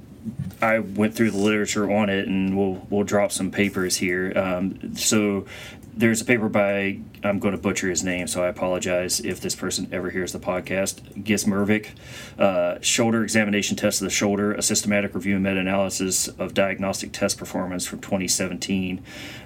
I 0.60 0.78
went 0.78 1.14
through 1.14 1.32
the 1.32 1.38
literature 1.38 1.90
on 1.90 2.08
it, 2.08 2.28
and 2.28 2.56
we'll 2.56 2.86
we'll 2.90 3.04
drop 3.04 3.32
some 3.32 3.50
papers 3.50 3.96
here. 3.96 4.32
Um, 4.36 4.94
so 4.94 5.46
there's 5.94 6.20
a 6.20 6.24
paper 6.24 6.48
by 6.48 6.98
I'm 7.22 7.38
going 7.38 7.54
to 7.54 7.60
butcher 7.60 7.88
his 7.88 8.02
name, 8.02 8.26
so 8.26 8.42
I 8.42 8.48
apologize 8.48 9.20
if 9.20 9.40
this 9.40 9.54
person 9.54 9.88
ever 9.92 10.10
hears 10.10 10.32
the 10.32 10.38
podcast. 10.38 11.22
Gismervik, 11.22 11.90
uh, 12.38 12.80
shoulder 12.80 13.22
examination 13.22 13.76
test 13.76 14.00
of 14.00 14.06
the 14.06 14.10
shoulder, 14.10 14.52
a 14.52 14.62
systematic 14.62 15.14
review 15.14 15.34
and 15.34 15.44
meta-analysis 15.44 16.28
of 16.28 16.54
diagnostic 16.54 17.12
test 17.12 17.38
performance 17.38 17.86
from 17.86 18.00
2017, 18.00 19.02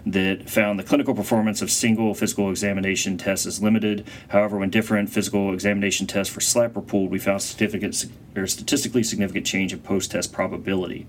that 0.07 0.49
found 0.49 0.79
the 0.79 0.85
clinical 0.85 1.15
performance 1.15 1.61
of 1.61 1.71
single 1.71 2.15
physical 2.15 2.49
examination 2.49 3.19
tests 3.19 3.45
is 3.45 3.61
limited. 3.61 4.07
However, 4.29 4.57
when 4.57 4.71
different 4.71 5.11
physical 5.11 5.53
examination 5.53 6.07
tests 6.07 6.33
for 6.33 6.41
SLAP 6.41 6.75
were 6.75 6.83
pooled, 6.83 7.11
we 7.11 7.19
found 7.19 7.43
significant 7.43 8.07
or 8.37 8.47
statistically 8.47 9.03
significant 9.03 9.47
change 9.47 9.73
in 9.73 9.81
post-test 9.81 10.33
probability. 10.33 11.07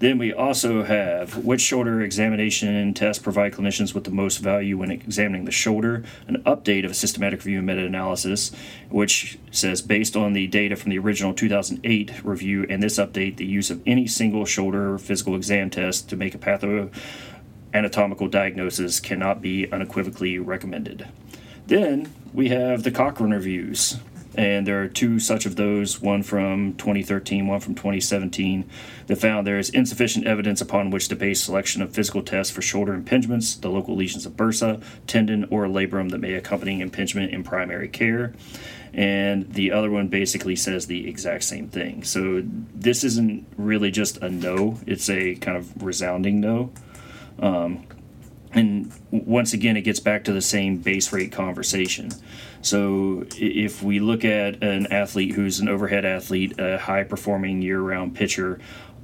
Then 0.00 0.16
we 0.18 0.32
also 0.32 0.84
have 0.84 1.44
which 1.44 1.60
shoulder 1.60 2.00
examination 2.00 2.94
tests 2.94 3.20
provide 3.20 3.52
clinicians 3.52 3.94
with 3.94 4.04
the 4.04 4.12
most 4.12 4.38
value 4.38 4.78
when 4.78 4.92
examining 4.92 5.44
the 5.44 5.50
shoulder, 5.50 6.04
an 6.28 6.40
update 6.44 6.84
of 6.84 6.92
a 6.92 6.94
systematic 6.94 7.40
review 7.40 7.58
and 7.58 7.66
meta 7.66 7.84
analysis, 7.84 8.52
which 8.90 9.38
says 9.50 9.82
based 9.82 10.14
on 10.14 10.34
the 10.34 10.46
data 10.46 10.76
from 10.76 10.90
the 10.90 10.98
original 10.98 11.34
2008 11.34 12.24
review 12.24 12.64
and 12.70 12.80
this 12.80 12.96
update, 12.98 13.36
the 13.36 13.46
use 13.46 13.70
of 13.70 13.82
any 13.86 14.06
single 14.06 14.44
shoulder 14.44 14.98
physical 14.98 15.34
exam 15.34 15.68
test 15.68 16.08
to 16.08 16.16
make 16.16 16.34
a 16.34 16.38
patho 16.38 16.92
anatomical 17.74 18.28
diagnosis 18.28 19.00
cannot 19.00 19.42
be 19.42 19.70
unequivocally 19.72 20.38
recommended. 20.38 21.08
Then 21.66 22.12
we 22.32 22.48
have 22.50 22.84
the 22.84 22.90
Cochrane 22.90 23.32
reviews 23.32 23.98
and 24.38 24.68
there 24.68 24.80
are 24.80 24.86
two 24.86 25.18
such 25.18 25.46
of 25.46 25.56
those, 25.56 26.00
one 26.00 26.22
from 26.22 26.74
2013, 26.74 27.48
one 27.48 27.58
from 27.58 27.74
2017, 27.74 28.70
that 29.08 29.16
found 29.16 29.44
there 29.44 29.58
is 29.58 29.68
insufficient 29.68 30.28
evidence 30.28 30.60
upon 30.60 30.90
which 30.90 31.08
to 31.08 31.16
base 31.16 31.42
selection 31.42 31.82
of 31.82 31.90
physical 31.90 32.22
tests 32.22 32.54
for 32.54 32.62
shoulder 32.62 32.96
impingements, 32.96 33.60
the 33.60 33.68
local 33.68 33.96
lesions 33.96 34.24
of 34.26 34.34
bursa, 34.34 34.80
tendon, 35.08 35.48
or 35.50 35.66
labrum 35.66 36.10
that 36.10 36.18
may 36.18 36.34
accompany 36.34 36.80
impingement 36.80 37.32
in 37.32 37.42
primary 37.42 37.88
care. 37.88 38.32
And 38.94 39.52
the 39.54 39.72
other 39.72 39.90
one 39.90 40.06
basically 40.06 40.54
says 40.54 40.86
the 40.86 41.08
exact 41.08 41.42
same 41.42 41.68
thing. 41.68 42.04
So 42.04 42.44
this 42.72 43.02
isn't 43.02 43.44
really 43.56 43.90
just 43.90 44.18
a 44.18 44.30
no, 44.30 44.78
it's 44.86 45.10
a 45.10 45.34
kind 45.34 45.56
of 45.56 45.82
resounding 45.82 46.40
no. 46.40 46.70
Um, 47.40 47.84
and 48.52 48.92
once 49.10 49.52
again, 49.52 49.76
it 49.76 49.82
gets 49.82 50.00
back 50.00 50.22
to 50.24 50.32
the 50.32 50.40
same 50.40 50.78
base 50.78 51.12
rate 51.12 51.32
conversation. 51.32 52.12
So 52.60 53.24
if 53.36 53.82
we 53.82 54.00
look 54.00 54.24
at 54.24 54.62
an 54.62 54.86
athlete 54.88 55.34
who's 55.34 55.60
an 55.60 55.68
overhead 55.68 56.04
athlete, 56.04 56.58
a 56.58 56.78
high 56.78 57.04
performing 57.04 57.62
year 57.62 57.80
round 57.80 58.14
pitcher, 58.14 58.58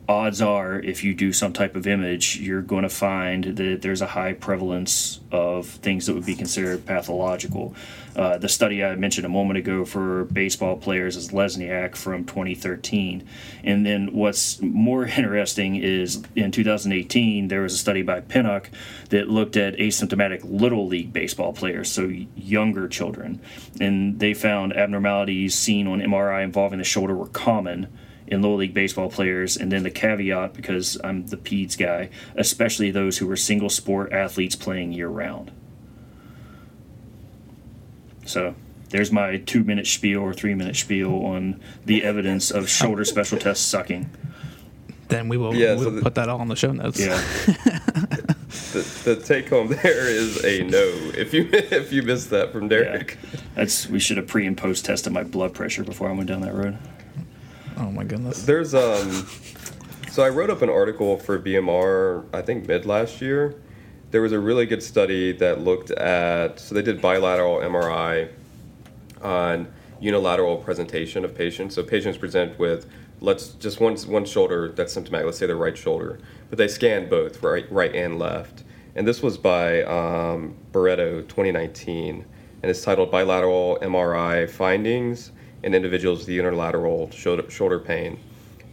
odds 0.09 0.43
are 0.43 0.79
if 0.81 1.03
you 1.03 1.15
do 1.15 1.33
some 1.33 1.53
type 1.53 1.77
of 1.77 1.87
image, 1.87 2.39
you're 2.39 2.63
going 2.63 2.83
to 2.83 2.89
find 2.89 3.57
that 3.57 3.83
there's 3.83 4.03
a 4.03 4.07
high 4.09 4.33
prevalence 4.33 5.21
of 5.33 5.67
things 5.67 6.07
that 6.07 6.15
would 6.15 6.27
be 6.27 6.35
considered 6.35 6.85
pathological. 6.85 7.75
Uh, 8.15 8.39
the 8.39 8.49
study 8.49 8.85
I 8.85 8.95
mentioned 8.95 9.27
a 9.27 9.31
moment 9.31 9.59
ago 9.59 9.85
for 9.85 10.25
baseball 10.25 10.77
players 10.77 11.17
is 11.17 11.31
Lesniak 11.31 11.97
from 11.97 12.25
2013. 12.25 13.27
And 13.65 13.85
then 13.85 14.13
what's 14.13 14.61
more 14.61 15.07
interesting 15.19 15.77
is 15.77 16.23
in 16.37 16.53
2018, 16.53 17.49
there 17.49 17.63
was 17.63 17.75
a 17.75 17.79
study 17.79 18.03
by 18.03 18.21
Pennock 18.21 18.67
that 19.09 19.29
looked 19.29 19.57
at 19.57 19.75
asymptomatic 19.77 20.41
little 20.45 20.87
league 20.87 21.13
baseball 21.13 21.53
players, 21.53 21.91
so 21.91 22.13
younger 22.37 22.89
children. 22.89 23.41
And 23.81 24.21
they 24.21 24.35
found 24.35 24.77
abnormalities 24.77 25.55
seen 25.55 25.87
on 25.87 26.01
MRI 26.01 26.45
involving 26.45 26.79
the 26.79 26.85
shoulder 26.85 27.15
were 27.15 27.27
common 27.27 27.89
in 28.27 28.41
low 28.43 28.55
league 28.55 28.75
baseball 28.75 29.11
players, 29.11 29.57
and 29.57 29.71
then 29.71 29.83
the 29.83 29.91
caveat 29.91 30.55
because 30.55 30.99
I'm 31.05 31.27
the 31.27 31.37
PEDS 31.37 31.77
guy, 31.77 32.11
especially 32.37 32.91
those 32.91 33.19
who 33.19 33.27
were 33.27 33.37
single 33.37 33.69
sport 33.71 34.13
athletes 34.13 34.57
playing 34.57 34.93
year 34.93 35.09
round. 35.09 35.51
So 38.27 38.55
there's 38.91 39.13
my 39.13 39.37
two 39.39 39.65
minute 39.65 39.87
spiel 39.87 40.21
or 40.21 40.33
three 40.33 40.55
minute 40.55 40.77
spiel 40.77 41.13
on 41.27 41.61
the 41.85 42.05
evidence 42.05 42.51
of 42.51 42.69
shoulder 42.69 43.05
special 43.05 43.39
tests 43.39 43.65
sucking. 43.65 44.09
Then 45.09 45.29
we 45.29 45.37
will 45.37 45.55
Yeah, 45.55 45.75
we'll 45.75 45.85
so 45.85 45.91
the- 45.91 46.03
put 46.03 46.15
that 46.15 46.29
all 46.31 46.41
in 46.41 46.49
the 46.49 46.57
show 46.57 46.73
notes. 46.73 46.99
Yeah. 47.01 47.21
The, 48.73 48.81
the 49.05 49.17
take 49.17 49.49
home 49.49 49.69
there 49.69 50.09
is 50.09 50.45
a 50.45 50.63
no. 50.63 50.79
If 51.17 51.33
you 51.35 51.49
if 51.53 51.93
you 51.93 52.03
missed 52.03 52.31
that 52.31 52.53
from 52.53 52.63
yeah. 52.65 52.69
Derek, 52.69 53.19
That's 53.57 53.89
we 53.89 53.99
should 53.99 54.17
have 54.17 54.27
pre 54.29 54.47
and 54.47 54.57
post 54.57 54.85
tested 54.85 55.13
my 55.13 55.25
blood 55.25 55.55
pressure 55.55 55.83
before 55.85 56.09
I 56.09 56.13
went 56.13 56.29
down 56.29 56.41
that 56.43 56.55
road. 56.55 56.79
Oh 57.77 57.91
my 57.91 58.05
goodness. 58.05 58.45
there's 58.45 58.75
um. 58.75 59.27
So 60.11 60.23
I 60.23 60.29
wrote 60.29 60.51
up 60.51 60.63
an 60.63 60.71
article 60.71 61.19
for 61.19 61.39
BMR. 61.39 62.25
I 62.33 62.43
think 62.43 62.69
mid 62.69 62.87
last 62.87 63.21
year. 63.21 63.57
There 64.11 64.23
was 64.23 64.31
a 64.31 64.39
really 64.39 64.65
good 64.65 64.83
study 64.83 65.33
that 65.33 65.61
looked 65.61 65.91
at. 65.91 66.61
So 66.61 66.75
they 66.75 66.83
did 66.83 67.01
bilateral 67.03 67.57
MRI 67.57 68.31
on 69.23 69.73
unilateral 70.01 70.59
presentation 70.59 71.25
of 71.25 71.35
patients. 71.35 71.75
So 71.75 71.83
patients 71.83 72.17
present 72.17 72.59
with 72.59 72.89
let's 73.21 73.49
just 73.49 73.81
one 73.81 73.97
one 73.97 74.25
shoulder 74.25 74.69
that's 74.69 74.93
symptomatic. 74.93 75.27
Let's 75.27 75.39
say 75.39 75.47
the 75.47 75.57
right 75.57 75.77
shoulder, 75.77 76.21
but 76.49 76.59
they 76.59 76.69
scanned 76.69 77.11
both 77.11 77.43
right 77.43 77.71
right 77.73 77.95
and 77.95 78.19
left. 78.19 78.63
And 78.95 79.09
this 79.09 79.21
was 79.21 79.37
by 79.37 79.83
um, 79.83 80.55
Barreto 80.71 81.23
2019, 81.23 82.25
and 82.63 82.71
it's 82.71 82.85
titled 82.85 83.11
Bilateral 83.11 83.79
MRI 83.83 84.49
Findings 84.49 85.33
in 85.65 85.75
Individuals 85.75 86.19
with 86.19 86.27
the 86.27 86.35
Unilateral 86.35 87.11
Shoulder, 87.11 87.51
shoulder 87.51 87.79
Pain. 87.79 88.21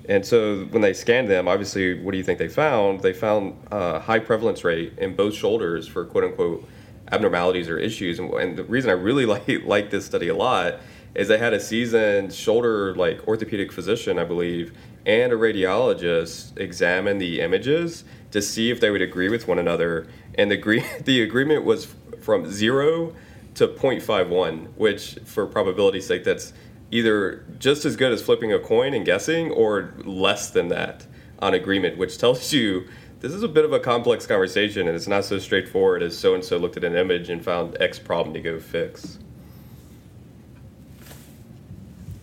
And 0.09 0.25
so 0.25 0.65
when 0.65 0.81
they 0.81 0.93
scanned 0.93 1.29
them, 1.29 1.47
obviously, 1.47 1.97
what 2.03 2.11
do 2.11 2.17
you 2.17 2.23
think 2.23 2.37
they 2.37 2.49
found? 2.49 2.99
They 2.99 3.13
found 3.13 3.57
a 3.71 3.99
high 3.99 4.19
prevalence 4.19 4.65
rate 4.65 4.93
in 4.97 5.15
both 5.15 5.33
shoulders 5.33 5.87
for 5.87 6.03
quote 6.05 6.25
unquote 6.25 6.67
abnormalities 7.09 7.69
or 7.69 7.77
issues. 7.77 8.19
And, 8.19 8.33
and 8.33 8.57
the 8.57 8.65
reason 8.65 8.89
I 8.89 8.93
really 8.93 9.25
like 9.35 9.47
like 9.63 9.89
this 9.89 10.05
study 10.05 10.27
a 10.27 10.35
lot 10.35 10.79
is 11.15 11.29
they 11.29 11.37
had 11.37 11.53
a 11.53 11.59
seasoned 11.59 12.33
shoulder 12.33 12.93
like 12.95 13.25
orthopedic 13.25 13.71
physician, 13.71 14.19
I 14.19 14.25
believe, 14.25 14.73
and 15.05 15.31
a 15.31 15.35
radiologist 15.37 16.57
examine 16.57 17.17
the 17.19 17.39
images 17.39 18.03
to 18.31 18.41
see 18.41 18.69
if 18.69 18.81
they 18.81 18.91
would 18.91 19.01
agree 19.01 19.29
with 19.29 19.47
one 19.47 19.59
another. 19.59 20.07
And 20.35 20.51
the 20.51 20.55
agree 20.55 20.83
the 21.05 21.21
agreement 21.21 21.63
was 21.63 21.87
from 22.19 22.51
zero 22.51 23.13
to 23.55 23.67
0.51, 23.67 24.67
which 24.75 25.19
for 25.25 25.45
probability's 25.45 26.07
sake, 26.07 26.23
that's 26.23 26.53
either 26.91 27.43
just 27.57 27.85
as 27.85 27.95
good 27.95 28.11
as 28.11 28.21
flipping 28.21 28.51
a 28.53 28.59
coin 28.59 28.93
and 28.93 29.05
guessing 29.05 29.49
or 29.51 29.93
less 30.03 30.49
than 30.49 30.67
that 30.67 31.05
on 31.39 31.53
agreement, 31.53 31.97
which 31.97 32.17
tells 32.17 32.51
you 32.53 32.87
this 33.21 33.31
is 33.33 33.43
a 33.43 33.47
bit 33.47 33.63
of 33.65 33.71
a 33.73 33.79
complex 33.79 34.25
conversation 34.27 34.87
and 34.87 34.95
it's 34.95 35.07
not 35.07 35.23
so 35.25 35.39
straightforward 35.39 36.03
as 36.03 36.17
so 36.17 36.33
and 36.33 36.43
so 36.43 36.57
looked 36.57 36.77
at 36.77 36.83
an 36.83 36.95
image 36.95 37.29
and 37.29 37.43
found 37.43 37.77
X 37.79 37.97
problem 37.99 38.33
to 38.33 38.41
go 38.41 38.59
fix. 38.59 39.17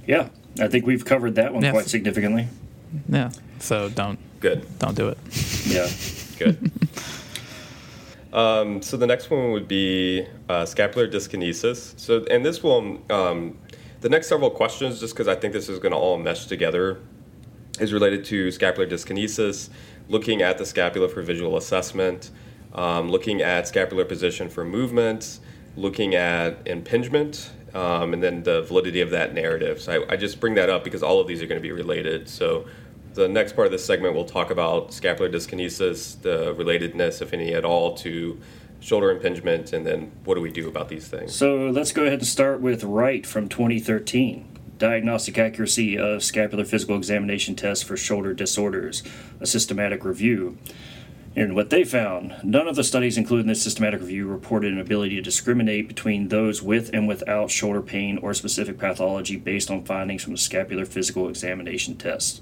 Yeah. 0.07 0.29
I 0.61 0.69
think 0.69 0.87
we've 0.87 1.05
covered 1.05 1.37
that 1.37 1.53
one 1.55 1.63
Yes. 1.63 1.73
quite 1.73 1.87
significantly. 1.87 2.49
Yeah. 3.09 3.31
So 3.61 3.89
don't 3.89 4.19
Good, 4.41 4.67
don't 4.79 4.95
do 4.97 5.09
it. 5.09 5.19
Yeah. 5.67 5.89
good. 6.39 6.71
um, 8.33 8.83
so 8.83 8.97
the 8.97 9.07
next 9.07 9.31
one 9.31 9.53
would 9.53 9.67
be 9.69 10.27
uh, 10.49 10.65
scapular 10.65 11.09
dyskinesis. 11.09 11.99
So, 11.99 12.25
and 12.31 12.45
this 12.45 12.63
one, 12.63 13.03
um, 13.11 13.59
the 14.01 14.09
next 14.09 14.29
several 14.29 14.51
questions, 14.51 15.01
just 15.01 15.15
because 15.15 15.29
I 15.29 15.35
think 15.35 15.53
this 15.53 15.69
is 15.69 15.79
going 15.79 15.93
to 15.93 15.99
all 15.99 16.19
mesh 16.19 16.47
together, 16.47 17.01
is 17.81 17.93
related 17.93 18.25
to 18.27 18.51
scapular 18.51 18.89
dyskinesis, 18.89 19.71
looking 20.09 20.43
at 20.43 20.59
the 20.59 20.67
scapula 20.67 21.09
for 21.09 21.23
visual 21.23 21.57
assessment, 21.57 22.31
um, 22.75 23.11
looking 23.11 23.43
at 23.43 23.69
scapular 23.69 24.05
position 24.05 24.49
for 24.49 24.65
movement, 24.65 25.41
looking 25.77 26.15
at 26.15 26.67
impingement, 26.67 27.51
um, 27.75 28.13
and 28.13 28.23
then 28.23 28.43
the 28.43 28.63
validity 28.63 29.01
of 29.01 29.11
that 29.11 29.35
narrative. 29.35 29.81
So 29.81 30.05
I, 30.09 30.13
I 30.15 30.17
just 30.17 30.41
bring 30.41 30.55
that 30.55 30.71
up 30.71 30.85
because 30.85 31.03
all 31.03 31.21
of 31.21 31.27
these 31.27 31.43
are 31.43 31.47
going 31.47 31.61
to 31.61 31.67
be 31.67 31.73
related. 31.73 32.29
So 32.29 32.67
the 33.15 33.29
next 33.29 33.55
part 33.55 33.67
of 33.67 33.73
this 33.73 33.85
segment, 33.85 34.15
we'll 34.15 34.25
talk 34.25 34.51
about 34.51 34.93
scapular 34.93 35.31
dyskinesis, 35.31 36.21
the 36.23 36.55
relatedness, 36.55 37.21
if 37.21 37.33
any 37.33 37.55
at 37.55 37.65
all, 37.65 37.95
to 37.99 38.41
shoulder 38.81 39.11
impingement, 39.11 39.73
and 39.73 39.87
then 39.87 40.13
what 40.25 40.35
do 40.35 40.41
we 40.41 40.51
do 40.51 40.69
about 40.69 40.89
these 40.89 41.09
things? 41.09 41.35
So 41.35 41.69
let's 41.69 41.93
go 41.93 42.03
ahead 42.03 42.21
and 42.21 42.27
start 42.27 42.61
with 42.61 42.85
Wright 42.85 43.27
from 43.27 43.49
2013. 43.49 44.47
Diagnostic 44.79 45.37
accuracy 45.39 45.99
of 45.99 46.23
scapular 46.23 46.65
physical 46.65 46.97
examination 46.97 47.57
tests 47.57 47.83
for 47.83 47.97
shoulder 47.97 48.33
disorders, 48.33 49.03
a 49.41 49.47
systematic 49.47 50.05
review. 50.05 50.57
And 51.39 51.55
what 51.55 51.71
they 51.71 51.85
found 51.85 52.35
none 52.43 52.67
of 52.67 52.75
the 52.75 52.83
studies 52.83 53.17
included 53.17 53.43
in 53.43 53.47
this 53.47 53.63
systematic 53.63 54.01
review 54.01 54.27
reported 54.27 54.73
an 54.73 54.81
ability 54.81 55.15
to 55.15 55.23
discriminate 55.23 55.87
between 55.87 56.29
those 56.29 56.61
with 56.65 56.91
and 56.93 57.07
without 57.07 57.49
shoulder 57.49 57.81
pain 57.81 58.19
or 58.19 58.35
specific 58.35 58.77
pathology 58.77 59.37
based 59.37 59.71
on 59.71 59.85
findings 59.85 60.25
from 60.25 60.33
the 60.33 60.39
scapular 60.39 60.85
physical 60.85 61.29
examination 61.29 61.97
tests. 61.97 62.41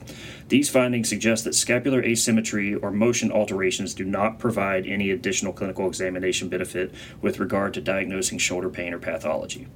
These 0.48 0.70
findings 0.70 1.10
suggest 1.10 1.44
that 1.44 1.54
scapular 1.54 2.02
asymmetry 2.02 2.74
or 2.74 2.90
motion 2.90 3.30
alterations 3.30 3.92
do 3.92 4.02
not 4.02 4.38
provide 4.38 4.86
any 4.86 5.10
additional 5.10 5.52
clinical 5.52 5.86
examination 5.86 6.48
benefit 6.48 6.90
with 7.20 7.38
regard 7.38 7.74
to 7.74 7.82
diagnosing 7.82 8.38
shoulder 8.38 8.70
pain 8.70 8.94
or 8.94 8.98
pathology. 8.98 9.66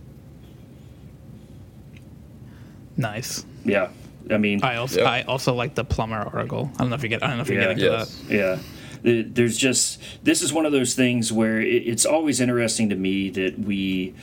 Nice. 2.97 3.45
Yeah, 3.66 3.89
I 4.31 4.39
mean, 4.39 4.61
I 4.62 4.77
also 4.77 5.01
Yep. 5.01 5.07
I 5.09 5.23
also 5.23 5.53
like 5.55 5.75
the 5.75 5.85
Plummer 5.85 6.23
article. 6.33 6.71
I 6.75 6.79
don't 6.79 6.89
know 6.89 6.97
if 6.97 7.03
you 7.03 7.11
get 7.11 7.23
I 7.23 7.29
don't 7.29 7.37
know 7.37 7.43
if 7.43 7.49
you're 7.51 7.61
Yeah. 7.61 7.68
getting 7.68 7.79
to 7.85 7.85
Yes. 7.85 8.14
that. 8.29 8.35
Yeah. 8.35 8.59
Th- 9.03 9.26
There's 9.28 9.57
just, 9.57 10.01
this 10.22 10.42
is 10.42 10.53
one 10.53 10.66
of 10.66 10.72
those 10.72 10.94
things 10.94 11.32
where 11.32 11.61
it's 11.61 12.07
always 12.07 12.40
interesting 12.40 12.88
to 12.90 12.96
me 12.96 13.30
that 13.30 13.59
we 13.59 14.14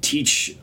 teach 0.00 0.56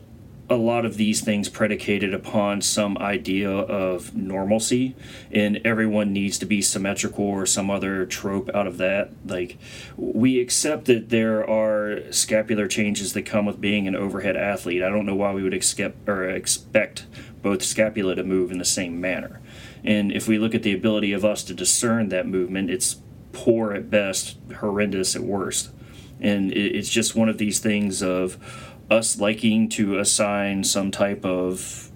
a 0.50 0.56
lot 0.56 0.86
of 0.86 0.98
these 0.98 1.22
things 1.22 1.48
predicated 1.48 2.14
upon 2.14 2.62
some 2.62 2.98
idea 2.98 3.50
of 3.50 4.16
normalcy 4.16 4.96
and 5.32 5.60
everyone 5.66 6.12
needs 6.12 6.38
to 6.38 6.46
be 6.46 6.62
symmetrical 6.62 7.26
or 7.26 7.46
some 7.46 7.70
other 7.70 8.06
trope 8.06 8.50
out 8.54 8.68
of 8.68 8.78
that. 8.78 9.12
Like 9.26 9.58
we 9.96 10.40
accept 10.40 10.86
that 10.86 11.10
there 11.10 11.50
are 11.50 12.12
scapular 12.12 12.68
changes 12.68 13.14
that 13.14 13.24
come 13.24 13.46
with 13.46 13.62
being 13.62 13.88
an 13.88 13.96
overhead 13.96 14.36
athlete. 14.36 14.84
I 14.84 14.90
don't 14.90 15.06
know 15.06 15.16
why 15.16 15.34
we 15.34 15.44
would 15.44 15.54
expect 15.54 16.08
or 16.08 16.30
expect 16.30 17.06
both 17.42 17.64
scapula 17.64 18.16
to 18.16 18.24
move 18.24 18.52
in 18.52 18.58
the 18.58 18.66
same 18.66 19.00
manner. 19.00 19.40
And 19.84 20.12
if 20.12 20.28
we 20.28 20.38
look 20.38 20.54
at 20.56 20.64
the 20.64 20.74
ability 20.74 21.14
of 21.14 21.26
us 21.26 21.44
to 21.44 21.54
discern 21.54 22.10
that 22.10 22.28
movement 22.28 22.70
it's 22.70 22.96
poor 23.34 23.74
at 23.74 23.90
best 23.90 24.38
horrendous 24.60 25.16
at 25.16 25.22
worst 25.22 25.72
and 26.22 26.52
it, 26.52 26.76
it's 26.76 26.90
just 26.90 27.16
one 27.16 27.28
of 27.28 27.38
these 27.38 27.60
things 27.60 28.02
of 28.02 28.38
us 28.90 29.20
liking 29.20 29.68
to 29.70 30.00
assign 30.00 30.64
some 30.64 30.90
type 30.90 31.26
of 31.26 31.92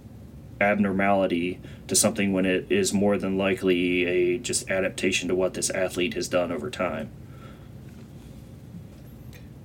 abnormality 0.60 1.60
to 1.88 1.96
something 1.96 2.34
when 2.34 2.46
it 2.46 2.66
is 2.70 2.94
more 2.94 3.18
than 3.18 3.38
likely 3.38 4.06
a 4.06 4.38
just 4.38 4.70
adaptation 4.70 5.28
to 5.30 5.36
what 5.36 5.54
this 5.54 5.70
athlete 5.70 6.14
has 6.14 6.28
done 6.28 6.52
over 6.52 6.70
time. 6.70 7.10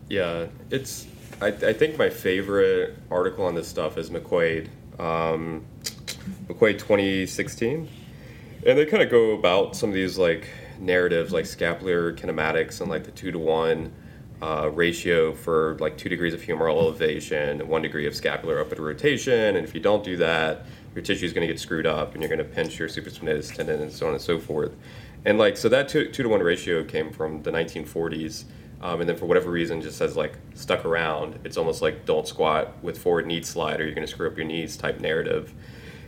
Yeah, 0.09 0.47
it's. 0.71 1.07
I, 1.41 1.49
I 1.49 1.73
think 1.73 1.99
my 1.99 2.11
favorite 2.11 2.97
article 3.11 3.47
on 3.47 3.55
this 3.55 3.67
stuff 3.67 3.97
is 3.99 4.11
McQuade 4.11 4.69
um, 5.01 5.65
McQuade 6.47 6.79
2016, 6.79 7.89
and 8.65 8.79
they 8.79 8.87
kind 8.87 9.03
of 9.03 9.11
go 9.11 9.33
about 9.33 9.77
some 9.77 9.91
of 9.91 9.95
these 9.95 10.19
like 10.19 10.49
narratives 10.79 11.33
like 11.33 11.47
scapular 11.47 12.13
kinematics 12.13 12.81
and 12.81 12.91
like 12.91 13.05
the 13.05 13.11
two 13.11 13.31
to 13.31 13.39
one 13.39 13.93
uh, 14.43 14.69
ratio 14.73 15.33
for 15.33 15.77
like 15.79 15.97
two 15.97 16.09
degrees 16.09 16.35
of 16.35 16.41
humeral 16.41 16.77
elevation 16.81 17.67
one 17.69 17.81
degree 17.81 18.07
of 18.07 18.15
scapular 18.15 18.61
upward 18.61 18.81
rotation. 18.81 19.57
And 19.57 19.65
if 19.65 19.75
you 19.75 19.81
don't 19.81 20.03
do 20.03 20.17
that, 20.17 20.67
your 20.95 21.03
tissue 21.03 21.25
is 21.25 21.33
going 21.33 21.47
to 21.47 21.53
get 21.53 21.61
screwed 21.61 21.87
up 21.87 22.15
and 22.15 22.23
you're 22.23 22.29
going 22.29 22.39
to 22.39 22.45
pinch 22.45 22.79
your 22.79 22.89
supraspinatus 22.89 23.55
tendon 23.55 23.81
and 23.81 23.93
so 23.93 24.09
on 24.09 24.13
and 24.13 24.21
so 24.21 24.39
forth. 24.39 24.77
And 25.25 25.39
like, 25.39 25.57
so 25.57 25.69
that 25.69 25.89
two, 25.89 26.11
two 26.11 26.25
to 26.25 26.29
one 26.29 26.41
ratio 26.41 26.83
came 26.83 27.13
from 27.13 27.43
the 27.43 27.53
1940s. 27.53 28.45
Um, 28.81 29.01
and 29.01 29.09
then 29.09 29.17
for 29.17 29.27
whatever 29.27 29.49
reason, 29.49 29.81
just 29.81 30.01
has 30.01 30.17
like 30.17 30.37
stuck 30.55 30.85
around. 30.85 31.39
It's 31.45 31.57
almost 31.57 31.83
like 31.83 32.05
don't 32.05 32.27
squat 32.27 32.83
with 32.83 32.99
forward 32.99 33.27
knee 33.27 33.43
slide 33.43 33.81
or 33.81 33.85
you're 33.85 33.95
going 33.95 34.07
to 34.07 34.13
screw 34.13 34.27
up 34.27 34.37
your 34.37 34.47
knees 34.47 34.77
type 34.77 34.99
narrative. 34.99 35.55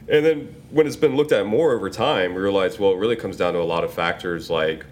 And 0.09 0.25
then 0.25 0.55
when 0.71 0.87
it's 0.87 0.97
been 0.97 1.17
looked 1.17 1.33
at 1.33 1.47
more 1.47 1.73
over 1.73 1.89
time, 1.89 2.35
we 2.35 2.43
realize, 2.43 2.79
well, 2.79 2.93
it 2.93 2.99
really 2.99 3.17
comes 3.17 3.37
down 3.37 3.55
to 3.55 3.61
a 3.61 3.65
lot 3.65 3.85
of 3.85 3.93
factors 3.93 4.51
like 4.51 4.85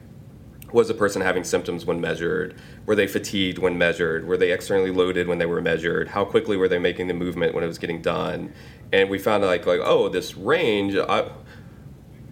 was 0.73 0.89
the 0.89 0.95
person 0.95 1.21
having 1.21 1.45
symptoms 1.45 1.85
when 1.85 2.01
measured? 2.01 2.55
Were 2.87 2.95
they 2.95 3.07
fatigued 3.07 3.59
when 3.59 3.77
measured? 3.77 4.27
Were 4.27 4.39
they 4.39 4.53
externally 4.53 4.91
loaded 4.91 5.29
when 5.29 5.37
they 5.37 5.45
were 5.45 5.61
measured? 5.61 6.09
How 6.09 6.25
quickly 6.25 6.57
were 6.57 6.69
they 6.69 6.79
making 6.79 7.09
the 7.09 7.15
movement 7.15 7.55
when 7.55 7.63
it 7.63 7.67
was 7.67 7.79
getting 7.79 8.01
done? 8.01 8.55
And 8.91 9.11
we 9.11 9.19
found 9.19 9.45
like 9.45 9.67
like 9.67 9.81
oh 9.83 10.09
this 10.09 10.35
range, 10.35 10.97
I, 10.97 11.31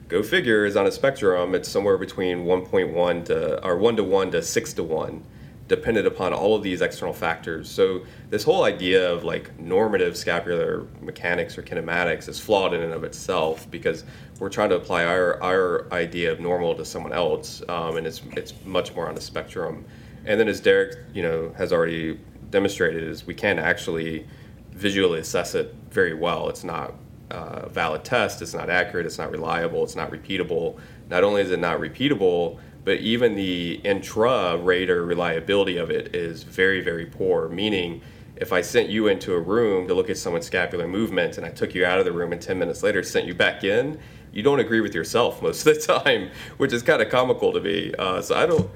go 0.08 0.22
figure, 0.22 0.64
is 0.64 0.76
on 0.76 0.86
a 0.86 0.92
spectrum. 0.92 1.54
It's 1.54 1.68
somewhere 1.68 1.98
between 1.98 2.44
1.1 2.44 3.24
to 3.26 3.64
or 3.64 3.76
one 3.76 3.96
to 3.96 4.04
one 4.04 4.30
to 4.30 4.42
six 4.42 4.72
to 4.74 4.82
one 4.82 5.24
dependent 5.70 6.04
upon 6.04 6.34
all 6.34 6.56
of 6.56 6.64
these 6.64 6.80
external 6.80 7.14
factors. 7.14 7.70
So 7.70 8.04
this 8.28 8.42
whole 8.42 8.64
idea 8.64 9.08
of 9.08 9.22
like 9.22 9.56
normative 9.56 10.16
scapular 10.16 10.84
mechanics 11.00 11.56
or 11.56 11.62
kinematics 11.62 12.28
is 12.28 12.40
flawed 12.40 12.74
in 12.74 12.82
and 12.82 12.92
of 12.92 13.04
itself 13.04 13.70
because 13.70 14.02
we're 14.40 14.48
trying 14.48 14.70
to 14.70 14.74
apply 14.74 15.04
our, 15.04 15.40
our 15.40 15.86
idea 15.92 16.32
of 16.32 16.40
normal 16.40 16.74
to 16.74 16.84
someone 16.84 17.12
else, 17.12 17.62
um, 17.68 17.96
and 17.98 18.04
it's 18.04 18.20
it's 18.36 18.52
much 18.64 18.92
more 18.96 19.06
on 19.08 19.14
the 19.14 19.20
spectrum. 19.20 19.84
And 20.24 20.40
then 20.40 20.48
as 20.48 20.60
Derek, 20.60 20.98
you 21.14 21.22
know, 21.22 21.54
has 21.56 21.72
already 21.72 22.18
demonstrated, 22.50 23.04
is 23.04 23.24
we 23.24 23.34
can 23.34 23.60
actually 23.60 24.26
visually 24.72 25.20
assess 25.20 25.54
it 25.54 25.72
very 25.90 26.14
well. 26.14 26.48
It's 26.48 26.64
not 26.64 26.94
a 27.30 27.68
valid 27.68 28.02
test. 28.02 28.42
It's 28.42 28.54
not 28.54 28.70
accurate. 28.70 29.06
It's 29.06 29.18
not 29.18 29.30
reliable. 29.30 29.84
It's 29.84 29.94
not 29.94 30.10
repeatable. 30.10 30.80
Not 31.08 31.22
only 31.22 31.42
is 31.42 31.52
it 31.52 31.60
not 31.60 31.78
repeatable, 31.78 32.58
but 32.84 33.00
even 33.00 33.34
the 33.34 33.74
intra 33.84 34.56
rater 34.56 35.04
reliability 35.04 35.76
of 35.76 35.90
it 35.90 36.14
is 36.14 36.42
very, 36.42 36.80
very 36.80 37.06
poor. 37.06 37.48
Meaning, 37.48 38.00
if 38.36 38.52
I 38.52 38.62
sent 38.62 38.88
you 38.88 39.08
into 39.08 39.34
a 39.34 39.38
room 39.38 39.86
to 39.88 39.94
look 39.94 40.08
at 40.08 40.16
someone's 40.16 40.46
scapular 40.46 40.88
movement 40.88 41.36
and 41.36 41.46
I 41.46 41.50
took 41.50 41.74
you 41.74 41.84
out 41.84 41.98
of 41.98 42.06
the 42.06 42.12
room 42.12 42.32
and 42.32 42.40
10 42.40 42.58
minutes 42.58 42.82
later 42.82 43.02
sent 43.02 43.26
you 43.26 43.34
back 43.34 43.64
in, 43.64 43.98
you 44.32 44.42
don't 44.42 44.60
agree 44.60 44.80
with 44.80 44.94
yourself 44.94 45.42
most 45.42 45.66
of 45.66 45.74
the 45.74 46.00
time, 46.00 46.30
which 46.56 46.72
is 46.72 46.82
kind 46.82 47.02
of 47.02 47.10
comical 47.10 47.52
to 47.52 47.60
me. 47.60 47.92
Uh, 47.98 48.22
so 48.22 48.34
I 48.34 48.46
don't. 48.46 48.70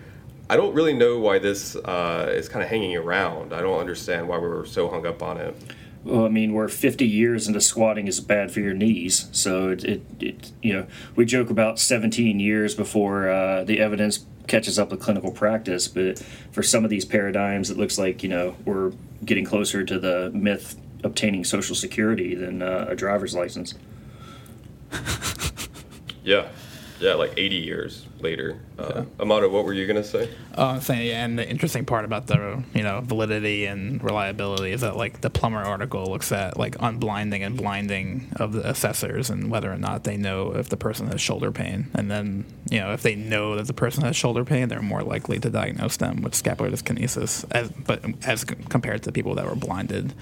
I 0.51 0.57
don't 0.57 0.75
really 0.75 0.93
know 0.93 1.19
why 1.19 1.39
this 1.39 1.75
uh, 1.75 2.31
is 2.31 2.51
kind 2.51 2.63
of 2.63 2.69
hanging 2.69 2.95
around. 2.99 3.55
I 3.55 3.63
don't 3.63 3.81
understand 3.81 4.29
why 4.29 4.37
we 4.37 4.47
were 4.47 4.67
so 4.67 4.91
hung 4.91 5.07
up 5.07 5.23
on 5.23 5.39
it. 5.39 5.57
Well, 6.05 6.27
I 6.27 6.29
mean, 6.29 6.53
we're 6.53 6.69
50 6.69 7.07
years 7.07 7.49
into 7.49 7.63
squatting 7.63 8.07
is 8.07 8.21
bad 8.21 8.53
for 8.53 8.61
your 8.61 8.75
knees. 8.75 9.29
So 9.33 9.71
it, 9.71 9.85
it, 9.85 10.03
it 10.21 10.53
you 10.63 10.75
know, 10.75 10.87
we 11.17 11.25
joke 11.25 11.49
about 11.49 11.79
17 11.79 12.39
years 12.39 12.75
before 12.75 13.31
uh, 13.31 13.65
the 13.65 13.81
evidence 13.81 14.27
catches 14.47 14.79
up 14.79 14.91
with 14.91 15.01
clinical 15.01 15.33
practice. 15.33 15.89
But 15.89 16.19
for 16.53 16.63
some 16.63 16.85
of 16.85 16.91
these 16.91 17.07
paradigms, 17.07 17.71
it 17.71 17.79
looks 17.79 17.99
like 17.99 18.23
you 18.23 18.29
know 18.29 18.55
we're 18.65 18.93
getting 19.25 19.47
closer 19.47 19.83
to 19.85 19.99
the 19.99 20.31
myth 20.35 20.77
obtaining 21.03 21.45
social 21.45 21.75
security 21.75 22.35
than 22.35 22.63
uh, 22.63 22.87
a 22.89 22.97
driver's 22.97 23.35
license. 23.35 23.75
yeah, 26.25 26.49
yeah, 27.01 27.15
like 27.15 27.33
80 27.37 27.57
years 27.57 28.07
later. 28.25 28.59
Uh, 28.79 29.05
Amato, 29.21 29.49
what 29.51 29.65
were 29.65 29.75
you 29.75 29.87
gonna 29.87 30.03
say? 30.03 30.29
Uh, 30.57 30.69
I'm 30.69 30.81
saying, 30.81 31.07
yeah, 31.07 31.25
and 31.25 31.39
the 31.39 31.49
interesting 31.49 31.85
part 31.85 32.05
about 32.05 32.27
the 32.27 32.65
you 32.75 32.83
know 32.83 33.03
validity 33.03 33.67
and 33.67 34.03
reliability 34.03 34.73
is 34.73 34.81
that 34.81 34.97
like 34.97 35.21
the 35.21 35.31
Plummer 35.31 35.63
article 35.63 36.07
looks 36.07 36.33
at 36.33 36.57
like 36.57 36.77
unblinding 36.79 37.43
and 37.43 37.57
blinding 37.57 38.33
of 38.37 38.53
the 38.55 38.69
assessors 38.69 39.31
and 39.31 39.51
whether 39.51 39.71
or 39.71 39.77
not 39.77 40.05
they 40.05 40.17
know 40.17 40.53
if 40.57 40.71
the 40.71 40.77
person 40.77 41.07
has 41.09 41.21
shoulder 41.21 41.53
pain, 41.53 41.91
and 41.95 42.11
then 42.11 42.47
you 42.71 42.81
know 42.81 42.93
if 42.93 43.03
they 43.03 43.15
know 43.15 43.55
that 43.57 43.67
the 43.67 43.75
person 43.75 44.03
has 44.03 44.17
shoulder 44.17 44.45
pain, 44.45 44.69
they're 44.69 44.83
more 44.83 45.03
likely 45.03 45.39
to 45.39 45.51
diagnose 45.51 45.99
them 45.99 46.23
with 46.23 46.35
scapular 46.35 46.71
dyskinesis, 46.71 47.45
as 47.53 47.69
but 47.71 48.03
as 48.25 48.43
compared 48.45 49.03
to 49.03 49.13
people 49.13 49.35
that 49.35 49.47
were 49.47 49.55
blinded, 49.55 50.15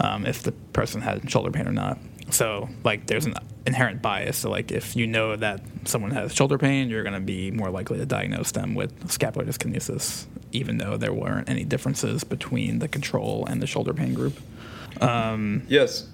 um, 0.00 0.26
if 0.26 0.42
the 0.42 0.52
person 0.72 1.00
had 1.00 1.30
shoulder 1.30 1.50
pain 1.50 1.68
or 1.68 1.72
not. 1.72 1.96
So 2.30 2.68
like 2.84 3.06
there's 3.06 3.26
an 3.26 3.34
inherent 3.66 4.02
bias. 4.02 4.38
So 4.38 4.50
like 4.50 4.72
if 4.72 4.96
you 4.96 5.06
know 5.06 5.36
that 5.36 5.62
someone 5.84 6.10
has 6.12 6.34
shoulder 6.34 6.58
pain, 6.58 6.88
you're 6.88 7.02
going 7.02 7.14
to 7.14 7.20
be 7.20 7.50
more 7.50 7.70
likely 7.70 7.98
to 7.98 8.06
diagnose 8.06 8.52
them 8.52 8.74
with 8.74 9.10
scapular 9.10 9.46
dyskinesis, 9.46 10.26
even 10.52 10.78
though 10.78 10.96
there 10.96 11.12
weren't 11.12 11.48
any 11.48 11.64
differences 11.64 12.24
between 12.24 12.78
the 12.78 12.88
control 12.88 13.46
and 13.46 13.62
the 13.62 13.66
shoulder 13.66 13.92
pain 13.92 14.14
group. 14.14 14.38
Um, 15.00 15.62
yes. 15.68 16.08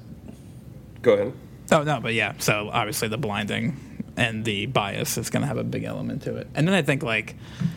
Go 1.03 1.15
ahead. 1.15 1.33
Oh 1.73 1.83
no, 1.83 2.01
but 2.01 2.15
yeah. 2.15 2.35
So 2.39 2.71
obviously 2.73 3.09
the 3.09 3.19
blinding 3.19 3.77
and 4.17 4.45
the 4.45 4.67
bias 4.67 5.19
is 5.19 5.31
going 5.31 5.43
to 5.43 5.47
have 5.47 5.59
a 5.59 5.65
big 5.65 5.85
element 5.85 6.23
to 6.23 6.37
it. 6.37 6.49
And 6.55 6.67
then 6.67 6.75
I 6.75 6.83
think 6.83 7.03
like, 7.03 7.37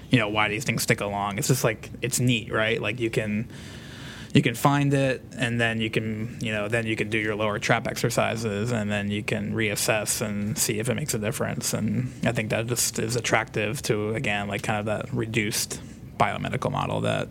you 0.10 0.20
know, 0.20 0.30
why 0.30 0.48
these 0.48 0.64
things 0.64 0.84
stick 0.84 1.02
along. 1.02 1.38
It's 1.38 1.48
just 1.48 1.64
like 1.64 1.90
it's 2.02 2.20
neat, 2.20 2.52
right? 2.52 2.82
Like 2.82 3.00
you 3.00 3.10
can 3.10 3.50
you 4.34 4.42
can 4.42 4.54
find 4.54 4.94
it 4.94 5.24
and 5.38 5.60
then 5.60 5.82
you 5.82 5.90
can 5.90 6.38
you 6.42 6.52
know 6.52 6.68
then 6.68 6.86
you 6.86 6.96
can 6.96 7.10
do 7.10 7.18
your 7.18 7.36
lower 7.36 7.60
trap 7.60 7.88
exercises 7.88 8.72
and 8.72 8.92
then 8.92 9.10
you 9.10 9.24
can 9.24 9.54
reassess 9.54 10.22
and 10.22 10.58
see 10.58 10.80
if 10.80 10.90
it 10.90 10.96
makes 10.96 11.14
a 11.14 11.20
difference. 11.20 11.74
And 11.74 12.12
i 12.26 12.32
think 12.32 12.50
that 12.52 12.68
just 12.68 13.00
is 13.00 13.16
attractive 13.16 13.82
to 13.84 14.14
again 14.16 14.48
like 14.48 14.64
kind 14.64 14.80
of 14.80 14.86
that 14.86 15.14
reduced 15.14 15.82
biomedical 16.20 16.72
model 16.72 17.02
that 17.02 17.30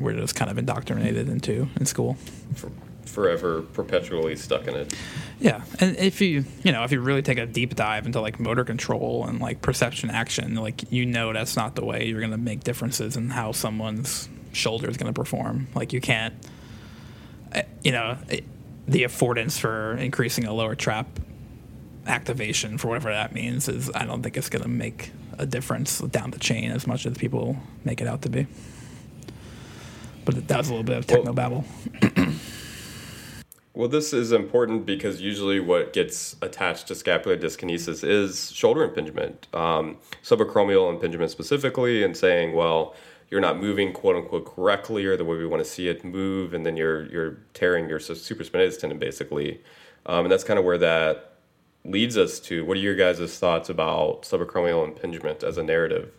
we're 0.00 0.14
just 0.14 0.34
kind 0.34 0.50
of 0.50 0.56
indoctrinated 0.56 1.28
into 1.28 1.68
in 1.78 1.84
school. 1.84 2.16
For, 2.54 2.72
forever 3.04 3.62
perpetually 3.62 4.36
stuck 4.36 4.66
in 4.66 4.74
it. 4.74 4.94
Yeah 5.38 5.62
and 5.78 5.96
if 5.96 6.20
you 6.20 6.44
you 6.64 6.72
know 6.72 6.82
if 6.82 6.90
you 6.90 7.00
really 7.00 7.22
take 7.22 7.38
a 7.38 7.46
deep 7.46 7.76
dive 7.76 8.04
into 8.04 8.20
like 8.20 8.40
motor 8.40 8.64
control 8.64 9.26
and 9.26 9.38
like 9.38 9.62
perception 9.62 10.10
action 10.10 10.56
like 10.56 10.90
you 10.90 11.06
know 11.06 11.32
that's 11.32 11.56
not 11.56 11.76
the 11.76 11.84
way 11.84 12.06
you're 12.06 12.20
going 12.20 12.32
to 12.32 12.36
make 12.36 12.64
differences 12.64 13.16
in 13.16 13.30
how 13.30 13.52
someone's 13.52 14.28
shoulder 14.56 14.88
is 14.88 14.96
going 14.96 15.12
to 15.12 15.18
perform. 15.18 15.68
Like 15.74 15.92
you 15.92 16.00
can't, 16.00 16.34
eh, 17.52 17.62
you 17.82 17.92
know, 17.92 18.18
eh, 18.30 18.40
the 18.88 19.02
affordance 19.02 19.58
for 19.58 19.96
increasing 19.96 20.44
a 20.44 20.52
lower 20.52 20.74
trap 20.74 21.06
activation 22.06 22.78
for 22.78 22.88
whatever 22.88 23.10
that 23.10 23.32
means 23.32 23.68
is 23.68 23.90
I 23.94 24.04
don't 24.04 24.22
think 24.22 24.36
it's 24.36 24.48
going 24.48 24.62
to 24.62 24.68
make 24.68 25.10
a 25.38 25.46
difference 25.46 25.98
down 25.98 26.30
the 26.30 26.38
chain 26.38 26.70
as 26.70 26.86
much 26.86 27.04
as 27.04 27.18
people 27.18 27.56
make 27.84 28.00
it 28.00 28.06
out 28.06 28.22
to 28.22 28.28
be. 28.28 28.46
But 30.24 30.48
that 30.48 30.58
was 30.58 30.68
a 30.68 30.72
little 30.72 30.84
bit 30.84 30.98
of 30.98 31.06
techno 31.06 31.32
babble. 31.32 31.64
Well, 33.76 33.88
this 33.88 34.14
is 34.14 34.32
important 34.32 34.86
because 34.86 35.20
usually 35.20 35.60
what 35.60 35.92
gets 35.92 36.34
attached 36.40 36.88
to 36.88 36.94
scapular 36.94 37.36
dyskinesis 37.36 38.02
is 38.02 38.50
shoulder 38.50 38.82
impingement, 38.82 39.48
um, 39.52 39.98
subacromial 40.24 40.90
impingement 40.90 41.30
specifically, 41.30 42.02
and 42.02 42.16
saying, 42.16 42.54
well, 42.54 42.94
you're 43.30 43.40
not 43.40 43.58
moving 43.58 43.92
quote 43.92 44.16
unquote 44.16 44.46
correctly 44.46 45.04
or 45.04 45.16
the 45.16 45.24
way 45.24 45.36
we 45.36 45.46
want 45.46 45.64
to 45.64 45.68
see 45.68 45.88
it 45.88 46.04
move, 46.04 46.54
and 46.54 46.64
then 46.64 46.76
you're 46.76 47.06
you're 47.06 47.38
tearing 47.54 47.88
your 47.88 47.98
supraspinatus 47.98 48.78
tendon 48.78 48.98
basically, 48.98 49.60
um, 50.06 50.24
and 50.24 50.32
that's 50.32 50.44
kind 50.44 50.58
of 50.58 50.64
where 50.64 50.78
that 50.78 51.36
leads 51.84 52.16
us 52.16 52.40
to. 52.40 52.64
What 52.64 52.76
are 52.76 52.80
your 52.80 52.94
guys' 52.96 53.38
thoughts 53.38 53.68
about 53.68 54.22
subacromial 54.22 54.86
impingement 54.86 55.42
as 55.42 55.58
a 55.58 55.62
narrative? 55.62 56.12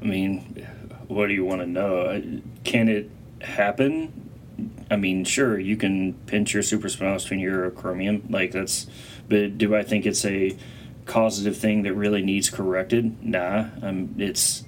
I 0.00 0.04
mean, 0.04 0.66
what 1.08 1.26
do 1.26 1.34
you 1.34 1.44
want 1.44 1.60
to 1.60 1.66
know? 1.66 2.40
Can 2.64 2.88
it 2.88 3.10
happen? 3.42 4.30
I 4.90 4.96
mean, 4.96 5.24
sure, 5.24 5.58
you 5.58 5.76
can 5.76 6.14
pinch 6.26 6.54
your 6.54 6.62
supraspinatus 6.62 7.22
between 7.22 7.40
your 7.40 7.70
acromion, 7.70 8.30
like 8.30 8.52
that's. 8.52 8.86
But 9.28 9.58
do 9.58 9.76
I 9.76 9.82
think 9.82 10.06
it's 10.06 10.24
a 10.24 10.56
causative 11.06 11.56
thing 11.56 11.82
that 11.82 11.94
really 11.94 12.22
needs 12.22 12.50
corrected? 12.50 13.22
Nah, 13.22 13.66
um, 13.82 14.14
it's 14.18 14.64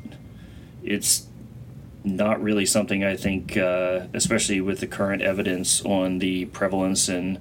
it's 0.83 1.27
not 2.05 2.43
really 2.43 2.67
something 2.67 3.05
I 3.05 3.17
think, 3.17 3.57
uh, 3.57 4.07
especially 4.13 4.61
with 4.61 4.81
the 4.81 4.87
current 4.87 5.23
evidence 5.23 5.85
on 5.85 6.19
the 6.19 6.47
prevalence 6.47 7.09
in 7.09 7.39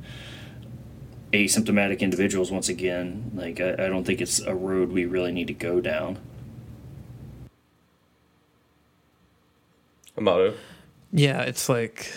asymptomatic 1.34 2.00
individuals. 2.00 2.52
Once 2.52 2.70
again, 2.70 3.32
like 3.34 3.60
I, 3.60 3.74
I 3.74 3.88
don't 3.88 4.04
think 4.04 4.22
it's 4.22 4.40
a 4.40 4.54
road 4.54 4.92
we 4.92 5.06
really 5.06 5.32
need 5.32 5.48
to 5.48 5.54
go 5.54 5.82
down. 5.82 6.20
Amato. 10.18 10.54
Yeah, 11.12 11.42
it's 11.42 11.68
like 11.70 12.12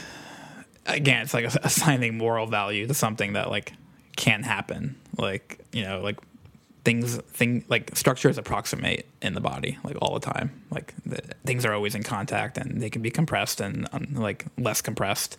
again, 0.87 1.23
it's 1.23 1.35
like 1.35 1.45
assigning 1.65 2.19
moral 2.19 2.47
value 2.47 2.87
to 2.87 2.95
something 2.95 3.35
that 3.35 3.51
like 3.51 3.73
can 4.17 4.43
happen. 4.43 4.97
Like 5.17 5.61
you 5.73 5.83
know, 5.83 6.01
like 6.01 6.19
things 6.85 7.17
thing 7.17 7.65
like 7.69 7.97
structures 7.97 8.37
approximate 8.39 9.07
in 9.23 9.35
the 9.35 9.41
body 9.41 9.79
like 9.85 9.97
all 10.01 10.15
the 10.15 10.21
time. 10.21 10.63
Like 10.71 10.95
the, 11.05 11.21
things 11.45 11.65
are 11.65 11.73
always 11.73 11.95
in 11.95 12.03
contact 12.03 12.59
and 12.59 12.81
they 12.81 12.91
can 12.91 13.03
be 13.03 13.11
compressed 13.11 13.61
and 13.61 13.89
um, 13.93 14.09
like 14.15 14.45
less 14.59 14.81
compressed. 14.81 15.37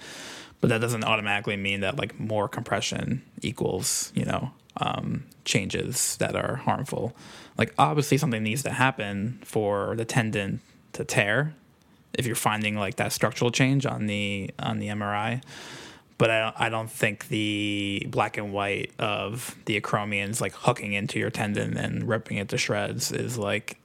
But 0.60 0.70
that 0.70 0.82
doesn't 0.82 1.04
automatically 1.04 1.58
mean 1.58 1.82
that 1.82 1.98
like 1.98 2.20
more 2.20 2.48
compression 2.48 3.24
equals 3.42 4.12
you 4.16 4.26
know 4.26 4.52
um, 4.78 5.26
changes 5.46 6.18
that 6.18 6.36
are 6.36 6.56
harmful. 6.56 7.16
Like 7.58 7.74
obviously 7.78 8.18
something 8.18 8.44
needs 8.44 8.64
to 8.64 8.72
happen 8.72 9.40
for 9.44 9.96
the 9.96 10.06
tendon 10.06 10.62
to 10.94 11.06
tear. 11.06 11.54
If 12.14 12.26
you're 12.26 12.36
finding 12.36 12.76
like 12.76 12.96
that 12.96 13.12
structural 13.12 13.52
change 13.52 13.86
on 13.86 14.08
the 14.08 14.50
on 14.58 14.80
the 14.80 14.88
mri 14.88 15.42
but 16.18 16.30
I 16.32 16.40
don't, 16.42 16.56
I 16.62 16.70
don't 16.70 16.90
think 16.92 17.28
the 17.28 18.06
black 18.10 18.38
and 18.38 18.54
white 18.54 18.92
of 19.00 19.56
the 19.66 19.80
acromions 19.80 20.40
like 20.42 20.54
hooking 20.54 20.94
into 20.94 21.20
your 21.20 21.30
tendon 21.30 21.78
and 21.78 22.08
ripping 22.08 22.38
it 22.38 22.50
to 22.50 22.58
shreds 22.58 23.12
is 23.12 23.38
like 23.38 23.78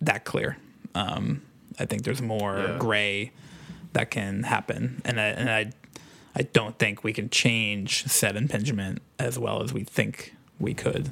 that 0.00 0.24
clear. 0.24 0.56
Um, 0.94 1.42
I 1.78 1.86
think 1.86 2.04
there's 2.04 2.22
more 2.22 2.56
Yeah. 2.58 2.78
gray 2.78 3.32
that 3.92 4.10
can 4.10 4.42
happen, 4.44 5.02
and 5.04 5.20
I, 5.20 5.24
and 5.26 5.50
I 5.50 5.72
I 6.36 6.42
don't 6.42 6.76
think 6.78 7.04
we 7.04 7.12
can 7.12 7.30
change 7.30 8.04
said 8.06 8.34
impingement 8.36 9.00
as 9.20 9.38
well 9.38 9.62
as 9.62 9.72
we 9.72 9.84
think 9.84 10.34
we 10.58 10.74
could. 10.74 11.10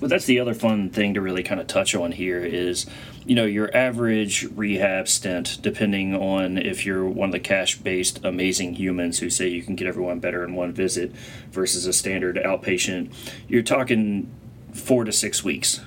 But 0.00 0.10
that's 0.10 0.26
the 0.26 0.40
other 0.40 0.54
fun 0.54 0.90
thing 0.90 1.14
to 1.14 1.20
really 1.20 1.42
kind 1.42 1.60
of 1.60 1.66
touch 1.66 1.94
on 1.94 2.12
here 2.12 2.44
is, 2.44 2.86
you 3.24 3.34
know, 3.34 3.46
your 3.46 3.74
average 3.74 4.44
rehab 4.54 5.08
stint, 5.08 5.58
depending 5.62 6.14
on 6.14 6.58
if 6.58 6.84
you're 6.84 7.08
one 7.08 7.30
of 7.30 7.32
the 7.32 7.40
cash 7.40 7.78
based 7.78 8.22
amazing 8.22 8.74
humans 8.74 9.18
who 9.20 9.30
say 9.30 9.48
you 9.48 9.62
can 9.62 9.74
get 9.74 9.86
everyone 9.86 10.20
better 10.20 10.44
in 10.44 10.54
one 10.54 10.72
visit 10.72 11.12
versus 11.50 11.86
a 11.86 11.92
standard 11.92 12.36
outpatient, 12.36 13.12
you're 13.48 13.62
talking 13.62 14.30
four 14.72 15.04
to 15.04 15.12
six 15.12 15.42
weeks. 15.42 15.80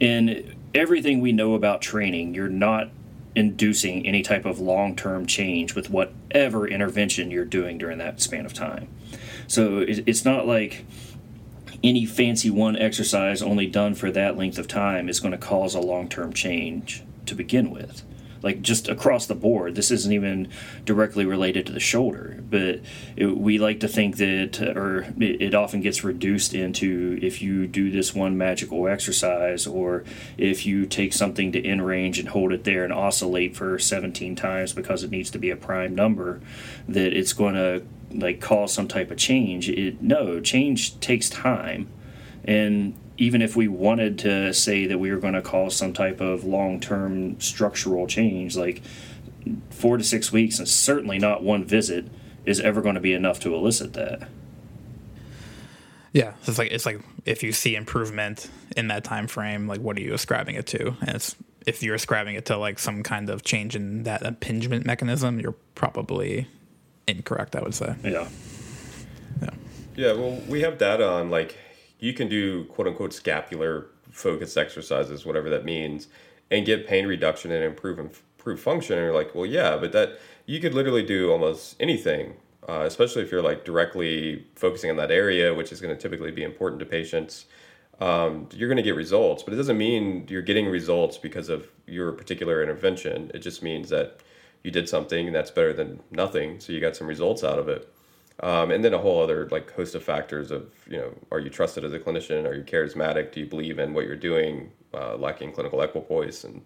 And 0.00 0.54
everything 0.74 1.20
we 1.20 1.32
know 1.32 1.54
about 1.54 1.80
training, 1.80 2.34
you're 2.34 2.48
not 2.48 2.90
inducing 3.34 4.06
any 4.06 4.22
type 4.22 4.44
of 4.44 4.58
long 4.58 4.96
term 4.96 5.26
change 5.26 5.74
with 5.74 5.88
whatever 5.88 6.66
intervention 6.66 7.30
you're 7.30 7.44
doing 7.44 7.78
during 7.78 7.98
that 7.98 8.20
span 8.20 8.44
of 8.44 8.52
time. 8.52 8.88
So 9.46 9.78
it's 9.78 10.24
not 10.24 10.46
like 10.46 10.84
any 11.82 12.04
fancy 12.04 12.50
one 12.50 12.76
exercise 12.76 13.42
only 13.42 13.66
done 13.66 13.94
for 13.94 14.10
that 14.10 14.36
length 14.36 14.58
of 14.58 14.68
time 14.68 15.08
is 15.08 15.20
going 15.20 15.32
to 15.32 15.38
cause 15.38 15.74
a 15.74 15.80
long 15.80 16.08
term 16.08 16.32
change 16.32 17.02
to 17.26 17.34
begin 17.34 17.70
with. 17.70 18.02
Like 18.42 18.62
just 18.62 18.88
across 18.88 19.26
the 19.26 19.34
board, 19.34 19.74
this 19.74 19.90
isn't 19.90 20.12
even 20.12 20.48
directly 20.86 21.26
related 21.26 21.66
to 21.66 21.72
the 21.72 21.80
shoulder, 21.80 22.42
but 22.48 22.80
it, 23.14 23.36
we 23.36 23.58
like 23.58 23.80
to 23.80 23.88
think 23.88 24.16
that, 24.16 24.58
or 24.62 25.02
it, 25.18 25.42
it 25.42 25.54
often 25.54 25.82
gets 25.82 26.04
reduced 26.04 26.54
into 26.54 27.18
if 27.20 27.42
you 27.42 27.66
do 27.66 27.90
this 27.90 28.14
one 28.14 28.38
magical 28.38 28.88
exercise, 28.88 29.66
or 29.66 30.04
if 30.38 30.64
you 30.64 30.86
take 30.86 31.12
something 31.12 31.52
to 31.52 31.60
in 31.60 31.82
range 31.82 32.18
and 32.18 32.30
hold 32.30 32.52
it 32.52 32.64
there 32.64 32.82
and 32.82 32.94
oscillate 32.94 33.54
for 33.54 33.78
17 33.78 34.34
times 34.36 34.72
because 34.72 35.02
it 35.02 35.10
needs 35.10 35.30
to 35.30 35.38
be 35.38 35.50
a 35.50 35.56
prime 35.56 35.94
number, 35.94 36.40
that 36.88 37.12
it's 37.12 37.34
going 37.34 37.54
to 37.54 37.82
like 38.12 38.40
cause 38.40 38.72
some 38.72 38.88
type 38.88 39.10
of 39.10 39.18
change. 39.18 39.68
It 39.68 40.02
no 40.02 40.40
change 40.40 40.98
takes 41.00 41.28
time, 41.28 41.88
and 42.44 42.94
even 43.16 43.42
if 43.42 43.54
we 43.54 43.68
wanted 43.68 44.18
to 44.20 44.52
say 44.54 44.86
that 44.86 44.98
we 44.98 45.10
were 45.10 45.18
going 45.18 45.34
to 45.34 45.42
cause 45.42 45.76
some 45.76 45.92
type 45.92 46.22
of 46.22 46.42
long-term 46.42 47.38
structural 47.38 48.06
change, 48.06 48.56
like 48.56 48.82
four 49.68 49.98
to 49.98 50.04
six 50.04 50.32
weeks, 50.32 50.58
and 50.58 50.66
certainly 50.66 51.18
not 51.18 51.42
one 51.42 51.64
visit, 51.64 52.06
is 52.46 52.60
ever 52.60 52.80
going 52.80 52.94
to 52.94 53.00
be 53.00 53.12
enough 53.12 53.38
to 53.40 53.54
elicit 53.54 53.92
that. 53.92 54.28
Yeah, 56.12 56.32
so 56.42 56.50
it's 56.50 56.58
like 56.58 56.72
it's 56.72 56.86
like 56.86 57.00
if 57.24 57.42
you 57.42 57.52
see 57.52 57.76
improvement 57.76 58.50
in 58.76 58.88
that 58.88 59.04
time 59.04 59.26
frame, 59.26 59.68
like 59.68 59.80
what 59.80 59.96
are 59.96 60.00
you 60.00 60.14
ascribing 60.14 60.56
it 60.56 60.66
to? 60.68 60.96
And 61.00 61.10
it's 61.10 61.36
if 61.66 61.82
you're 61.82 61.94
ascribing 61.94 62.34
it 62.34 62.46
to 62.46 62.56
like 62.56 62.78
some 62.78 63.02
kind 63.02 63.28
of 63.28 63.44
change 63.44 63.76
in 63.76 64.04
that 64.04 64.22
impingement 64.22 64.86
mechanism, 64.86 65.38
you're 65.40 65.54
probably 65.74 66.48
incorrect. 67.16 67.56
I 67.56 67.62
would 67.62 67.74
say. 67.74 67.94
Yeah. 68.02 68.28
Yeah. 69.42 69.50
Yeah, 69.96 70.12
well, 70.12 70.40
we 70.48 70.62
have 70.62 70.78
data 70.78 71.08
on 71.08 71.30
like 71.30 71.56
you 71.98 72.12
can 72.12 72.28
do 72.28 72.64
quote 72.64 72.86
unquote 72.86 73.12
scapular 73.12 73.86
focused 74.10 74.56
exercises, 74.56 75.24
whatever 75.24 75.50
that 75.50 75.64
means, 75.64 76.08
and 76.50 76.66
get 76.66 76.86
pain 76.86 77.06
reduction 77.06 77.50
and 77.50 77.64
improve 77.64 77.98
improve 77.98 78.60
function. 78.60 78.96
And 78.96 79.04
you're 79.04 79.14
like, 79.14 79.34
well, 79.34 79.46
yeah, 79.46 79.76
but 79.76 79.92
that 79.92 80.18
you 80.46 80.60
could 80.60 80.74
literally 80.74 81.04
do 81.04 81.30
almost 81.30 81.76
anything, 81.78 82.34
uh, 82.68 82.82
especially 82.86 83.22
if 83.22 83.30
you're 83.30 83.42
like 83.42 83.64
directly 83.64 84.46
focusing 84.56 84.90
on 84.90 84.96
that 84.96 85.10
area, 85.10 85.54
which 85.54 85.72
is 85.72 85.80
going 85.80 85.94
to 85.94 86.00
typically 86.00 86.30
be 86.30 86.42
important 86.42 86.80
to 86.80 86.86
patients. 86.86 87.46
Um, 88.00 88.48
you're 88.54 88.68
going 88.68 88.78
to 88.78 88.82
get 88.82 88.96
results, 88.96 89.42
but 89.42 89.52
it 89.52 89.58
doesn't 89.58 89.76
mean 89.76 90.26
you're 90.28 90.40
getting 90.40 90.66
results 90.66 91.18
because 91.18 91.50
of 91.50 91.68
your 91.86 92.12
particular 92.12 92.62
intervention. 92.62 93.30
It 93.34 93.40
just 93.40 93.62
means 93.62 93.90
that 93.90 94.20
you 94.62 94.70
did 94.70 94.88
something 94.88 95.26
and 95.26 95.34
that's 95.34 95.50
better 95.50 95.72
than 95.72 96.00
nothing, 96.10 96.60
so 96.60 96.72
you 96.72 96.80
got 96.80 96.96
some 96.96 97.06
results 97.06 97.42
out 97.44 97.58
of 97.58 97.68
it. 97.68 97.92
Um, 98.42 98.70
and 98.70 98.82
then 98.82 98.94
a 98.94 98.98
whole 98.98 99.22
other 99.22 99.48
like 99.50 99.70
host 99.72 99.94
of 99.94 100.02
factors 100.02 100.50
of 100.50 100.72
you 100.86 100.96
know 100.96 101.14
are 101.30 101.40
you 101.40 101.50
trusted 101.50 101.84
as 101.84 101.92
a 101.92 101.98
clinician? 101.98 102.46
Are 102.46 102.54
you 102.54 102.62
charismatic? 102.62 103.32
Do 103.32 103.40
you 103.40 103.46
believe 103.46 103.78
in 103.78 103.92
what 103.92 104.06
you're 104.06 104.16
doing 104.16 104.70
uh, 104.94 105.16
lacking 105.16 105.52
clinical 105.52 105.80
equipoise? 105.82 106.44
And 106.44 106.64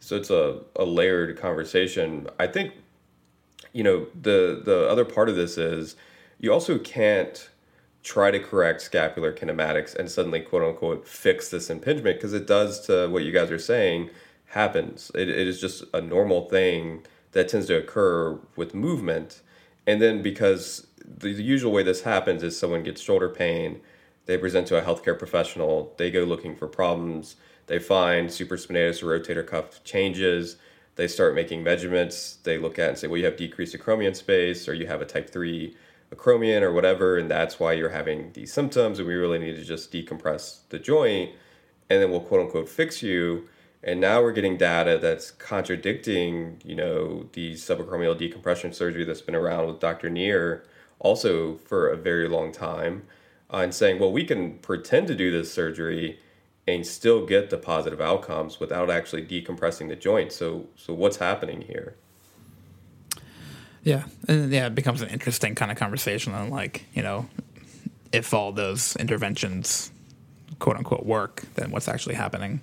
so 0.00 0.16
it's 0.16 0.30
a, 0.30 0.60
a 0.76 0.84
layered 0.84 1.38
conversation. 1.38 2.28
I 2.38 2.46
think 2.46 2.72
you 3.74 3.84
know 3.84 4.06
the 4.20 4.62
the 4.64 4.88
other 4.88 5.04
part 5.04 5.28
of 5.28 5.36
this 5.36 5.58
is 5.58 5.96
you 6.38 6.50
also 6.50 6.78
can't 6.78 7.50
try 8.02 8.30
to 8.30 8.40
correct 8.40 8.80
scapular 8.80 9.32
kinematics 9.32 9.94
and 9.94 10.10
suddenly 10.10 10.40
quote 10.40 10.62
unquote 10.62 11.06
fix 11.06 11.50
this 11.50 11.68
impingement 11.70 12.16
because 12.16 12.32
it 12.32 12.46
does 12.46 12.86
to 12.86 13.08
what 13.08 13.22
you 13.22 13.32
guys 13.32 13.50
are 13.50 13.58
saying 13.58 14.10
happens. 14.46 15.10
It, 15.14 15.28
it 15.28 15.46
is 15.46 15.60
just 15.60 15.84
a 15.92 16.00
normal 16.00 16.48
thing 16.48 17.04
that 17.32 17.48
tends 17.48 17.66
to 17.66 17.76
occur 17.76 18.38
with 18.56 18.74
movement. 18.74 19.40
And 19.86 20.00
then 20.00 20.22
because 20.22 20.86
the, 21.04 21.32
the 21.34 21.42
usual 21.42 21.72
way 21.72 21.82
this 21.82 22.02
happens 22.02 22.42
is 22.42 22.58
someone 22.58 22.82
gets 22.82 23.00
shoulder 23.00 23.28
pain, 23.28 23.80
they 24.26 24.38
present 24.38 24.66
to 24.68 24.78
a 24.78 24.82
healthcare 24.82 25.18
professional, 25.18 25.94
they 25.98 26.10
go 26.10 26.24
looking 26.24 26.54
for 26.54 26.68
problems, 26.68 27.36
they 27.66 27.78
find 27.78 28.28
supraspinatus 28.28 29.02
or 29.02 29.18
rotator 29.18 29.46
cuff 29.46 29.82
changes, 29.82 30.56
they 30.96 31.08
start 31.08 31.34
making 31.34 31.62
measurements, 31.62 32.38
they 32.44 32.58
look 32.58 32.78
at 32.78 32.90
and 32.90 32.98
say, 32.98 33.08
well, 33.08 33.18
you 33.18 33.24
have 33.24 33.36
decreased 33.36 33.74
acromion 33.74 34.14
space 34.14 34.68
or 34.68 34.74
you 34.74 34.86
have 34.86 35.00
a 35.00 35.06
type 35.06 35.30
3 35.30 35.74
acromion 36.14 36.62
or 36.62 36.72
whatever, 36.72 37.16
and 37.16 37.30
that's 37.30 37.58
why 37.58 37.72
you're 37.72 37.88
having 37.88 38.30
these 38.34 38.52
symptoms, 38.52 38.98
and 38.98 39.08
we 39.08 39.14
really 39.14 39.38
need 39.38 39.56
to 39.56 39.64
just 39.64 39.90
decompress 39.90 40.58
the 40.68 40.78
joint, 40.78 41.30
and 41.88 42.02
then 42.02 42.10
we'll 42.10 42.20
quote 42.20 42.42
unquote 42.42 42.68
fix 42.68 43.02
you 43.02 43.48
and 43.84 44.00
now 44.00 44.22
we're 44.22 44.32
getting 44.32 44.56
data 44.56 44.98
that's 45.00 45.30
contradicting 45.30 46.60
you 46.64 46.74
know 46.74 47.28
the 47.32 47.54
subacromial 47.54 48.16
decompression 48.16 48.72
surgery 48.72 49.04
that's 49.04 49.20
been 49.20 49.34
around 49.34 49.66
with 49.66 49.80
dr 49.80 50.08
neer 50.10 50.64
also 50.98 51.56
for 51.56 51.88
a 51.88 51.96
very 51.96 52.28
long 52.28 52.52
time 52.52 53.02
uh, 53.52 53.58
and 53.58 53.74
saying 53.74 53.98
well 53.98 54.12
we 54.12 54.24
can 54.24 54.58
pretend 54.58 55.06
to 55.06 55.14
do 55.14 55.30
this 55.30 55.52
surgery 55.52 56.18
and 56.68 56.86
still 56.86 57.26
get 57.26 57.50
the 57.50 57.58
positive 57.58 58.00
outcomes 58.00 58.60
without 58.60 58.88
actually 58.88 59.24
decompressing 59.24 59.88
the 59.88 59.96
joint 59.96 60.32
so 60.32 60.66
so 60.76 60.92
what's 60.94 61.16
happening 61.16 61.62
here 61.62 61.96
Yeah, 63.84 64.04
and 64.28 64.52
yeah, 64.52 64.66
it 64.66 64.74
becomes 64.74 65.02
an 65.02 65.08
interesting 65.08 65.54
kind 65.54 65.70
of 65.70 65.76
conversation 65.76 66.34
on 66.34 66.50
like 66.50 66.86
you 66.94 67.02
know 67.02 67.28
if 68.12 68.32
all 68.32 68.52
those 68.52 68.94
interventions, 68.96 69.90
quote 70.58 70.76
unquote, 70.76 71.04
work, 71.04 71.42
then 71.54 71.70
what's 71.70 71.88
actually 71.88 72.14
happening. 72.14 72.60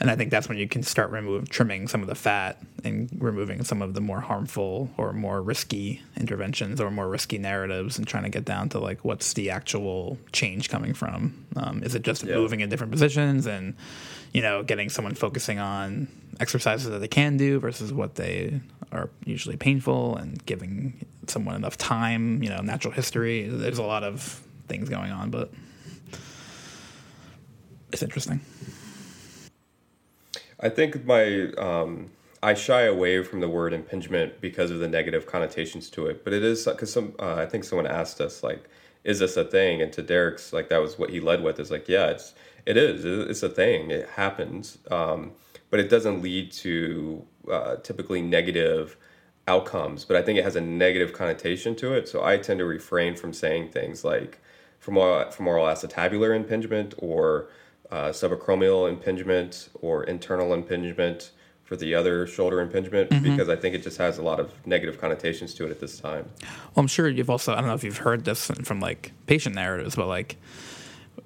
And 0.00 0.10
I 0.10 0.16
think 0.16 0.30
that's 0.30 0.48
when 0.48 0.58
you 0.58 0.66
can 0.66 0.82
start 0.82 1.10
remove, 1.10 1.48
trimming 1.48 1.86
some 1.86 2.02
of 2.02 2.08
the 2.08 2.14
fat 2.16 2.60
and 2.82 3.08
removing 3.20 3.62
some 3.62 3.82
of 3.82 3.94
the 3.94 4.00
more 4.00 4.20
harmful 4.20 4.90
or 4.96 5.12
more 5.12 5.40
risky 5.40 6.02
interventions 6.16 6.80
or 6.80 6.90
more 6.90 7.08
risky 7.08 7.38
narratives 7.38 7.98
and 7.98 8.06
trying 8.06 8.24
to 8.24 8.28
get 8.28 8.44
down 8.44 8.68
to 8.70 8.80
like 8.80 9.04
what's 9.04 9.32
the 9.34 9.50
actual 9.50 10.18
change 10.32 10.68
coming 10.68 10.92
from. 10.92 11.44
Um, 11.54 11.82
is 11.84 11.94
it 11.94 12.02
just 12.02 12.24
Yeah. 12.24 12.34
moving 12.34 12.60
in 12.60 12.68
different 12.68 12.90
positions 12.90 13.46
and 13.46 13.74
you 14.32 14.42
know 14.42 14.62
getting 14.64 14.88
someone 14.88 15.14
focusing 15.14 15.58
on 15.60 16.08
exercises 16.40 16.88
that 16.90 16.98
they 16.98 17.06
can 17.08 17.36
do 17.36 17.60
versus 17.60 17.92
what 17.92 18.16
they 18.16 18.60
are 18.90 19.08
usually 19.24 19.56
painful 19.56 20.16
and 20.16 20.44
giving 20.46 21.04
someone 21.28 21.54
enough 21.54 21.78
time, 21.78 22.42
you 22.42 22.48
know, 22.48 22.60
natural 22.60 22.92
history. 22.92 23.46
There's 23.46 23.78
a 23.78 23.82
lot 23.84 24.02
of 24.02 24.42
things 24.68 24.88
going 24.88 25.12
on, 25.12 25.30
but 25.30 25.50
it's 27.92 28.02
interesting. 28.02 28.40
I 30.62 30.68
think 30.68 31.04
my 31.04 31.50
um, 31.58 32.10
I 32.42 32.54
shy 32.54 32.82
away 32.82 33.22
from 33.22 33.40
the 33.40 33.48
word 33.48 33.72
impingement 33.72 34.40
because 34.40 34.70
of 34.70 34.78
the 34.78 34.88
negative 34.88 35.26
connotations 35.26 35.90
to 35.90 36.06
it. 36.06 36.24
But 36.24 36.32
it 36.32 36.42
is 36.42 36.64
because 36.64 36.92
some 36.92 37.14
uh, 37.18 37.34
I 37.34 37.46
think 37.46 37.64
someone 37.64 37.86
asked 37.86 38.20
us 38.20 38.42
like, 38.42 38.68
"Is 39.04 39.18
this 39.18 39.36
a 39.36 39.44
thing?" 39.44 39.82
And 39.82 39.92
to 39.92 40.02
Derek's 40.02 40.52
like 40.52 40.68
that 40.68 40.80
was 40.80 40.98
what 40.98 41.10
he 41.10 41.20
led 41.20 41.42
with 41.42 41.58
is 41.58 41.70
like, 41.70 41.88
"Yeah, 41.88 42.06
it's 42.06 42.34
it 42.64 42.76
is. 42.76 43.04
It's 43.04 43.42
a 43.42 43.48
thing. 43.48 43.90
It 43.90 44.08
happens." 44.10 44.78
Um, 44.90 45.32
but 45.70 45.80
it 45.80 45.88
doesn't 45.88 46.22
lead 46.22 46.52
to 46.52 47.24
uh, 47.50 47.76
typically 47.76 48.22
negative 48.22 48.96
outcomes. 49.48 50.04
But 50.04 50.16
I 50.16 50.22
think 50.22 50.38
it 50.38 50.44
has 50.44 50.56
a 50.56 50.60
negative 50.60 51.12
connotation 51.12 51.74
to 51.76 51.94
it. 51.94 52.08
So 52.08 52.22
I 52.24 52.36
tend 52.38 52.58
to 52.58 52.64
refrain 52.64 53.16
from 53.16 53.32
saying 53.32 53.70
things 53.70 54.04
like 54.04 54.40
femoral, 54.78 55.30
femoral 55.30 55.66
acetabular 55.66 56.36
impingement 56.36 56.94
or 56.98 57.48
uh, 57.92 58.08
subacromial 58.08 58.88
impingement 58.88 59.68
or 59.82 60.02
internal 60.04 60.54
impingement 60.54 61.30
for 61.62 61.76
the 61.76 61.94
other 61.94 62.26
shoulder 62.26 62.60
impingement 62.60 63.10
Mm-hmm. 63.10 63.30
because 63.30 63.48
I 63.48 63.56
think 63.56 63.74
it 63.74 63.82
just 63.82 63.98
has 63.98 64.18
a 64.18 64.22
lot 64.22 64.40
of 64.40 64.50
negative 64.66 65.00
connotations 65.00 65.54
to 65.54 65.66
it 65.66 65.70
at 65.70 65.78
this 65.78 66.00
time. 66.00 66.28
Well, 66.42 66.82
I'm 66.82 66.86
sure 66.86 67.08
you've 67.08 67.30
also 67.30 67.52
I 67.52 67.56
don't 67.56 67.66
know 67.66 67.74
if 67.74 67.84
you've 67.84 67.98
heard 67.98 68.24
this 68.24 68.50
from 68.64 68.80
like 68.80 69.12
patient 69.26 69.54
narratives, 69.54 69.94
but 69.94 70.06
like 70.08 70.36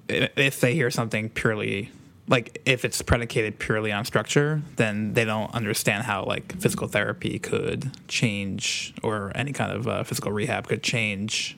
if 0.09 0.59
they 0.59 0.73
hear 0.75 0.91
something 0.91 1.29
purely 1.29 1.91
like 2.29 2.61
if 2.65 2.83
it's 2.83 3.01
predicated 3.01 3.57
purely 3.57 3.93
on 3.93 4.03
structure, 4.03 4.61
then 4.75 5.13
they 5.13 5.23
don't 5.23 5.53
understand 5.53 6.03
how 6.03 6.25
like 6.25 6.59
physical 6.59 6.89
therapy 6.89 7.39
could 7.39 7.89
change 8.09 8.93
or 9.01 9.31
any 9.33 9.53
kind 9.53 9.71
of 9.71 9.87
uh, 9.87 10.03
physical 10.03 10.33
rehab 10.33 10.67
could 10.67 10.83
change 10.83 11.57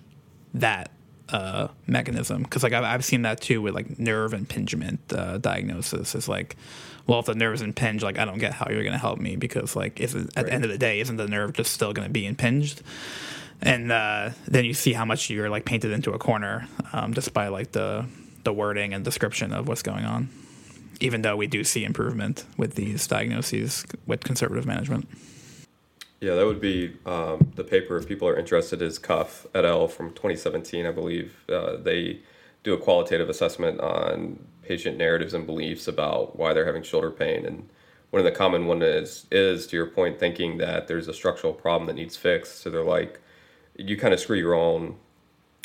that 0.53 0.91
uh, 1.31 1.69
mechanism. 1.87 2.43
Because 2.43 2.63
like 2.63 2.73
I've, 2.73 2.83
I've 2.83 3.05
seen 3.05 3.23
that 3.23 3.41
too 3.41 3.61
with 3.61 3.73
like 3.73 3.99
nerve 3.99 4.33
impingement 4.33 4.99
uh, 5.13 5.37
diagnosis. 5.37 6.15
It's 6.15 6.27
like, 6.27 6.55
well, 7.07 7.19
if 7.19 7.25
the 7.25 7.35
nerve 7.35 7.55
is 7.55 7.61
impinged, 7.61 8.03
like 8.03 8.17
I 8.17 8.25
don't 8.25 8.39
get 8.39 8.53
how 8.53 8.69
you're 8.69 8.83
going 8.83 8.93
to 8.93 8.99
help 8.99 9.19
me 9.19 9.35
because 9.35 9.75
like 9.75 9.99
isn't 9.99 10.31
at 10.37 10.45
the 10.45 10.53
end 10.53 10.63
of 10.63 10.71
the 10.71 10.77
day, 10.77 10.99
isn't 10.99 11.17
the 11.17 11.27
nerve 11.27 11.53
just 11.53 11.73
still 11.73 11.93
going 11.93 12.07
to 12.07 12.13
be 12.13 12.25
impinged? 12.25 12.81
and 13.61 13.91
uh, 13.91 14.29
then 14.47 14.65
you 14.65 14.73
see 14.73 14.93
how 14.93 15.05
much 15.05 15.29
you're 15.29 15.49
like 15.49 15.65
painted 15.65 15.91
into 15.91 16.11
a 16.11 16.19
corner 16.19 16.67
um, 16.93 17.13
just 17.13 17.33
by 17.33 17.47
like 17.49 17.71
the 17.71 18.05
the 18.43 18.53
wording 18.53 18.93
and 18.93 19.03
description 19.03 19.51
of 19.51 19.67
what's 19.67 19.81
going 19.81 20.05
on. 20.05 20.29
Even 21.01 21.21
though 21.21 21.35
we 21.35 21.47
do 21.47 21.63
see 21.63 21.83
improvement 21.83 22.45
with 22.57 22.75
these 22.75 23.05
diagnoses 23.07 23.85
with 24.05 24.23
conservative 24.23 24.65
management. 24.65 25.07
Yeah, 26.21 26.35
that 26.35 26.45
would 26.45 26.59
be 26.59 26.97
um, 27.05 27.51
the 27.55 27.63
paper. 27.63 27.95
If 27.97 28.07
people 28.07 28.27
are 28.27 28.37
interested, 28.37 28.81
is 28.81 28.99
Cuff 28.99 29.47
et 29.55 29.63
al. 29.63 29.87
from 29.87 30.09
2017, 30.09 30.85
I 30.85 30.91
believe. 30.91 31.45
Uh, 31.47 31.77
they 31.77 32.19
do 32.63 32.73
a 32.73 32.77
qualitative 32.77 33.29
assessment 33.29 33.79
on 33.79 34.45
patient 34.61 34.97
narratives 34.97 35.33
and 35.33 35.45
beliefs 35.45 35.87
about 35.87 36.37
why 36.37 36.53
they're 36.53 36.65
having 36.65 36.83
shoulder 36.83 37.09
pain. 37.09 37.45
And 37.45 37.69
one 38.09 38.19
of 38.19 38.25
the 38.25 38.37
common 38.37 38.67
one 38.67 38.81
is 38.81 39.27
is 39.31 39.65
to 39.67 39.77
your 39.77 39.85
point, 39.85 40.19
thinking 40.19 40.57
that 40.57 40.87
there's 40.87 41.07
a 41.07 41.13
structural 41.13 41.53
problem 41.53 41.87
that 41.87 41.95
needs 41.95 42.17
fixed. 42.17 42.59
So 42.61 42.69
they're 42.69 42.83
like, 42.83 43.21
you 43.77 43.95
kind 43.97 44.13
of 44.13 44.19
screw 44.19 44.37
your 44.37 44.55
own 44.55 44.97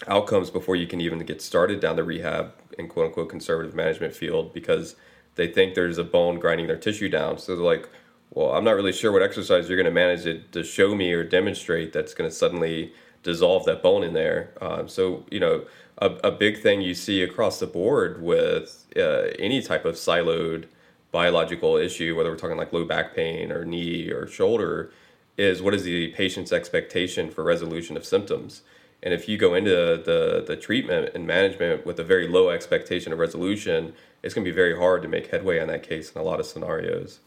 outcomes 0.07 0.51
before 0.51 0.77
you 0.77 0.87
can 0.87 1.01
even 1.01 1.19
get 1.21 1.43
started 1.43 1.81
down 1.81 1.97
the 1.97 2.05
rehab 2.05 2.53
and 2.79 2.89
quote 2.89 3.07
unquote 3.07 3.29
conservative 3.29 3.75
management 3.75 4.15
field 4.15 4.53
because 4.53 4.95
they 5.35 5.49
think 5.49 5.75
there's 5.75 5.99
a 5.99 6.05
bone 6.05 6.39
grinding 6.39 6.69
their 6.69 6.77
tissue 6.77 7.09
down. 7.09 7.39
So 7.39 7.57
they're 7.57 7.65
like, 7.65 7.89
well, 8.35 8.53
I'm 8.53 8.65
not 8.65 8.73
really 8.73 8.93
sure 8.93 9.13
what 9.13 9.23
exercise 9.23 9.69
you're 9.69 9.77
going 9.77 9.85
to 9.85 9.93
manage 9.93 10.27
it 10.27 10.53
to 10.53 10.65
show 10.65 10.95
me 10.95 11.13
or 11.13 11.23
demonstrate 11.23 11.93
that's 11.93 12.15
going 12.15 12.29
to 12.29 12.35
suddenly 12.35 12.93
dissolve 13.23 13.65
that 13.65 13.83
bone 13.83 14.03
in 14.03 14.13
there. 14.13 14.53
Um, 14.61 14.89
so, 14.89 15.25
you 15.31 15.41
know, 15.41 15.65
a, 15.99 16.11
a 16.25 16.31
big 16.33 16.61
thing 16.61 16.83
you 16.83 16.95
see 16.95 17.23
across 17.23 17.61
the 17.61 17.67
board 17.67 18.21
with 18.21 18.87
uh, 18.97 19.29
any 19.39 19.63
type 19.63 19.85
of 19.85 19.95
siloed 19.95 20.67
biological 21.13 21.77
issue, 21.77 22.17
whether 22.17 22.31
we're 22.31 22.37
talking 22.37 22.57
like 22.57 22.73
low 22.73 22.85
back 22.85 23.15
pain 23.15 23.53
or 23.53 23.65
knee 23.65 24.11
or 24.11 24.27
shoulder, 24.27 24.91
is 25.39 25.63
what 25.63 25.73
is 25.73 25.85
the 25.85 26.09
patient's 26.09 26.53
expectation 26.53 27.31
for 27.31 27.45
resolution 27.45 27.97
of 27.97 28.05
symptoms? 28.05 28.63
And 29.01 29.15
if 29.15 29.29
you 29.29 29.39
go 29.39 29.55
into 29.55 29.71
the, 29.71 30.43
the 30.45 30.57
treatment 30.57 31.11
and 31.15 31.27
management 31.27 31.87
with 31.87 32.01
a 32.01 32.05
very 32.05 32.27
low 32.27 32.51
expectation 32.51 33.13
of 33.13 33.19
resolution, 33.21 33.93
it's 34.23 34.35
going 34.35 34.45
to 34.45 34.51
be 34.51 34.55
very 34.55 34.77
hard 34.77 35.03
to 35.03 35.09
make 35.09 35.29
headway 35.29 35.61
on 35.61 35.69
that 35.69 35.83
case 35.83 36.11
in 36.11 36.21
a 36.21 36.25
lot 36.25 36.41
of 36.41 36.47
scenarios. 36.47 37.21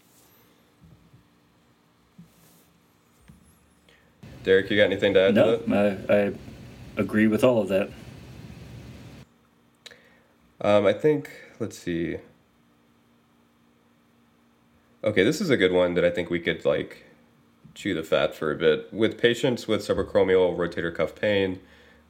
Derek, 4.44 4.70
you 4.70 4.78
got 4.78 4.86
anything 4.86 5.14
to 5.14 5.22
add 5.22 5.36
No, 5.36 5.58
to 5.58 5.70
that? 5.70 6.06
I, 6.10 6.14
I 6.16 6.34
agree 7.02 7.28
with 7.28 7.44
all 7.44 7.62
of 7.62 7.68
that. 7.70 7.90
Um, 10.62 10.86
I 10.86 10.94
think, 10.94 11.30
let's 11.60 11.78
see. 11.78 12.18
Okay, 15.04 15.24
this 15.24 15.40
is 15.40 15.50
a 15.50 15.58
good 15.58 15.72
one 15.72 15.94
that 15.94 16.04
I 16.04 16.10
think 16.10 16.30
we 16.30 16.40
could 16.40 16.66
like 16.66 17.06
chew 17.76 17.94
the 17.94 18.04
fat 18.04 18.34
for 18.34 18.52
a 18.52 18.56
bit. 18.56 18.92
With 18.92 19.20
patients 19.20 19.68
with 19.68 19.82
subacromial 19.82 20.58
rotator 20.58 20.94
cuff 20.94 21.14
pain, 21.14 21.60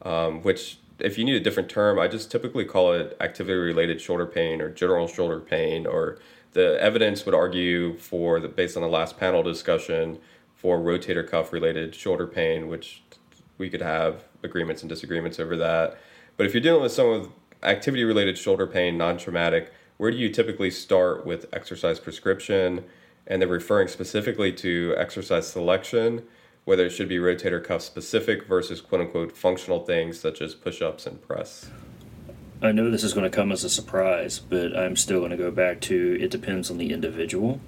um, 0.02 0.42
which 0.42 0.80
if 1.00 1.18
you 1.18 1.26
need 1.26 1.36
a 1.36 1.40
different 1.40 1.70
term, 1.70 2.00
I 2.00 2.08
just 2.08 2.32
typically 2.32 2.66
call 2.66 2.94
it 2.94 3.18
activity 3.20 3.60
related 3.60 4.00
shoulder 4.00 4.26
pain 4.26 4.62
or 4.62 4.70
general 4.70 5.08
shoulder 5.08 5.40
pain, 5.40 5.86
or 5.86 6.18
the 6.54 6.82
evidence 6.82 7.26
would 7.26 7.36
argue 7.36 7.98
for 7.98 8.40
the 8.40 8.48
based 8.48 8.78
on 8.78 8.82
the 8.84 8.90
last 8.90 9.18
panel 9.20 9.44
discussion 9.44 10.20
for 10.58 10.80
rotator 10.80 11.28
cuff 11.28 11.54
related 11.54 11.96
shoulder 11.96 12.28
pain, 12.28 12.68
which 12.68 13.04
we 13.58 13.70
could 13.70 13.82
have 13.82 14.24
agreements 14.44 14.82
and 14.82 14.90
disagreements 14.90 15.40
over 15.40 15.56
that. 15.56 15.98
But 16.36 16.46
if 16.46 16.54
you're 16.54 16.62
dealing 16.62 16.82
with 16.82 16.92
someone 16.92 17.22
with 17.22 17.30
activity 17.64 18.04
related 18.04 18.38
shoulder 18.38 18.68
pain, 18.68 18.98
non 18.98 19.18
traumatic, 19.18 19.72
where 19.98 20.12
do 20.12 20.18
you 20.18 20.30
typically 20.30 20.72
start 20.72 21.26
with 21.26 21.46
exercise 21.54 22.00
prescription? 22.00 22.84
And 23.28 23.42
they're 23.42 23.50
referring 23.50 23.88
specifically 23.88 24.52
to 24.54 24.96
exercise 24.98 25.48
selection, 25.48 26.24
whether 26.66 26.86
it 26.86 26.92
should 26.92 27.10
be 27.10 27.18
rotator 27.18 27.64
cuff 27.64 27.82
specific 27.82 28.48
versus 28.48 28.82
quote 28.82 29.02
unquote 29.02 29.36
functional 29.36 29.86
things 29.86 30.20
such 30.20 30.42
as 30.42 30.56
push 30.56 30.82
ups 30.82 31.06
and 31.06 31.22
press. 31.22 31.70
I 32.62 32.72
know 32.72 32.90
this 32.90 33.04
is 33.04 33.14
going 33.14 33.30
to 33.30 33.36
come 33.36 33.52
as 33.52 33.64
a 33.64 33.70
surprise, 33.70 34.40
but 34.40 34.76
I'm 34.76 34.96
still 34.96 35.20
going 35.20 35.32
to 35.32 35.38
go 35.38 35.52
back 35.52 35.80
to 35.82 36.18
it 36.20 36.32
depends 36.32 36.72
on 36.72 36.80
the 36.80 36.92
individual. 36.92 37.60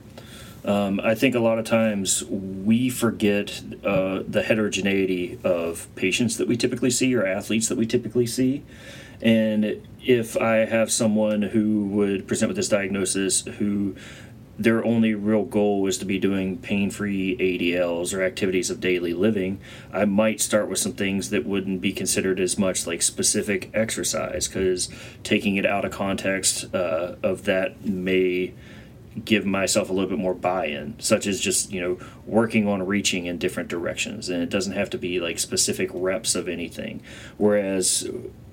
Um, 0.66 0.99
I 1.01 1.16
think 1.16 1.36
a 1.36 1.39
lot 1.39 1.57
of 1.57 1.66
times 1.66 2.24
we 2.26 2.89
forget 2.89 3.62
uh, 3.84 4.24
the 4.28 4.43
heterogeneity 4.43 5.39
of 5.43 5.88
patients 5.95 6.38
that 6.38 6.47
we 6.47 6.57
typically 6.57 6.91
see 6.91 7.16
or 7.16 7.26
athletes 7.26 7.70
that 7.70 7.78
we 7.78 7.86
typically 7.86 8.26
see. 8.26 8.64
And 9.22 9.86
if 10.05 10.38
I 10.38 10.57
have 10.66 10.91
someone 10.91 11.41
who 11.41 11.88
would 11.88 12.28
present 12.28 12.49
with 12.49 12.57
this 12.57 12.70
diagnosis 12.70 13.41
who 13.41 13.95
their 14.57 14.84
only 14.84 15.16
real 15.16 15.45
goal 15.45 15.88
is 15.88 15.97
to 15.97 16.05
be 16.05 16.20
doing 16.20 16.57
pain 16.57 16.91
free 16.91 17.38
ADLs 17.38 18.14
or 18.14 18.22
activities 18.22 18.70
of 18.70 18.82
daily 18.82 19.14
living, 19.14 19.62
I 19.93 20.03
might 20.03 20.41
start 20.41 20.68
with 20.68 20.80
some 20.80 20.91
things 20.91 21.30
that 21.30 21.45
wouldn't 21.45 21.80
be 21.80 21.93
considered 21.93 22.41
as 22.41 22.57
much 22.57 22.86
like 22.86 23.01
specific 23.01 23.70
exercise 23.74 24.49
because 24.49 24.89
taking 25.24 25.55
it 25.55 25.66
out 25.66 25.86
of 25.86 25.91
context 25.91 26.76
uh, 26.76 27.16
of 27.24 27.45
that 27.45 27.86
may 27.86 28.53
give 29.26 29.45
myself 29.45 29.89
a 29.89 29.93
little 29.93 30.09
bit 30.09 30.20
more 30.20 30.34
buy-in 30.34 30.95
such 30.99 31.28
as 31.28 31.39
just 31.39 31.72
you 31.72 31.82
know 31.82 31.97
working 32.26 32.67
on 32.67 32.86
reaching 32.86 33.26
in 33.26 33.38
different 33.38 33.70
directions 33.70 34.30
and 34.30 34.41
it 34.41 34.49
doesn't 34.49 34.74
have 34.74 34.89
to 34.89 34.97
be 34.97 35.20
like 35.20 35.39
specific 35.39 35.89
reps 35.93 36.36
of 36.36 36.47
anything. 36.47 37.01
Whereas 37.38 38.07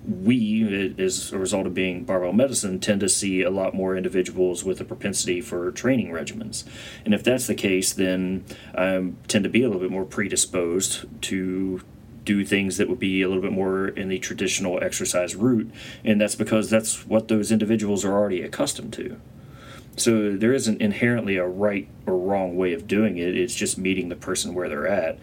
we 0.06 0.94
as 0.98 1.32
a 1.32 1.38
result 1.38 1.66
of 1.66 1.74
being 1.74 2.04
barbell 2.04 2.32
medicine 2.32 2.78
tend 2.78 3.00
to 3.00 3.08
see 3.08 3.42
a 3.42 3.50
lot 3.50 3.74
more 3.74 3.96
individuals 3.96 4.64
with 4.64 4.80
a 4.80 4.84
propensity 4.84 5.40
for 5.40 5.70
training 5.72 6.08
regimens. 6.08 6.64
And 7.04 7.12
if 7.12 7.24
that's 7.24 7.46
the 7.46 7.54
case 7.54 7.92
then 7.92 8.44
i 8.74 9.10
tend 9.28 9.44
to 9.44 9.50
be 9.50 9.62
a 9.62 9.66
little 9.66 9.82
bit 9.82 9.90
more 9.90 10.04
predisposed 10.04 11.06
to 11.22 11.82
do 12.24 12.44
things 12.44 12.76
that 12.76 12.88
would 12.88 12.98
be 12.98 13.22
a 13.22 13.28
little 13.28 13.42
bit 13.42 13.52
more 13.52 13.88
in 13.88 14.08
the 14.08 14.18
traditional 14.18 14.82
exercise 14.82 15.34
route 15.34 15.70
and 16.04 16.20
that's 16.20 16.34
because 16.34 16.68
that's 16.68 17.06
what 17.06 17.28
those 17.28 17.50
individuals 17.50 18.04
are 18.04 18.12
already 18.12 18.42
accustomed 18.42 18.92
to 18.92 19.20
so 19.96 20.36
there 20.36 20.52
isn't 20.52 20.80
inherently 20.80 21.36
a 21.36 21.46
right 21.46 21.88
or 22.06 22.18
wrong 22.18 22.56
way 22.56 22.72
of 22.72 22.86
doing 22.86 23.16
it. 23.18 23.36
It's 23.36 23.54
just 23.54 23.78
meeting 23.78 24.08
the 24.08 24.16
person 24.16 24.54
where 24.54 24.68
they're 24.68 24.86
at. 24.86 25.18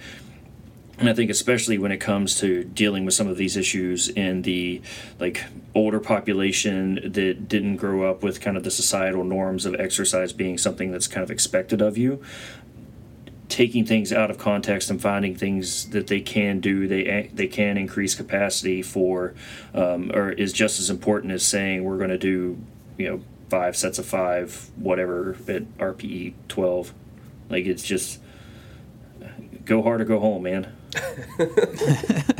And 1.00 1.10
I 1.10 1.14
think 1.14 1.32
especially 1.32 1.78
when 1.78 1.92
it 1.92 1.98
comes 1.98 2.40
to 2.40 2.64
dealing 2.64 3.04
with 3.04 3.14
some 3.14 3.28
of 3.28 3.36
these 3.36 3.58
issues 3.58 4.10
in 4.10 4.44
the 4.44 4.82
like 5.20 5.44
older 5.74 6.00
population 6.00 7.12
that 7.14 7.48
didn't 7.48 7.78
grow 7.78 8.10
up 8.10 8.22
with 8.22 8.40
kind 8.40 8.58
of 8.58 8.64
the 8.64 8.72
societal 8.72 9.24
norms 9.24 9.66
of 9.66 9.76
exercise 9.76 10.34
being 10.34 10.58
something 10.58 10.92
that's 10.92 11.08
kind 11.08 11.24
of 11.24 11.32
expected 11.32 11.82
of 11.82 11.98
you, 11.98 12.22
taking 13.50 13.86
things 13.86 14.14
out 14.14 14.32
of 14.32 14.38
context 14.38 14.90
and 14.90 15.02
finding 15.02 15.36
things 15.36 15.90
that 15.90 16.08
they 16.08 16.22
can 16.22 16.60
do, 16.60 16.88
they 16.88 17.30
they 17.34 17.48
can 17.48 17.78
increase 17.78 18.16
capacity 18.16 18.82
for, 18.82 19.34
um, 19.74 20.12
or 20.14 20.32
is 20.32 20.54
just 20.54 20.80
as 20.80 20.90
important 20.90 21.34
as 21.34 21.44
saying 21.46 21.84
we're 21.84 21.98
going 21.98 22.10
to 22.10 22.18
do, 22.18 22.58
you 22.98 23.10
know, 23.10 23.24
five 23.54 23.78
sets 23.78 24.00
of 24.00 24.06
five, 24.08 24.72
whatever 24.78 25.38
at 25.48 25.78
RPE 25.78 26.34
twelve. 26.48 26.92
Like 27.52 27.68
it's 27.68 27.84
just 27.84 28.20
go 29.64 29.84
hard 29.84 30.02
or 30.02 30.06
go 30.06 30.20
home, 30.20 30.42
man. 30.44 30.74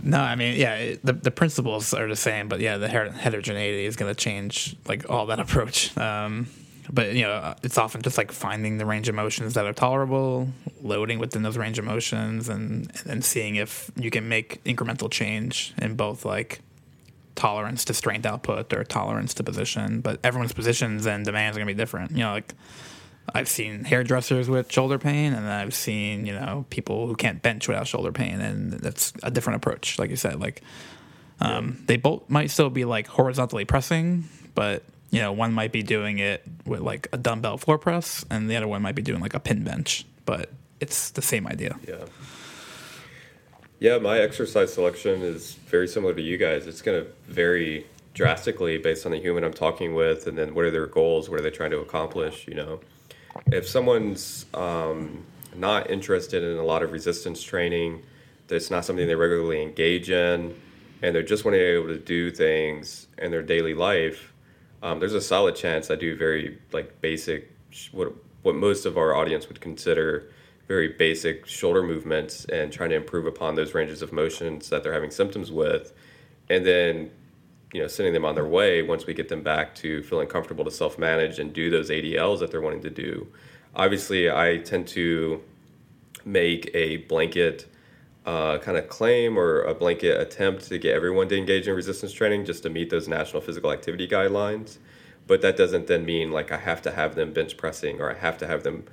No, 0.00 0.18
I 0.18 0.36
mean, 0.36 0.56
yeah, 0.56 0.74
it, 0.76 1.04
the 1.04 1.12
the 1.12 1.30
principles 1.30 1.92
are 1.92 2.08
the 2.08 2.16
same, 2.16 2.48
but 2.48 2.60
yeah, 2.60 2.78
the 2.78 2.88
her- 2.88 3.10
heterogeneity 3.10 3.84
is 3.84 3.96
going 3.96 4.10
to 4.10 4.18
change 4.18 4.74
like 4.86 5.10
all 5.10 5.26
that 5.26 5.38
approach. 5.46 5.94
Um, 5.98 6.46
but 6.90 7.12
you 7.12 7.24
know, 7.24 7.54
it's 7.62 7.76
often 7.76 8.00
just 8.00 8.16
like 8.16 8.32
finding 8.32 8.78
the 8.78 8.86
range 8.86 9.10
of 9.10 9.14
motions 9.14 9.52
that 9.54 9.66
are 9.66 9.74
tolerable, 9.74 10.48
loading 10.80 11.18
within 11.18 11.42
those 11.42 11.58
range 11.58 11.78
of 11.78 11.84
motions, 11.84 12.48
and 12.48 12.90
and 13.06 13.22
seeing 13.22 13.56
if 13.56 13.90
you 13.96 14.10
can 14.10 14.28
make 14.30 14.64
incremental 14.64 15.10
change 15.10 15.74
in 15.76 15.94
both 15.94 16.24
like 16.24 16.60
tolerance 17.38 17.84
to 17.86 17.94
strength 17.94 18.26
output 18.26 18.72
or 18.74 18.84
tolerance 18.84 19.32
to 19.34 19.44
position. 19.44 20.00
But 20.00 20.20
everyone's 20.24 20.52
positions 20.52 21.06
and 21.06 21.24
demands 21.24 21.56
are 21.56 21.60
going 21.60 21.68
to 21.68 21.74
be 21.74 21.78
different. 21.78 22.10
You 22.10 22.24
know, 22.24 22.32
like 22.32 22.54
I've 23.34 23.48
seen 23.48 23.84
hairdressers 23.84 24.48
with 24.48 24.72
shoulder 24.72 24.98
pain, 24.98 25.32
and 25.32 25.46
I've 25.48 25.74
seen 25.74 26.26
you 26.26 26.34
know 26.34 26.66
people 26.70 27.06
who 27.06 27.14
can't 27.14 27.40
bench 27.40 27.68
without 27.68 27.86
shoulder 27.86 28.12
pain, 28.12 28.40
and 28.40 28.72
that's 28.72 29.12
a 29.22 29.30
different 29.30 29.56
approach. 29.58 29.98
Like 29.98 30.10
you 30.10 30.16
said, 30.16 30.40
like 30.40 30.62
Um, 31.40 31.84
They 31.86 31.96
both 31.96 32.28
might 32.28 32.50
still 32.50 32.70
be 32.70 32.84
like 32.84 33.06
horizontally 33.06 33.64
pressing, 33.64 34.24
but 34.54 34.82
you 35.10 35.20
know, 35.20 35.32
one 35.32 35.52
might 35.54 35.72
be 35.72 35.82
doing 35.82 36.18
it 36.18 36.42
with 36.66 36.80
like 36.80 37.08
a 37.12 37.16
dumbbell 37.16 37.58
floor 37.58 37.78
press, 37.78 38.24
and 38.28 38.50
the 38.50 38.56
other 38.56 38.68
one 38.68 38.82
might 38.82 38.96
be 38.96 39.02
doing 39.02 39.20
like 39.20 39.34
a 39.34 39.40
pin 39.40 39.62
bench. 39.62 40.04
But 40.24 40.50
it's 40.80 41.10
the 41.10 41.22
same 41.22 41.46
idea. 41.46 41.78
Yeah. 41.86 42.04
Yeah, 43.80 43.98
my 43.98 44.18
exercise 44.18 44.72
selection 44.74 45.22
is 45.22 45.54
very 45.54 45.86
similar 45.86 46.12
to 46.12 46.20
you 46.20 46.36
guys. 46.36 46.66
It's 46.66 46.82
going 46.82 47.04
to 47.04 47.10
vary 47.28 47.86
drastically 48.12 48.76
based 48.76 49.06
on 49.06 49.12
the 49.12 49.20
human 49.20 49.44
I'm 49.44 49.52
talking 49.52 49.94
with, 49.94 50.26
and 50.26 50.36
then 50.36 50.52
what 50.52 50.64
are 50.64 50.72
their 50.72 50.86
goals? 50.86 51.30
What 51.30 51.38
are 51.38 51.42
they 51.42 51.50
trying 51.50 51.70
to 51.70 51.78
accomplish? 51.78 52.48
You 52.48 52.54
know, 52.54 52.80
if 53.52 53.68
someone's 53.68 54.46
um, 54.52 55.24
not 55.54 55.90
interested 55.90 56.42
in 56.42 56.58
a 56.58 56.64
lot 56.64 56.82
of 56.82 56.90
resistance 56.90 57.40
training, 57.40 58.02
that's 58.48 58.68
not 58.68 58.84
something 58.84 59.06
they 59.06 59.14
regularly 59.14 59.62
engage 59.62 60.10
in, 60.10 60.60
and 61.00 61.14
they're 61.14 61.22
just 61.22 61.44
wanting 61.44 61.60
to 61.60 61.64
be 61.64 61.70
able 61.70 61.86
to 61.86 62.04
do 62.04 62.32
things 62.32 63.06
in 63.18 63.30
their 63.30 63.42
daily 63.42 63.74
life, 63.74 64.32
um, 64.82 64.98
there's 64.98 65.14
a 65.14 65.20
solid 65.20 65.54
chance 65.54 65.88
I 65.88 65.94
do 65.94 66.16
very 66.16 66.58
like 66.72 67.00
basic 67.00 67.52
what 67.92 68.12
what 68.42 68.56
most 68.56 68.86
of 68.86 68.96
our 68.96 69.14
audience 69.14 69.48
would 69.48 69.60
consider 69.60 70.30
very 70.68 70.88
basic 70.88 71.46
shoulder 71.46 71.82
movements 71.82 72.44
and 72.44 72.70
trying 72.70 72.90
to 72.90 72.96
improve 72.96 73.26
upon 73.26 73.54
those 73.54 73.74
ranges 73.74 74.02
of 74.02 74.12
motions 74.12 74.68
that 74.68 74.82
they're 74.82 74.92
having 74.92 75.10
symptoms 75.10 75.50
with, 75.50 75.92
and 76.48 76.64
then 76.64 77.10
you 77.72 77.80
know 77.80 77.88
sending 77.88 78.14
them 78.14 78.24
on 78.24 78.34
their 78.34 78.46
way 78.46 78.82
once 78.82 79.06
we 79.06 79.14
get 79.14 79.28
them 79.28 79.42
back 79.42 79.74
to 79.74 80.02
feeling 80.02 80.28
comfortable 80.28 80.64
to 80.64 80.70
self 80.70 80.98
manage 80.98 81.38
and 81.38 81.52
do 81.52 81.70
those 81.70 81.90
ADLs 81.90 82.38
that 82.40 82.50
they're 82.50 82.60
wanting 82.60 82.82
to 82.82 82.90
do. 82.90 83.26
Obviously, 83.74 84.30
I 84.30 84.58
tend 84.58 84.86
to 84.88 85.42
make 86.24 86.70
a 86.74 86.98
blanket 86.98 87.66
uh, 88.26 88.58
kind 88.58 88.76
of 88.76 88.88
claim 88.88 89.38
or 89.38 89.62
a 89.62 89.74
blanket 89.74 90.20
attempt 90.20 90.68
to 90.68 90.78
get 90.78 90.94
everyone 90.94 91.28
to 91.28 91.36
engage 91.36 91.66
in 91.66 91.74
resistance 91.74 92.12
training 92.12 92.44
just 92.44 92.62
to 92.62 92.68
meet 92.68 92.90
those 92.90 93.08
national 93.08 93.40
physical 93.40 93.72
activity 93.72 94.06
guidelines. 94.06 94.76
But 95.26 95.40
that 95.42 95.56
doesn't 95.56 95.86
then 95.86 96.04
mean 96.04 96.30
like 96.30 96.52
I 96.52 96.58
have 96.58 96.82
to 96.82 96.90
have 96.90 97.14
them 97.14 97.32
bench 97.32 97.56
pressing 97.56 98.00
or 98.00 98.10
I 98.10 98.18
have 98.18 98.36
to 98.38 98.46
have 98.46 98.64
them 98.64 98.84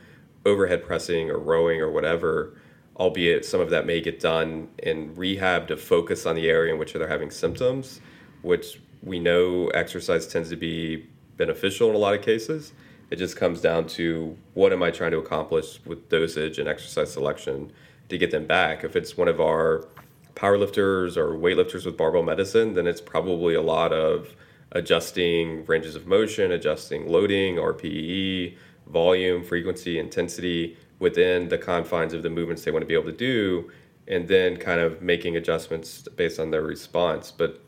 overhead 0.45 0.85
pressing 0.85 1.29
or 1.29 1.37
rowing 1.37 1.81
or 1.81 1.89
whatever, 1.89 2.53
albeit 2.97 3.43
some 3.45 3.59
of 3.59 3.69
that 3.69 3.85
may 3.85 3.99
get 3.99 4.19
done 4.19 4.69
in 4.79 5.15
rehab 5.15 5.67
to 5.67 5.77
focus 5.77 6.25
on 6.25 6.35
the 6.35 6.49
area 6.49 6.73
in 6.73 6.79
which 6.79 6.93
they're 6.93 7.07
having 7.07 7.31
symptoms, 7.31 7.99
which 8.41 8.79
we 9.03 9.19
know 9.19 9.67
exercise 9.69 10.27
tends 10.27 10.49
to 10.49 10.55
be 10.55 11.05
beneficial 11.37 11.89
in 11.89 11.95
a 11.95 11.97
lot 11.97 12.13
of 12.13 12.21
cases. 12.21 12.73
It 13.11 13.17
just 13.17 13.35
comes 13.37 13.61
down 13.61 13.87
to 13.87 14.37
what 14.53 14.73
am 14.73 14.81
I 14.81 14.91
trying 14.91 15.11
to 15.11 15.17
accomplish 15.17 15.79
with 15.85 16.09
dosage 16.09 16.57
and 16.57 16.67
exercise 16.67 17.13
selection 17.13 17.71
to 18.09 18.17
get 18.17 18.31
them 18.31 18.45
back. 18.45 18.83
If 18.83 18.95
it's 18.95 19.17
one 19.17 19.27
of 19.27 19.39
our 19.39 19.87
powerlifters 20.35 21.17
or 21.17 21.33
weightlifters 21.35 21.85
with 21.85 21.97
barbell 21.97 22.23
medicine, 22.23 22.73
then 22.73 22.87
it's 22.87 23.01
probably 23.01 23.53
a 23.53 23.61
lot 23.61 23.93
of 23.93 24.35
adjusting 24.71 25.65
ranges 25.65 25.95
of 25.95 26.07
motion, 26.07 26.51
adjusting 26.51 27.07
loading, 27.07 27.55
RPE, 27.55 28.55
volume, 28.87 29.43
frequency, 29.43 29.99
intensity 29.99 30.77
within 30.99 31.49
the 31.49 31.57
confines 31.57 32.13
of 32.13 32.23
the 32.23 32.29
movements 32.29 32.63
they 32.63 32.71
want 32.71 32.81
to 32.81 32.87
be 32.87 32.93
able 32.93 33.05
to 33.05 33.11
do, 33.11 33.69
and 34.07 34.27
then 34.27 34.57
kind 34.57 34.79
of 34.79 35.01
making 35.01 35.35
adjustments 35.35 36.07
based 36.15 36.39
on 36.39 36.51
their 36.51 36.61
response. 36.61 37.31
But 37.31 37.61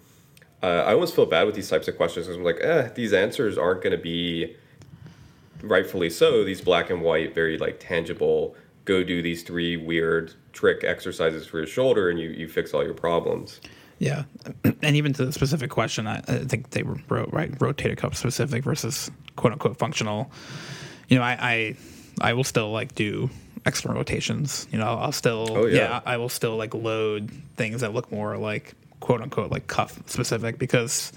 uh, 0.63 0.83
I 0.85 0.93
almost 0.93 1.15
feel 1.15 1.25
bad 1.25 1.45
with 1.45 1.55
these 1.55 1.69
types 1.69 1.87
of 1.87 1.97
questions 1.97 2.27
because 2.27 2.37
I'm 2.37 2.43
like, 2.43 2.59
eh, 2.61 2.89
these 2.95 3.13
answers 3.13 3.57
aren't 3.57 3.81
going 3.81 3.95
to 3.95 4.01
be 4.01 4.55
rightfully 5.61 6.09
so. 6.09 6.43
These 6.43 6.61
black 6.61 6.89
and 6.89 7.01
white, 7.01 7.33
very 7.35 7.57
like 7.57 7.79
tangible. 7.79 8.55
Go 8.85 9.03
do 9.03 9.21
these 9.21 9.43
three 9.43 9.75
weird 9.75 10.33
trick 10.53 10.83
exercises 10.83 11.45
for 11.45 11.57
your 11.57 11.67
shoulder, 11.67 12.09
and 12.09 12.19
you 12.19 12.29
you 12.29 12.47
fix 12.47 12.73
all 12.73 12.83
your 12.83 12.93
problems. 12.93 13.59
Yeah, 13.99 14.23
and 14.63 14.95
even 14.95 15.13
to 15.13 15.25
the 15.25 15.33
specific 15.33 15.69
question, 15.69 16.07
I, 16.07 16.17
I 16.27 16.39
think 16.39 16.69
they 16.71 16.83
wrote 16.83 17.31
right 17.31 17.51
rotator 17.59 17.97
cuff 17.97 18.15
specific 18.15 18.63
versus 18.63 19.11
quote 19.35 19.53
unquote 19.53 19.77
functional. 19.77 20.31
You 21.07 21.17
know, 21.17 21.23
I 21.23 21.37
I, 22.21 22.29
I 22.29 22.33
will 22.33 22.43
still 22.43 22.71
like 22.71 22.95
do 22.95 23.29
extra 23.65 23.93
rotations. 23.93 24.67
You 24.71 24.77
know, 24.79 24.85
I'll 24.85 25.11
still 25.11 25.47
Oh, 25.51 25.65
yeah. 25.65 25.75
yeah 25.75 26.01
I 26.05 26.17
will 26.17 26.29
still 26.29 26.55
like 26.57 26.73
load 26.73 27.31
things 27.55 27.81
that 27.81 27.93
look 27.93 28.11
more 28.11 28.37
like 28.37 28.73
quote 28.99 29.21
unquote 29.21 29.51
like 29.51 29.67
cuff 29.67 29.99
specific 30.07 30.57
because 30.57 31.11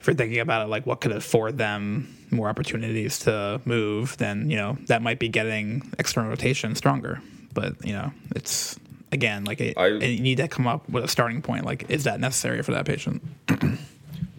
if 0.00 0.06
you're 0.06 0.14
thinking 0.14 0.40
about 0.40 0.66
it 0.66 0.70
like 0.70 0.86
what 0.86 1.00
could 1.00 1.12
afford 1.12 1.58
them 1.58 2.14
more 2.30 2.48
opportunities 2.48 3.20
to 3.20 3.60
move, 3.64 4.16
then 4.18 4.50
you 4.50 4.56
know 4.56 4.76
that 4.86 5.02
might 5.02 5.18
be 5.18 5.28
getting 5.28 5.90
external 5.98 6.30
rotation 6.30 6.74
stronger. 6.74 7.20
But 7.52 7.84
you 7.86 7.92
know, 7.92 8.12
it's 8.34 8.78
again 9.12 9.44
like 9.44 9.60
it, 9.60 9.78
I- 9.78 9.86
you 9.88 10.20
need 10.20 10.36
to 10.38 10.48
come 10.48 10.66
up 10.66 10.88
with 10.88 11.04
a 11.04 11.08
starting 11.08 11.40
point. 11.42 11.64
Like, 11.64 11.88
is 11.90 12.04
that 12.04 12.18
necessary 12.20 12.62
for 12.62 12.72
that 12.72 12.84
patient? 12.86 13.22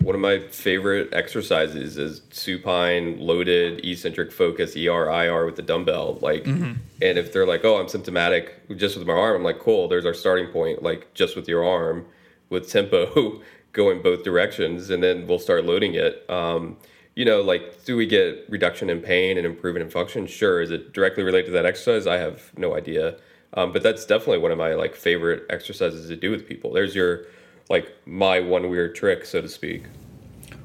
One 0.06 0.14
of 0.14 0.22
my 0.22 0.38
favorite 0.50 1.10
exercises 1.14 1.98
is 1.98 2.22
supine, 2.30 3.20
loaded, 3.20 3.84
eccentric 3.84 4.32
focus, 4.32 4.76
ER, 4.76 5.10
IR 5.10 5.48
with 5.48 5.56
the 5.56 5.64
dumbbell. 5.64 6.20
Like, 6.22 6.46
and 7.02 7.18
if 7.18 7.34
they're 7.34 7.48
like, 7.48 7.66
"Oh, 7.66 7.80
I'm 7.80 7.88
symptomatic 7.88 8.68
just 8.78 9.00
with 9.00 9.08
my 9.08 9.14
arm," 9.14 9.38
I'm 9.38 9.44
like, 9.44 9.58
"Cool, 9.58 9.88
there's 9.88 10.06
our 10.06 10.14
starting 10.14 10.50
point. 10.50 10.84
Like, 10.84 11.12
just 11.16 11.36
with 11.36 11.48
your 11.48 11.66
arm, 11.66 12.06
with 12.52 12.70
tempo 12.70 13.42
going 13.74 14.04
both 14.04 14.24
directions, 14.24 14.92
and 14.92 15.02
then 15.02 15.26
we'll 15.26 15.40
start 15.40 15.66
loading 15.66 15.96
it." 15.96 16.24
Um, 16.30 16.78
you 17.16 17.26
know, 17.26 17.42
like, 17.42 17.84
do 17.86 17.98
we 17.98 18.06
get 18.06 18.46
reduction 18.48 18.92
in 18.92 19.00
pain 19.02 19.40
and 19.40 19.46
improvement 19.48 19.86
in 19.86 19.90
function? 19.90 20.28
Sure. 20.28 20.62
Is 20.62 20.70
it 20.70 20.94
directly 20.94 21.24
related 21.24 21.48
to 21.48 21.52
that 21.54 21.66
exercise? 21.66 22.06
I 22.06 22.18
have 22.18 22.52
no 22.56 22.76
idea. 22.76 23.18
Um, 23.56 23.72
but 23.72 23.82
that's 23.82 24.06
definitely 24.06 24.38
one 24.38 24.52
of 24.52 24.60
my 24.60 24.76
like 24.76 24.96
favorite 24.96 25.46
exercises 25.50 26.08
to 26.10 26.16
do 26.16 26.30
with 26.30 26.48
people. 26.48 26.74
There's 26.74 26.94
your 26.94 27.26
like 27.70 27.92
my 28.06 28.40
one 28.40 28.70
weird 28.70 28.96
trick, 28.96 29.26
so 29.26 29.42
to 29.42 29.50
speak. 29.50 29.84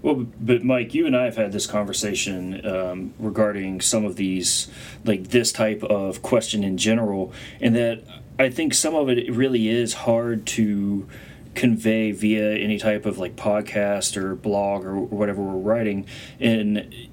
Well, 0.02 0.26
but 0.40 0.64
Mike, 0.64 0.94
you 0.94 1.06
and 1.06 1.14
I 1.14 1.24
have 1.24 1.36
had 1.36 1.52
this 1.52 1.66
conversation 1.66 2.66
um, 2.66 3.14
regarding 3.18 3.82
some 3.82 4.04
of 4.04 4.16
these, 4.16 4.70
like 5.04 5.28
this 5.28 5.52
type 5.52 5.82
of 5.82 6.22
question 6.22 6.64
in 6.64 6.78
general, 6.78 7.32
and 7.60 7.74
that 7.76 8.02
I 8.38 8.48
think 8.48 8.72
some 8.72 8.94
of 8.94 9.10
it 9.10 9.30
really 9.30 9.68
is 9.68 9.92
hard 9.92 10.46
to 10.46 11.06
convey 11.54 12.12
via 12.12 12.54
any 12.54 12.78
type 12.78 13.04
of 13.04 13.18
like 13.18 13.36
podcast 13.36 14.16
or 14.16 14.34
blog 14.34 14.86
or 14.86 14.98
whatever 14.98 15.42
we're 15.42 15.58
writing. 15.58 16.06
And 16.38 17.09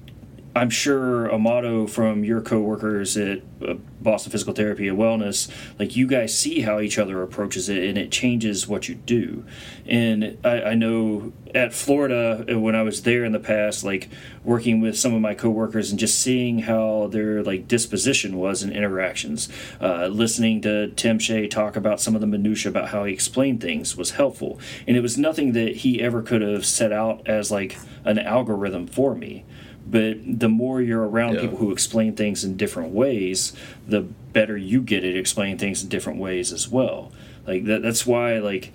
I'm 0.54 0.70
sure 0.70 1.32
Amato 1.32 1.86
from 1.86 2.24
your 2.24 2.40
coworkers 2.40 3.16
at 3.16 3.42
uh, 3.66 3.74
Boston 4.00 4.32
Physical 4.32 4.54
Therapy 4.54 4.88
and 4.88 4.98
Wellness, 4.98 5.50
like 5.78 5.94
you 5.94 6.06
guys 6.06 6.36
see 6.36 6.62
how 6.62 6.80
each 6.80 6.98
other 6.98 7.22
approaches 7.22 7.68
it, 7.68 7.84
and 7.84 7.98
it 7.98 8.10
changes 8.10 8.66
what 8.66 8.88
you 8.88 8.94
do. 8.94 9.44
And 9.86 10.38
I, 10.44 10.62
I 10.62 10.74
know 10.74 11.32
at 11.54 11.72
Florida 11.72 12.44
uh, 12.50 12.58
when 12.58 12.74
I 12.74 12.82
was 12.82 13.02
there 13.02 13.24
in 13.24 13.32
the 13.32 13.38
past, 13.38 13.84
like 13.84 14.08
working 14.42 14.80
with 14.80 14.98
some 14.98 15.14
of 15.14 15.20
my 15.20 15.34
coworkers 15.34 15.90
and 15.90 15.98
just 15.98 16.18
seeing 16.18 16.60
how 16.60 17.08
their 17.08 17.42
like 17.42 17.68
disposition 17.68 18.36
was 18.36 18.62
in 18.62 18.72
interactions, 18.72 19.48
uh, 19.80 20.06
listening 20.06 20.60
to 20.62 20.88
Tim 20.88 21.18
Shea 21.18 21.46
talk 21.46 21.76
about 21.76 22.00
some 22.00 22.14
of 22.14 22.20
the 22.20 22.26
minutia 22.26 22.70
about 22.70 22.88
how 22.88 23.04
he 23.04 23.12
explained 23.12 23.60
things 23.60 23.96
was 23.96 24.12
helpful. 24.12 24.58
And 24.86 24.96
it 24.96 25.00
was 25.00 25.18
nothing 25.18 25.52
that 25.52 25.76
he 25.76 26.00
ever 26.00 26.22
could 26.22 26.42
have 26.42 26.64
set 26.64 26.92
out 26.92 27.26
as 27.28 27.50
like 27.50 27.78
an 28.04 28.18
algorithm 28.18 28.86
for 28.86 29.14
me 29.14 29.44
but 29.90 30.16
the 30.24 30.48
more 30.48 30.82
you're 30.82 31.06
around 31.08 31.34
Yeah. 31.34 31.40
people 31.42 31.58
who 31.58 31.72
explain 31.72 32.14
things 32.14 32.44
in 32.44 32.56
different 32.56 32.92
ways 32.92 33.52
the 33.86 34.02
better 34.32 34.56
you 34.56 34.80
get 34.82 35.04
at 35.04 35.16
explaining 35.16 35.58
things 35.58 35.82
in 35.82 35.88
different 35.88 36.18
ways 36.18 36.52
as 36.52 36.68
well 36.68 37.10
like 37.46 37.64
that, 37.64 37.82
that's 37.82 38.06
why 38.06 38.38
like 38.38 38.72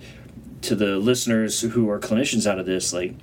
to 0.62 0.74
the 0.74 0.96
listeners 0.98 1.60
who 1.60 1.88
are 1.90 1.98
clinicians 2.00 2.46
out 2.46 2.58
of 2.58 2.66
this 2.66 2.92
like 2.92 3.14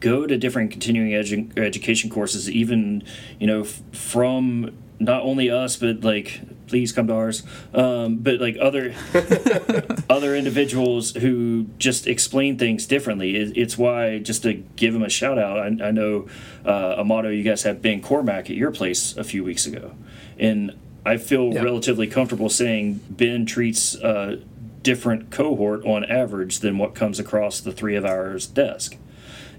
go 0.00 0.26
to 0.26 0.38
different 0.38 0.70
continuing 0.70 1.10
edu- 1.10 1.56
education 1.58 2.08
courses 2.08 2.48
even 2.50 3.02
you 3.40 3.46
know 3.46 3.60
f- 3.62 3.82
from 3.92 4.70
not 5.00 5.22
only 5.22 5.50
us 5.50 5.76
but 5.76 6.04
like 6.04 6.40
please 6.72 6.90
come 6.90 7.06
to 7.06 7.12
ours 7.12 7.42
um, 7.74 8.16
but 8.16 8.40
like 8.40 8.56
other 8.58 8.94
other 10.08 10.34
individuals 10.34 11.12
who 11.16 11.66
just 11.78 12.06
explain 12.06 12.56
things 12.56 12.86
differently. 12.86 13.36
It, 13.36 13.56
it's 13.58 13.76
why, 13.76 14.18
just 14.20 14.42
to 14.44 14.54
give 14.54 14.94
him 14.94 15.02
a 15.02 15.10
shout 15.10 15.38
out, 15.38 15.58
I, 15.58 15.66
I 15.88 15.90
know 15.90 16.28
uh, 16.64 16.96
Amato 16.98 17.28
you 17.28 17.42
guys 17.42 17.62
had 17.62 17.82
Ben 17.82 18.00
Cormack 18.00 18.48
at 18.48 18.56
your 18.56 18.70
place 18.70 19.14
a 19.18 19.24
few 19.24 19.44
weeks 19.44 19.66
ago. 19.66 19.92
And 20.38 20.74
I 21.04 21.18
feel 21.18 21.52
Yeah. 21.52 21.62
relatively 21.62 22.06
comfortable 22.06 22.48
saying 22.48 23.00
Ben 23.10 23.44
treats 23.44 23.94
a 23.96 24.40
different 24.82 25.30
cohort 25.30 25.84
on 25.84 26.04
average 26.04 26.60
than 26.60 26.78
what 26.78 26.94
comes 26.94 27.18
across 27.18 27.60
the 27.60 27.72
three 27.72 27.96
of 27.96 28.04
ours 28.06 28.46
desk. 28.46 28.96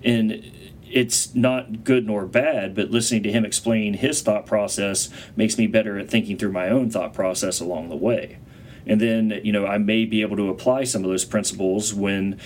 And 0.03 0.51
it's 0.93 1.33
not 1.33 1.83
good 1.83 2.05
nor 2.05 2.25
bad, 2.25 2.75
but 2.75 2.91
listening 2.91 3.23
to 3.23 3.31
him 3.31 3.43
explain 3.45 3.95
his 3.95 4.21
thought 4.21 4.45
process 4.45 5.09
makes 5.35 5.57
me 5.57 5.67
better 5.67 5.97
at 5.97 6.09
thinking 6.09 6.37
through 6.37 6.51
my 6.51 6.69
own 6.69 6.89
thought 6.89 7.13
process 7.13 7.59
along 7.59 7.89
the 7.89 7.95
way. 7.95 8.37
And 8.85 9.01
then, 9.01 9.41
you 9.43 9.51
know, 9.51 9.65
I 9.65 9.77
may 9.77 10.05
be 10.05 10.21
able 10.21 10.35
to 10.37 10.49
apply 10.49 10.83
some 10.83 11.03
of 11.03 11.09
those 11.09 11.25
principles 11.25 11.93
when 11.93 12.39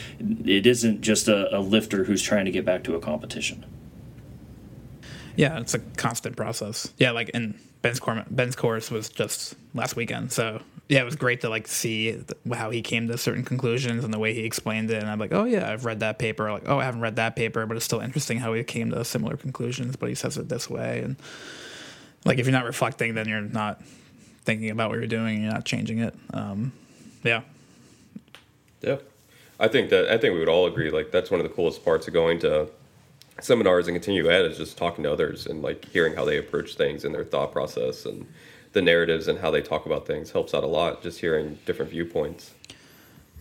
it 0.45 0.65
isn't 0.65 1.01
just 1.01 1.27
a, 1.27 1.55
a 1.55 1.59
lifter 1.59 2.05
who's 2.05 2.21
trying 2.21 2.45
to 2.45 2.51
get 2.51 2.63
back 2.63 2.83
to 2.85 2.95
a 2.95 2.99
competition. 2.99 3.65
Yeah, 5.35 5.59
it's 5.59 5.73
a 5.73 5.79
constant 5.97 6.35
process. 6.35 6.93
Yeah, 6.97 7.11
like 7.11 7.29
in 7.29 7.59
Ben's 7.81 7.99
course, 7.99 8.23
Ben's 8.29 8.55
course 8.55 8.89
was 8.89 9.09
just 9.09 9.55
last 9.73 9.95
weekend, 9.95 10.31
so 10.31 10.61
yeah, 10.89 11.01
it 11.01 11.05
was 11.05 11.15
great 11.15 11.41
to 11.41 11.49
like 11.49 11.67
see 11.67 12.17
how 12.53 12.69
he 12.69 12.81
came 12.81 13.07
to 13.09 13.17
certain 13.17 13.43
conclusions 13.43 14.05
and 14.05 14.13
the 14.13 14.19
way 14.19 14.33
he 14.33 14.45
explained 14.45 14.89
it. 14.89 15.01
And 15.01 15.11
I'm 15.11 15.19
like, 15.19 15.33
oh 15.33 15.43
yeah, 15.43 15.69
I've 15.69 15.83
read 15.83 15.99
that 15.99 16.17
paper. 16.17 16.51
Like, 16.51 16.63
oh, 16.65 16.79
I 16.79 16.85
haven't 16.85 17.01
read 17.01 17.17
that 17.17 17.35
paper, 17.35 17.65
but 17.65 17.75
it's 17.75 17.85
still 17.85 17.99
interesting 17.99 18.39
how 18.39 18.53
he 18.53 18.63
came 18.63 18.91
to 18.91 19.03
similar 19.03 19.35
conclusions, 19.35 19.97
but 19.97 20.07
he 20.07 20.15
says 20.15 20.37
it 20.37 20.47
this 20.47 20.69
way. 20.69 21.01
And 21.03 21.17
like, 22.23 22.39
if 22.39 22.45
you're 22.45 22.53
not 22.53 22.65
reflecting, 22.65 23.15
then 23.15 23.27
you're 23.27 23.41
not 23.41 23.81
thinking 24.45 24.69
about 24.69 24.89
what 24.89 24.97
you're 24.99 25.07
doing. 25.07 25.43
You're 25.43 25.51
not 25.51 25.65
changing 25.65 25.99
it. 25.99 26.15
Um, 26.33 26.71
yeah, 27.23 27.41
Yeah, 28.81 28.97
I 29.59 29.67
think 29.67 29.89
that 29.89 30.09
I 30.09 30.17
think 30.17 30.33
we 30.33 30.39
would 30.39 30.49
all 30.49 30.67
agree. 30.67 30.89
Like 30.89 31.11
that's 31.11 31.29
one 31.29 31.41
of 31.41 31.43
the 31.43 31.53
coolest 31.53 31.83
parts 31.83 32.07
of 32.07 32.13
going 32.13 32.39
to 32.39 32.69
seminars 33.41 33.87
and 33.87 33.95
continue 33.95 34.29
ed 34.29 34.45
is 34.45 34.57
just 34.57 34.77
talking 34.77 35.03
to 35.03 35.11
others 35.11 35.45
and 35.45 35.61
like 35.61 35.85
hearing 35.85 36.15
how 36.15 36.25
they 36.25 36.37
approach 36.37 36.75
things 36.75 37.03
and 37.05 37.13
their 37.13 37.25
thought 37.25 37.51
process 37.51 38.05
and 38.05 38.25
the 38.73 38.81
narratives 38.81 39.27
and 39.27 39.39
how 39.39 39.51
they 39.51 39.61
talk 39.61 39.85
about 39.85 40.05
things 40.07 40.31
helps 40.31 40.53
out 40.53 40.63
a 40.63 40.67
lot. 40.67 41.01
Just 41.01 41.19
hearing 41.19 41.59
different 41.65 41.91
viewpoints. 41.91 42.53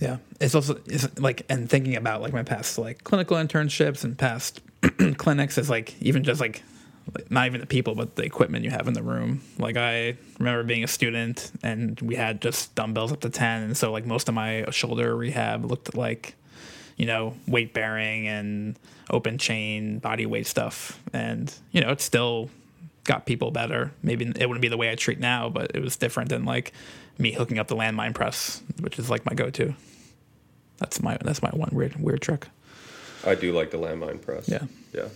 Yeah, 0.00 0.18
it's 0.40 0.54
also 0.54 0.78
it's 0.86 1.18
like 1.18 1.42
and 1.48 1.68
thinking 1.70 1.96
about 1.96 2.20
like 2.20 2.32
my 2.32 2.42
past 2.42 2.78
like 2.78 3.04
clinical 3.04 3.36
internships 3.36 4.04
and 4.04 4.16
past 4.16 4.60
clinics 5.16 5.56
is 5.56 5.70
like 5.70 6.00
even 6.02 6.22
just 6.22 6.40
like 6.40 6.62
like, 7.14 7.30
not 7.30 7.46
even 7.46 7.60
the 7.60 7.66
people 7.66 7.94
but 7.94 8.16
the 8.16 8.24
equipment 8.24 8.64
you 8.64 8.70
have 8.70 8.88
in 8.88 8.94
the 8.94 9.02
room. 9.02 9.40
Like 9.58 9.76
I 9.76 10.16
remember 10.38 10.64
being 10.64 10.84
a 10.84 10.88
student 10.88 11.50
and 11.62 11.98
we 12.00 12.14
had 12.14 12.42
just 12.42 12.74
dumbbells 12.74 13.12
up 13.12 13.20
to 13.20 13.30
ten, 13.30 13.62
and 13.62 13.76
so 13.76 13.90
like 13.90 14.04
most 14.04 14.28
of 14.28 14.34
my 14.34 14.66
shoulder 14.70 15.16
rehab 15.16 15.64
looked 15.64 15.94
like 15.94 16.34
you 16.96 17.06
know 17.06 17.34
weight 17.46 17.72
bearing 17.72 18.28
and 18.28 18.78
open 19.08 19.38
chain 19.38 19.98
body 19.98 20.26
weight 20.26 20.46
stuff, 20.46 21.00
and 21.14 21.54
you 21.70 21.80
know 21.80 21.90
it's 21.90 22.04
still 22.04 22.50
got 23.06 23.26
people 23.26 23.50
better. 23.50 23.92
Maybe 24.02 24.26
it 24.36 24.46
wouldn't 24.46 24.62
be 24.62 24.68
the 24.68 24.76
way 24.76 24.90
I 24.90 24.94
treat 24.94 25.18
now, 25.18 25.48
but 25.48 25.72
it 25.74 25.80
was 25.80 25.96
different 25.96 26.28
than 26.28 26.44
like 26.44 26.72
me 27.18 27.32
hooking 27.32 27.58
up 27.58 27.68
the 27.68 27.76
landmine 27.76 28.14
press, 28.14 28.62
which 28.80 28.98
is 28.98 29.08
like 29.08 29.24
my 29.24 29.34
go-to. 29.34 29.74
That's 30.78 31.00
my 31.02 31.16
that's 31.22 31.42
my 31.42 31.50
one 31.50 31.70
weird 31.72 31.96
weird 31.96 32.20
trick. 32.20 32.48
I 33.24 33.34
do 33.34 33.52
like 33.52 33.70
the 33.70 33.78
landmine 33.78 34.20
press. 34.20 34.48
Yeah. 34.48 34.64
Yeah. 34.92 35.08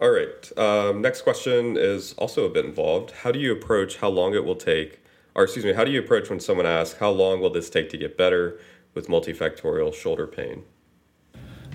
All 0.00 0.10
right. 0.10 0.58
Um, 0.58 1.02
next 1.02 1.22
question 1.22 1.76
is 1.76 2.12
also 2.12 2.44
a 2.44 2.48
bit 2.48 2.64
involved. 2.64 3.10
How 3.10 3.32
do 3.32 3.40
you 3.40 3.52
approach 3.52 3.96
how 3.96 4.08
long 4.08 4.34
it 4.34 4.44
will 4.44 4.54
take, 4.54 5.00
or 5.34 5.42
excuse 5.42 5.64
me, 5.64 5.72
how 5.72 5.84
do 5.84 5.90
you 5.90 5.98
approach 5.98 6.30
when 6.30 6.38
someone 6.38 6.66
asks, 6.66 7.00
how 7.00 7.10
long 7.10 7.40
will 7.40 7.50
this 7.50 7.68
take 7.68 7.90
to 7.90 7.98
get 7.98 8.16
better 8.16 8.60
with 8.94 9.08
multifactorial 9.08 9.92
shoulder 9.92 10.28
pain? 10.28 10.64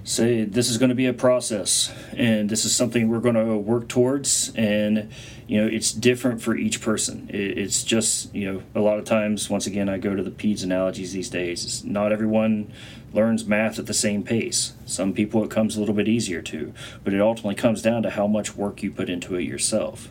Say 0.04 0.44
this 0.44 0.70
is 0.70 0.78
going 0.78 0.90
to 0.90 0.96
be 0.96 1.06
a 1.06 1.14
process 1.14 1.94
and 2.16 2.50
this 2.50 2.66
is 2.66 2.76
something 2.76 3.08
we're 3.08 3.20
going 3.20 3.36
to 3.36 3.58
work 3.58 3.88
towards 3.88 4.54
and 4.56 5.10
you 5.48 5.62
know 5.62 5.68
it's 5.68 5.92
different 5.92 6.42
for 6.42 6.56
each 6.56 6.82
person. 6.82 7.30
It's 7.34 7.84
just 7.84 8.34
you 8.36 8.52
know 8.52 8.64
a 8.76 8.82
lot 8.82 9.00
of 9.00 9.06
times 9.06 9.50
once 9.50 9.66
again 9.66 9.88
i 9.88 9.98
go 9.98 10.16
to 10.16 10.24
the 10.24 10.32
peds 10.32 10.64
analogies 10.64 11.14
these 11.14 11.30
days 11.30 11.64
it's 11.64 11.84
not 11.84 12.12
everyone 12.12 12.72
learns 13.14 13.46
math 13.46 13.78
at 13.80 13.86
the 13.86 13.94
same 13.94 14.24
pace. 14.24 14.74
Some 14.86 15.14
people 15.14 15.44
it 15.44 15.52
comes 15.52 15.78
a 15.78 15.80
little 15.80 15.96
bit 15.96 16.08
easier 16.08 16.42
to 16.42 16.74
but 17.04 17.14
it 17.14 17.22
ultimately 17.22 17.56
comes 17.56 17.82
down 17.82 18.04
to 18.04 18.10
how 18.10 18.28
much 18.28 18.56
work 18.56 18.84
you 18.84 18.92
put 18.92 19.10
into 19.10 19.36
it 19.36 19.44
yourself. 19.44 20.10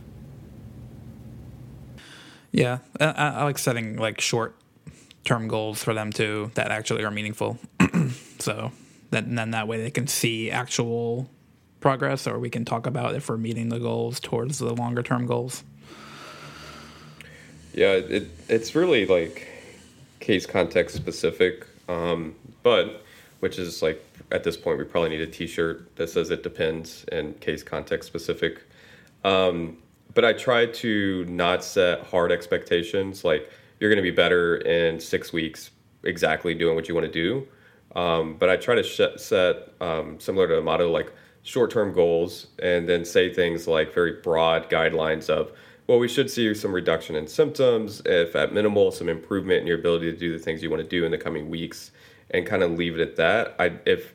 Yeah, 2.50 2.78
I, 3.00 3.04
I 3.06 3.28
I 3.28 3.44
like 3.44 3.58
setting 3.58 3.96
like 3.96 4.20
short 4.20 4.54
term 5.24 5.48
goals 5.48 5.82
for 5.82 5.92
them 5.92 6.12
too 6.12 6.50
that 6.54 6.70
actually 6.70 7.04
are 7.04 7.10
meaningful. 7.10 7.58
so 8.38 8.72
that 9.12 9.24
and 9.24 9.38
then 9.38 9.52
that 9.52 9.68
way 9.68 9.80
they 9.80 9.90
can 9.90 10.06
see 10.06 10.50
actual 10.50 11.30
progress, 11.80 12.26
or 12.26 12.38
we 12.38 12.50
can 12.50 12.64
talk 12.64 12.86
about 12.86 13.14
if 13.14 13.28
we're 13.28 13.36
meeting 13.36 13.68
the 13.68 13.78
goals 13.78 14.20
towards 14.20 14.58
the 14.58 14.74
longer 14.74 15.02
term 15.02 15.26
goals. 15.26 15.64
Yeah, 17.74 17.92
it, 17.92 18.28
it's 18.48 18.74
really 18.74 19.06
like 19.06 19.48
case 20.20 20.44
context 20.46 20.96
specific, 20.96 21.66
um, 21.88 22.34
but 22.62 23.04
which 23.40 23.58
is 23.58 23.82
like 23.82 24.04
at 24.30 24.44
this 24.44 24.56
point 24.56 24.78
we 24.78 24.84
probably 24.84 25.10
need 25.10 25.20
a 25.20 25.26
T-shirt 25.26 25.96
that 25.96 26.10
says 26.10 26.30
it 26.30 26.42
depends 26.42 27.04
and 27.10 27.38
case 27.40 27.62
context 27.62 28.06
specific. 28.06 28.62
Um, 29.24 29.78
but 30.14 30.24
I 30.24 30.32
try 30.32 30.66
to 30.66 31.24
not 31.26 31.64
set 31.64 32.00
hard 32.06 32.32
expectations 32.32 33.24
like 33.24 33.50
you're 33.80 33.90
going 33.90 34.02
to 34.02 34.10
be 34.10 34.14
better 34.14 34.56
in 34.56 35.00
six 35.00 35.32
weeks 35.32 35.70
exactly 36.04 36.54
doing 36.54 36.74
what 36.74 36.88
you 36.88 36.94
want 36.94 37.06
to 37.06 37.12
do. 37.12 37.46
Um, 37.94 38.36
but 38.38 38.48
I 38.48 38.56
try 38.56 38.74
to 38.74 38.82
sh- 38.82 39.20
set 39.20 39.68
um, 39.80 40.18
similar 40.18 40.48
to 40.48 40.58
Amato 40.58 40.90
like 40.90 41.12
short-term 41.42 41.92
goals 41.92 42.48
and 42.62 42.88
then 42.88 43.04
say 43.04 43.32
things 43.32 43.66
like 43.66 43.92
very 43.92 44.12
broad 44.22 44.70
guidelines 44.70 45.28
of 45.28 45.50
well 45.88 45.98
we 45.98 46.06
should 46.06 46.30
see 46.30 46.54
some 46.54 46.72
reduction 46.72 47.16
in 47.16 47.26
symptoms 47.26 48.00
if 48.06 48.36
at 48.36 48.52
minimal 48.52 48.92
some 48.92 49.08
improvement 49.08 49.60
in 49.60 49.66
your 49.66 49.76
ability 49.76 50.10
to 50.10 50.16
do 50.16 50.32
the 50.32 50.38
things 50.38 50.62
you 50.62 50.70
want 50.70 50.80
to 50.80 50.88
do 50.88 51.04
in 51.04 51.10
the 51.10 51.18
coming 51.18 51.50
weeks 51.50 51.90
and 52.30 52.46
kind 52.46 52.62
of 52.62 52.70
leave 52.70 52.98
it 52.98 53.00
at 53.00 53.16
that. 53.16 53.54
I 53.58 53.72
if 53.84 54.14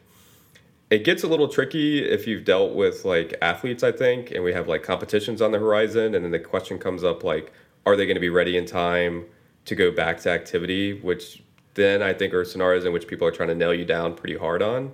it 0.89 1.03
gets 1.03 1.23
a 1.23 1.27
little 1.27 1.49
tricky 1.49 1.99
if 1.99 2.27
you've 2.27 2.45
dealt 2.45 2.73
with 2.73 3.03
like 3.03 3.33
athletes 3.41 3.83
i 3.83 3.91
think 3.91 4.31
and 4.31 4.43
we 4.43 4.53
have 4.53 4.67
like 4.67 4.83
competitions 4.83 5.41
on 5.41 5.51
the 5.51 5.59
horizon 5.59 6.15
and 6.15 6.23
then 6.23 6.31
the 6.31 6.39
question 6.39 6.79
comes 6.79 7.03
up 7.03 7.23
like 7.23 7.51
are 7.85 7.95
they 7.95 8.05
going 8.05 8.15
to 8.15 8.21
be 8.21 8.29
ready 8.29 8.57
in 8.57 8.65
time 8.65 9.25
to 9.65 9.75
go 9.75 9.91
back 9.91 10.19
to 10.19 10.29
activity 10.29 10.99
which 11.01 11.43
then 11.77 12.01
i 12.03 12.11
think 12.13 12.33
are 12.33 12.43
scenarios 12.43 12.83
in 12.83 12.91
which 12.91 13.07
people 13.07 13.25
are 13.25 13.31
trying 13.31 13.47
to 13.47 13.55
nail 13.55 13.73
you 13.73 13.85
down 13.85 14.13
pretty 14.13 14.37
hard 14.37 14.61
on. 14.61 14.91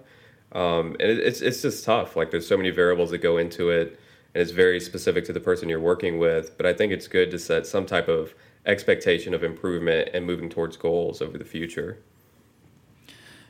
Um, 0.51 0.95
and 0.99 1.09
it, 1.09 1.17
it's, 1.17 1.41
it's 1.41 1.63
just 1.63 1.83
tough. 1.83 2.15
Like 2.15 2.29
there's 2.29 2.47
so 2.47 2.55
many 2.55 2.69
variables 2.69 3.09
that 3.09 3.17
go 3.17 3.37
into 3.37 3.71
it 3.71 3.99
and 4.35 4.41
it's 4.41 4.51
very 4.51 4.79
specific 4.79 5.25
to 5.25 5.33
the 5.33 5.39
person 5.39 5.67
you're 5.67 5.79
working 5.79 6.19
with. 6.19 6.55
But 6.57 6.67
i 6.67 6.73
think 6.73 6.91
it's 6.91 7.07
good 7.07 7.31
to 7.31 7.39
set 7.39 7.65
some 7.65 7.87
type 7.87 8.07
of 8.07 8.35
expectation 8.65 9.33
of 9.33 9.43
improvement 9.43 10.09
and 10.13 10.25
moving 10.25 10.49
towards 10.49 10.77
goals 10.77 11.21
over 11.21 11.37
the 11.37 11.45
future. 11.45 11.97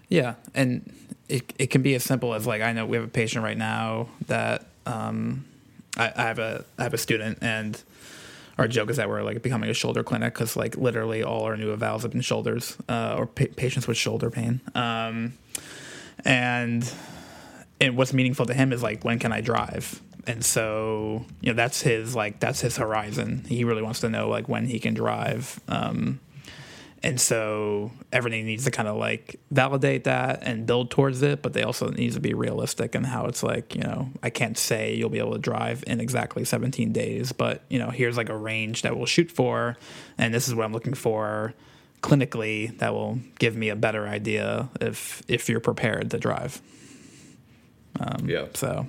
Yeah, 0.10 0.36
and 0.54 0.94
it 1.28 1.54
it 1.58 1.68
can 1.68 1.82
be 1.82 1.96
as 1.96 2.04
simple 2.04 2.34
as 2.34 2.46
like 2.46 2.62
I 2.62 2.72
know 2.72 2.86
we 2.86 2.98
have 2.98 3.06
a 3.06 3.10
patient 3.10 3.44
right 3.44 3.58
now 3.58 4.10
that 4.28 4.66
um, 4.86 5.46
I, 5.98 6.12
I 6.16 6.22
have 6.24 6.40
a 6.40 6.66
I 6.78 6.84
have 6.84 6.94
a 6.94 6.98
student 6.98 7.40
and 7.42 7.82
our 8.58 8.68
joke 8.68 8.90
is 8.90 8.98
that 8.98 9.10
we're 9.10 9.24
like 9.24 9.42
becoming 9.42 9.70
a 9.70 9.74
shoulder 9.74 10.04
clinic 10.04 10.34
because 10.34 10.56
like 10.56 10.78
literally 10.78 11.24
all 11.24 11.44
our 11.44 11.58
new 11.58 11.76
evals 11.76 12.04
have 12.04 12.12
been 12.12 12.22
shoulders 12.22 12.78
uh, 12.88 13.16
or 13.18 13.26
pa- 13.26 13.46
patients 13.56 13.88
with 13.88 13.98
shoulder 13.98 14.30
pain. 14.30 14.62
Um, 14.76 15.34
and 16.24 16.92
and 17.82 17.98
what's 17.98 18.14
meaningful 18.14 18.46
to 18.46 18.54
him 18.54 18.72
is 18.72 18.84
like 18.84 19.04
when 19.04 19.20
can 19.20 19.32
I 19.32 19.42
drive? 19.42 20.02
And 20.26 20.44
so 20.46 21.26
you 21.42 21.52
know 21.52 21.56
that's 21.56 21.82
his 21.82 22.16
like 22.16 22.40
that's 22.40 22.62
his 22.62 22.78
horizon. 22.78 23.44
He 23.48 23.64
really 23.64 23.82
wants 23.82 24.02
to 24.02 24.10
know 24.10 24.30
like 24.30 24.48
when 24.48 24.66
he 24.66 24.80
can 24.80 24.94
drive. 24.94 25.60
Um, 25.68 26.20
and 27.04 27.20
so 27.20 27.92
everything 28.12 28.46
needs 28.46 28.64
to 28.64 28.72
kind 28.72 28.88
of 28.88 28.96
like 28.96 29.40
validate 29.52 30.06
that 30.06 30.40
and 30.44 30.66
build 30.66 30.90
towards 30.90 31.22
it 31.22 31.42
but 31.42 31.54
they 31.54 31.64
also 31.64 31.90
needs 31.90 32.16
to 32.16 32.22
be 32.22 32.34
realistic 32.34 32.96
in 32.96 33.04
how 33.04 33.26
it's 33.26 33.44
like 33.44 33.76
you 33.76 33.82
know 33.82 34.10
i 34.24 34.30
can't 34.30 34.58
say 34.58 34.94
you'll 34.96 35.10
be 35.10 35.20
able 35.20 35.34
to 35.34 35.40
drive 35.40 35.84
in 35.86 36.00
exactly 36.00 36.46
17 36.46 36.94
days 36.94 37.32
but 37.32 37.64
you 37.70 37.78
know 37.78 37.90
here's 37.90 38.18
like 38.18 38.30
a 38.30 38.38
range 38.38 38.82
that 38.82 38.96
we'll 38.96 39.06
shoot 39.06 39.30
for 39.30 39.78
and 40.18 40.34
this 40.34 40.48
is 40.48 40.56
what 40.56 40.66
i'm 40.66 40.74
looking 40.74 40.94
for 40.94 41.54
clinically 42.04 42.78
that 42.80 42.94
will 42.94 43.18
give 43.40 43.56
me 43.56 43.70
a 43.70 43.76
better 43.76 44.08
idea 44.08 44.70
if 44.80 45.24
if 45.28 45.50
you're 45.50 45.62
prepared 45.62 46.12
to 46.12 46.20
drive. 46.20 46.62
Um, 48.00 48.30
yeah. 48.30 48.48
so. 48.54 48.88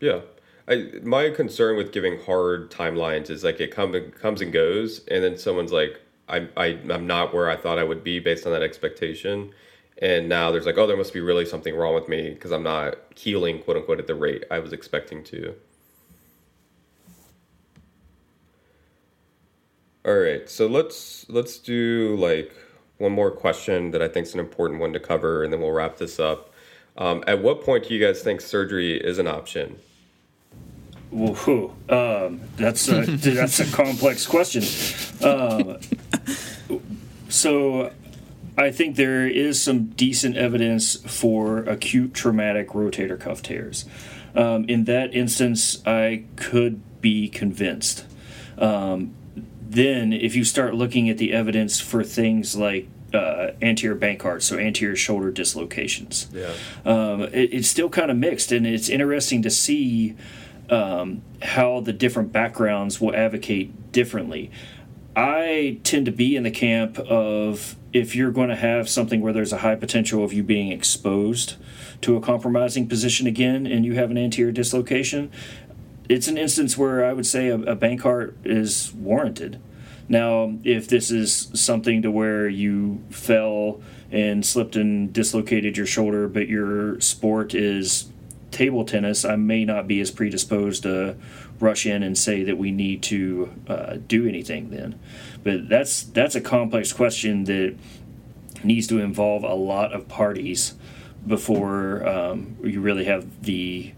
Yeah. 0.00 0.20
I, 0.68 0.90
my 1.04 1.30
concern 1.30 1.76
with 1.76 1.92
giving 1.92 2.20
hard 2.22 2.72
timelines 2.72 3.30
is 3.30 3.44
like 3.44 3.60
it 3.60 3.70
come, 3.70 3.92
comes 4.12 4.40
and 4.40 4.52
goes, 4.52 5.04
and 5.06 5.22
then 5.22 5.38
someone's 5.38 5.72
like, 5.72 6.00
I, 6.28 6.48
I, 6.56 6.66
I'm 6.90 7.06
not 7.06 7.32
where 7.32 7.48
I 7.48 7.56
thought 7.56 7.78
I 7.78 7.84
would 7.84 8.02
be 8.02 8.18
based 8.18 8.46
on 8.46 8.52
that 8.52 8.62
expectation. 8.62 9.52
And 9.98 10.28
now 10.28 10.50
there's 10.50 10.66
like, 10.66 10.76
oh, 10.76 10.86
there 10.86 10.96
must 10.96 11.14
be 11.14 11.20
really 11.20 11.46
something 11.46 11.74
wrong 11.74 11.94
with 11.94 12.08
me 12.08 12.30
because 12.30 12.52
I'm 12.52 12.62
not 12.62 12.96
healing, 13.14 13.62
quote 13.62 13.78
unquote, 13.78 13.98
at 13.98 14.06
the 14.06 14.14
rate 14.14 14.44
I 14.50 14.58
was 14.58 14.72
expecting 14.72 15.24
to. 15.24 15.54
All 20.04 20.14
right, 20.14 20.48
so 20.48 20.68
let's 20.68 21.28
let's 21.28 21.58
do 21.58 22.14
like 22.16 22.54
one 22.98 23.10
more 23.10 23.30
question 23.30 23.90
that 23.90 24.00
I 24.00 24.06
think 24.06 24.26
is 24.26 24.34
an 24.34 24.40
important 24.40 24.78
one 24.80 24.92
to 24.92 25.00
cover, 25.00 25.42
and 25.42 25.52
then 25.52 25.60
we'll 25.60 25.72
wrap 25.72 25.96
this 25.96 26.20
up. 26.20 26.52
Um, 26.96 27.24
at 27.26 27.42
what 27.42 27.64
point 27.64 27.88
do 27.88 27.94
you 27.94 28.04
guys 28.04 28.22
think 28.22 28.40
surgery 28.40 28.96
is 28.96 29.18
an 29.18 29.26
option? 29.26 29.80
Woohoo. 31.12 31.70
Um, 31.90 32.40
that's 32.56 32.88
a, 32.88 33.02
that's 33.06 33.60
a 33.60 33.66
complex 33.72 34.26
question. 34.26 34.62
Um, 35.22 35.78
so, 37.28 37.92
I 38.58 38.70
think 38.70 38.96
there 38.96 39.26
is 39.26 39.62
some 39.62 39.86
decent 39.90 40.36
evidence 40.36 40.96
for 40.96 41.58
acute 41.64 42.14
traumatic 42.14 42.68
rotator 42.70 43.18
cuff 43.20 43.42
tears. 43.42 43.84
Um, 44.34 44.64
in 44.68 44.84
that 44.84 45.14
instance, 45.14 45.86
I 45.86 46.24
could 46.36 46.80
be 47.00 47.28
convinced. 47.28 48.04
Um, 48.58 49.14
then, 49.60 50.12
if 50.12 50.34
you 50.34 50.44
start 50.44 50.74
looking 50.74 51.08
at 51.10 51.18
the 51.18 51.32
evidence 51.32 51.80
for 51.80 52.02
things 52.04 52.56
like 52.56 52.88
uh, 53.12 53.52
anterior 53.60 53.96
Bankart, 53.96 54.42
so 54.42 54.58
anterior 54.58 54.96
shoulder 54.96 55.30
dislocations, 55.30 56.28
Yeah. 56.32 56.52
um, 56.84 57.22
it, 57.22 57.52
it's 57.52 57.68
still 57.68 57.88
kind 57.90 58.10
of 58.10 58.16
mixed, 58.16 58.52
and 58.52 58.66
it's 58.66 58.88
interesting 58.88 59.42
to 59.42 59.50
see 59.50 60.16
um, 60.70 61.22
how 61.42 61.80
the 61.80 61.92
different 61.92 62.32
backgrounds 62.32 63.00
will 63.00 63.14
advocate 63.14 63.92
differently. 63.92 64.50
I 65.14 65.80
tend 65.82 66.04
to 66.06 66.12
be 66.12 66.36
in 66.36 66.42
the 66.42 66.50
camp 66.50 66.98
of 66.98 67.76
if 67.92 68.14
you're 68.14 68.30
going 68.30 68.50
to 68.50 68.56
have 68.56 68.88
something 68.88 69.22
where 69.22 69.32
there's 69.32 69.52
a 69.52 69.58
high 69.58 69.76
potential 69.76 70.22
of 70.22 70.32
you 70.32 70.42
being 70.42 70.70
exposed 70.70 71.56
to 72.02 72.16
a 72.16 72.20
compromising 72.20 72.86
position 72.86 73.26
again 73.26 73.66
and 73.66 73.86
you 73.86 73.94
have 73.94 74.10
an 74.10 74.18
anterior 74.18 74.52
dislocation, 74.52 75.30
it's 76.08 76.28
an 76.28 76.36
instance 76.36 76.76
where 76.76 77.04
I 77.04 77.14
would 77.14 77.26
say 77.26 77.48
a, 77.48 77.54
a 77.54 77.76
Bankart 77.76 78.34
is 78.44 78.92
warranted. 78.92 79.60
Now, 80.08 80.58
if 80.62 80.86
this 80.86 81.10
is 81.10 81.50
something 81.54 82.02
to 82.02 82.10
where 82.10 82.48
you 82.48 83.02
fell 83.10 83.80
and 84.10 84.44
slipped 84.44 84.76
and 84.76 85.12
dislocated 85.12 85.76
your 85.76 85.86
shoulder, 85.86 86.28
but 86.28 86.48
your 86.48 87.00
sport 87.00 87.54
is 87.54 88.10
table 88.56 88.84
tennis, 88.84 89.24
I 89.24 89.36
may 89.36 89.64
not 89.64 89.86
be 89.86 90.00
as 90.00 90.10
predisposed 90.10 90.82
to 90.84 91.16
rush 91.60 91.84
in 91.84 92.02
and 92.02 92.16
say 92.16 92.42
that 92.44 92.56
we 92.56 92.70
need 92.70 93.02
to 93.04 93.52
uh, 93.68 93.96
do 94.06 94.26
anything 94.26 94.70
then. 94.70 94.98
But 95.44 95.68
that's 95.68 96.02
that's 96.02 96.34
a 96.34 96.40
complex 96.40 96.92
question 96.92 97.44
that 97.44 97.76
needs 98.64 98.86
to 98.86 98.98
involve 98.98 99.44
a 99.44 99.54
lot 99.54 99.92
of 99.92 100.08
parties 100.08 100.74
before 101.26 102.06
um, 102.08 102.56
you 102.62 102.80
really 102.80 103.04
have 103.04 103.42
the 103.42 103.92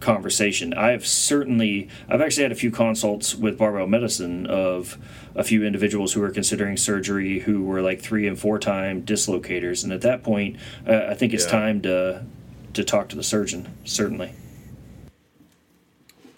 conversation. 0.00 0.74
I've 0.74 1.06
certainly, 1.06 1.88
I've 2.08 2.20
actually 2.20 2.42
had 2.42 2.52
a 2.52 2.56
few 2.56 2.70
consults 2.70 3.34
with 3.34 3.56
barbell 3.56 3.86
medicine 3.86 4.46
of 4.46 4.98
a 5.34 5.44
few 5.44 5.64
individuals 5.64 6.12
who 6.12 6.22
are 6.22 6.30
considering 6.30 6.76
surgery 6.76 7.38
who 7.40 7.62
were 7.62 7.80
like 7.80 8.02
three 8.02 8.26
and 8.26 8.38
four 8.38 8.58
time 8.58 9.02
dislocators, 9.02 9.84
and 9.84 9.92
at 9.92 10.02
that 10.02 10.22
point, 10.22 10.56
uh, 10.86 11.06
I 11.08 11.14
think 11.14 11.32
it's 11.32 11.44
yeah. 11.44 11.50
time 11.50 11.80
to 11.82 12.26
to 12.74 12.84
talk 12.84 13.08
to 13.10 13.16
the 13.16 13.22
surgeon. 13.22 13.76
Certainly. 13.84 14.32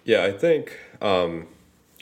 Yeah, 0.05 0.25
I 0.25 0.33
think 0.33 0.79
um, 1.01 1.47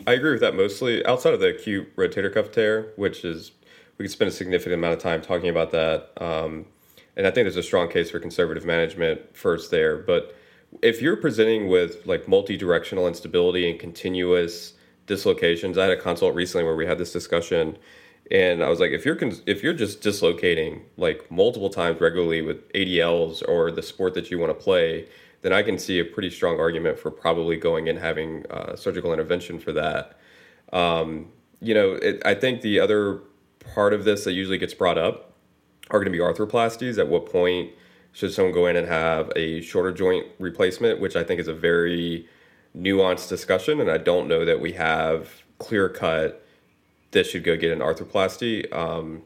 I 0.06 0.12
agree 0.12 0.32
with 0.32 0.40
that 0.40 0.54
mostly. 0.54 1.04
Outside 1.06 1.34
of 1.34 1.40
the 1.40 1.48
acute 1.48 1.94
rotator 1.96 2.32
cuff 2.32 2.50
tear, 2.50 2.92
which 2.96 3.24
is 3.24 3.52
we 3.98 4.04
could 4.04 4.12
spend 4.12 4.28
a 4.28 4.32
significant 4.32 4.74
amount 4.74 4.94
of 4.94 5.00
time 5.00 5.22
talking 5.22 5.48
about 5.48 5.70
that. 5.70 6.10
Um, 6.20 6.66
and 7.16 7.26
I 7.26 7.30
think 7.30 7.44
there's 7.44 7.56
a 7.56 7.62
strong 7.62 7.88
case 7.88 8.10
for 8.10 8.18
conservative 8.18 8.64
management 8.64 9.36
first 9.36 9.70
there. 9.70 9.98
But 9.98 10.34
if 10.80 11.02
you're 11.02 11.16
presenting 11.16 11.68
with 11.68 12.06
like 12.06 12.26
multi-directional 12.26 13.06
instability 13.06 13.70
and 13.70 13.78
continuous 13.78 14.74
dislocations, 15.06 15.76
I 15.76 15.82
had 15.82 15.92
a 15.92 16.00
consult 16.00 16.34
recently 16.34 16.64
where 16.64 16.76
we 16.76 16.86
had 16.86 16.98
this 16.98 17.12
discussion, 17.12 17.76
and 18.32 18.64
I 18.64 18.70
was 18.70 18.80
like, 18.80 18.92
if 18.92 19.04
you're 19.04 19.18
if 19.46 19.62
you're 19.62 19.74
just 19.74 20.00
dislocating 20.00 20.86
like 20.96 21.30
multiple 21.30 21.68
times 21.68 22.00
regularly 22.00 22.40
with 22.40 22.66
ADLs 22.72 23.46
or 23.46 23.70
the 23.70 23.82
sport 23.82 24.14
that 24.14 24.30
you 24.30 24.38
want 24.38 24.50
to 24.50 24.54
play, 24.54 25.06
then 25.42 25.52
I 25.52 25.62
can 25.62 25.78
see 25.78 25.98
a 25.98 26.04
pretty 26.04 26.30
strong 26.30 26.58
argument 26.58 26.98
for 26.98 27.10
probably 27.10 27.58
going 27.58 27.90
and 27.90 27.98
having 27.98 28.46
uh, 28.50 28.74
surgical 28.74 29.12
intervention 29.12 29.58
for 29.58 29.72
that. 29.72 30.18
Um, 30.72 31.30
you 31.60 31.74
know, 31.74 31.92
it, 31.92 32.22
I 32.24 32.34
think 32.34 32.62
the 32.62 32.80
other 32.80 33.20
part 33.74 33.92
of 33.92 34.04
this 34.04 34.24
that 34.24 34.32
usually 34.32 34.58
gets 34.58 34.72
brought 34.72 34.96
up 34.96 35.34
are 35.90 36.02
going 36.02 36.10
to 36.10 36.18
be 36.18 36.18
arthroplasties. 36.18 36.98
At 36.98 37.08
what 37.08 37.26
point 37.30 37.72
should 38.12 38.32
someone 38.32 38.54
go 38.54 38.66
in 38.66 38.76
and 38.76 38.88
have 38.88 39.30
a 39.36 39.60
shorter 39.60 39.92
joint 39.92 40.26
replacement, 40.38 41.00
which 41.00 41.16
I 41.16 41.22
think 41.22 41.38
is 41.38 41.48
a 41.48 41.54
very 41.54 42.26
nuanced 42.74 43.28
discussion, 43.28 43.78
and 43.78 43.90
I 43.90 43.98
don't 43.98 44.26
know 44.26 44.46
that 44.46 44.58
we 44.58 44.72
have 44.72 45.42
clear 45.58 45.90
cut. 45.90 46.41
This 47.12 47.30
should 47.30 47.44
go 47.44 47.56
get 47.56 47.70
an 47.70 47.78
arthroplasty. 47.78 48.72
Um, 48.72 49.22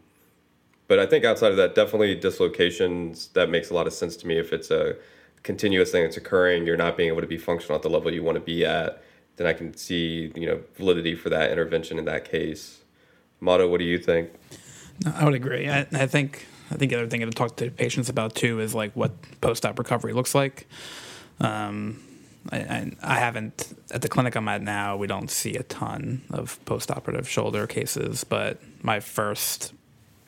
but 0.89 0.99
I 0.99 1.07
think 1.07 1.25
outside 1.25 1.51
of 1.51 1.57
that, 1.57 1.75
definitely 1.75 2.15
dislocations. 2.15 3.29
That 3.29 3.51
makes 3.51 3.71
a 3.71 3.75
lot 3.75 3.87
of 3.87 3.93
sense 3.93 4.17
to 4.19 4.27
me. 4.27 4.39
If 4.39 4.53
it's 4.53 4.71
a 4.71 4.97
continuous 5.43 5.91
thing 5.91 6.03
that's 6.03 6.17
occurring, 6.17 6.67
you're 6.67 6.77
not 6.77 6.97
being 6.97 7.09
able 7.09 7.21
to 7.23 7.27
be 7.27 7.39
functional 7.39 7.77
at 7.77 7.83
the 7.83 7.91
level 7.91 8.13
you 8.13 8.23
want 8.23 8.37
to 8.37 8.41
be 8.41 8.65
at, 8.65 9.03
then 9.37 9.47
I 9.47 9.53
can 9.53 9.77
see 9.77 10.33
you 10.35 10.47
know 10.47 10.61
validity 10.77 11.15
for 11.15 11.31
that 11.31 11.51
intervention 11.51 11.99
in 11.99 12.05
that 12.05 12.25
case. 12.25 12.81
Mato, 13.41 13.69
what 13.69 13.79
do 13.79 13.85
you 13.85 13.99
think? 13.99 14.31
I 15.15 15.25
would 15.25 15.35
agree. 15.35 15.69
I, 15.69 15.87
I 15.93 16.07
think 16.07 16.47
I 16.71 16.77
think 16.77 16.91
the 16.91 16.99
other 16.99 17.09
thing 17.09 17.21
to 17.21 17.31
talk 17.31 17.57
to 17.57 17.71
patients 17.71 18.09
about 18.09 18.35
too 18.35 18.61
is 18.61 18.75
like 18.75 18.93
what 18.95 19.13
post-op 19.41 19.79
recovery 19.79 20.13
looks 20.13 20.35
like. 20.35 20.67
Um, 21.41 22.03
I, 22.53 22.93
I, 23.03 23.19
haven't 23.19 23.75
at 23.91 24.03
the 24.03 24.09
clinic 24.09 24.37
I'm 24.37 24.49
at 24.49 24.63
now. 24.63 24.97
We 24.97 25.07
don't 25.07 25.31
see 25.31 25.55
a 25.55 25.63
ton 25.63 26.23
of 26.31 26.63
post-operative 26.65 27.29
shoulder 27.29 27.67
cases, 27.67 28.25
but 28.25 28.61
my 28.83 29.01
first 29.01 29.73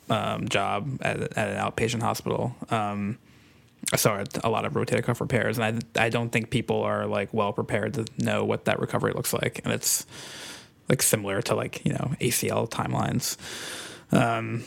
um, 0.09 0.47
job 0.47 0.99
at, 1.01 1.21
at, 1.37 1.49
an 1.49 1.57
outpatient 1.57 2.01
hospital, 2.01 2.55
um, 2.69 3.17
I 3.93 3.95
saw 3.95 4.23
a 4.43 4.49
lot 4.49 4.65
of 4.65 4.73
rotator 4.73 5.03
cuff 5.03 5.21
repairs, 5.21 5.57
and 5.57 5.83
I 5.97 6.05
I 6.05 6.09
don't 6.09 6.29
think 6.29 6.49
people 6.49 6.83
are 6.83 7.05
like 7.05 7.33
well 7.33 7.53
prepared 7.53 7.93
to 7.95 8.05
know 8.17 8.43
what 8.43 8.65
that 8.65 8.79
recovery 8.79 9.13
looks 9.13 9.33
like, 9.33 9.61
and 9.63 9.73
it's 9.73 10.05
like 10.89 11.01
similar 11.01 11.41
to 11.43 11.55
like 11.55 11.85
you 11.85 11.93
know 11.93 12.13
ACL 12.19 12.69
timelines. 12.69 13.37
Um, 14.11 14.63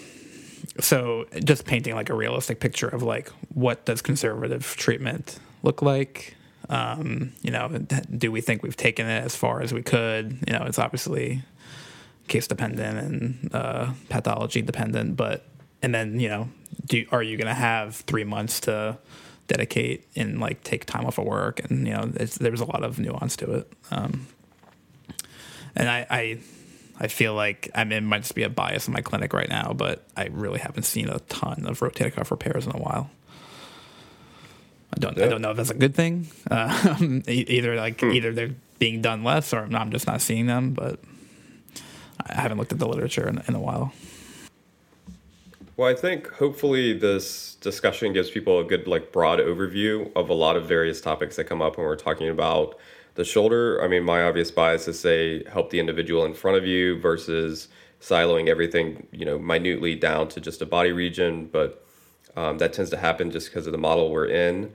so 0.81 1.27
just 1.45 1.65
painting 1.67 1.95
like 1.95 2.09
a 2.09 2.15
realistic 2.15 2.61
picture 2.61 2.89
of 2.89 3.03
like 3.03 3.29
what 3.53 3.85
does 3.85 4.01
conservative 4.01 4.65
treatment 4.77 5.39
look 5.63 5.83
like 5.83 6.37
um, 6.69 7.33
you 7.43 7.51
know 7.51 7.69
do 8.17 8.33
we 8.33 8.41
think 8.41 8.63
we've 8.63 8.77
taken 8.77 9.07
it 9.07 9.25
as 9.25 9.37
far 9.37 9.63
as 9.63 9.73
we 9.73 9.83
could? 9.83 10.39
You 10.47 10.53
know 10.53 10.65
it's 10.65 10.79
obviously 10.79 11.43
case 12.29 12.47
dependent 12.47 12.99
and 12.99 13.55
uh, 13.55 13.93
pathology 14.09 14.63
dependent 14.63 15.17
but 15.17 15.45
and 15.83 15.95
then 15.95 16.21
you 16.21 16.29
know 16.29 16.49
do 16.87 17.05
are 17.11 17.23
you 17.23 17.37
going 17.37 17.49
to 17.49 17.55
have 17.55 17.97
three 17.97 18.25
months 18.25 18.61
to 18.61 18.99
dedicate 19.49 20.09
and 20.17 20.41
like 20.41 20.63
take 20.63 20.87
time 20.87 21.05
off 21.05 21.19
of 21.19 21.27
work? 21.27 21.61
And 21.69 21.87
you 21.87 21.93
know 21.93 22.07
there's 22.07 22.61
a 22.61 22.65
lot 22.65 22.83
of 22.85 22.99
nuance 22.99 23.37
to 23.37 23.53
it. 23.53 23.73
Um, 23.91 24.27
and 25.75 25.89
I, 25.89 26.07
I 26.11 26.39
I 27.01 27.09
feel 27.09 27.35
like 27.35 27.71
I 27.75 27.85
mean, 27.85 27.99
it 27.99 28.01
might 28.03 28.23
just 28.23 28.35
be 28.35 28.43
a 28.43 28.49
bias 28.49 28.87
in 28.87 28.95
my 28.95 29.01
clinic 29.01 29.33
right 29.33 29.49
now, 29.49 29.73
but 29.73 30.05
I 30.17 30.27
really 30.27 30.59
haven't 30.59 30.85
seen 30.85 31.09
a 31.09 31.19
ton 31.21 31.67
of 31.67 31.81
rotator 31.81 32.13
cuff 32.13 32.31
repairs 32.31 32.67
in 32.67 32.73
a 32.73 32.79
while. 32.79 33.11
I 34.95 34.99
don't 34.99 35.17
yeah. 35.17 35.27
I 35.27 35.29
don't 35.29 35.43
know 35.43 35.51
if 35.51 35.57
that's 35.57 35.71
a 35.71 35.75
good 35.75 35.95
thing. 35.95 36.29
Uh, 36.51 36.97
either 37.27 37.77
like 37.77 38.01
hmm. 38.01 38.13
either 38.13 38.33
they're 38.33 38.55
being 38.79 39.01
done 39.01 39.25
less, 39.25 39.53
or 39.53 39.69
I'm 39.73 39.91
just 39.91 40.07
not 40.07 40.21
seeing 40.21 40.47
them. 40.47 40.73
But 40.73 41.01
I 42.27 42.41
haven't 42.41 42.59
looked 42.59 42.73
at 42.73 42.79
the 42.79 42.89
literature 42.89 43.29
in, 43.29 43.43
in 43.49 43.55
a 43.55 43.61
while. 43.61 43.93
Well, 45.77 45.89
I 45.89 45.95
think 45.95 46.29
hopefully 46.29 46.93
this 46.93 47.55
discussion 47.57 48.13
gives 48.13 48.31
people 48.31 48.61
a 48.61 48.65
good 48.65 48.87
like 48.87 49.13
broad 49.13 49.39
overview 49.39 50.13
of 50.15 50.29
a 50.29 50.35
lot 50.35 50.57
of 50.57 50.67
various 50.67 51.01
topics 51.01 51.37
that 51.37 51.45
come 51.45 51.63
up 51.63 51.79
when 51.79 51.87
we're 51.87 51.97
talking 51.97 52.29
about 52.29 52.79
the 53.15 53.25
shoulder, 53.25 53.83
I 53.83 53.89
mean, 53.89 54.05
my 54.05 54.23
obvious 54.23 54.51
bias 54.51 54.89
is 54.89 54.99
say 54.99 55.45
help 55.45 55.71
the 55.71 55.81
individual 55.81 56.25
in 56.25 56.35
front 56.35 56.57
of 56.57 56.67
you 56.67 56.99
versus 56.99 57.69
siloing 58.01 58.49
everything, 58.49 59.07
you 59.13 59.25
know, 59.25 59.39
minutely 59.39 59.95
down 59.95 60.29
to 60.29 60.41
just 60.41 60.63
a 60.63 60.67
body 60.67 60.93
region. 60.93 61.47
But 61.47 61.85
um, 62.37 62.59
that 62.59 62.73
tends 62.73 62.91
to 62.91 62.97
happen 62.97 63.31
just 63.31 63.49
because 63.49 63.67
of 63.67 63.73
the 63.73 63.79
model 63.79 64.11
we're 64.11 64.27
in. 64.27 64.73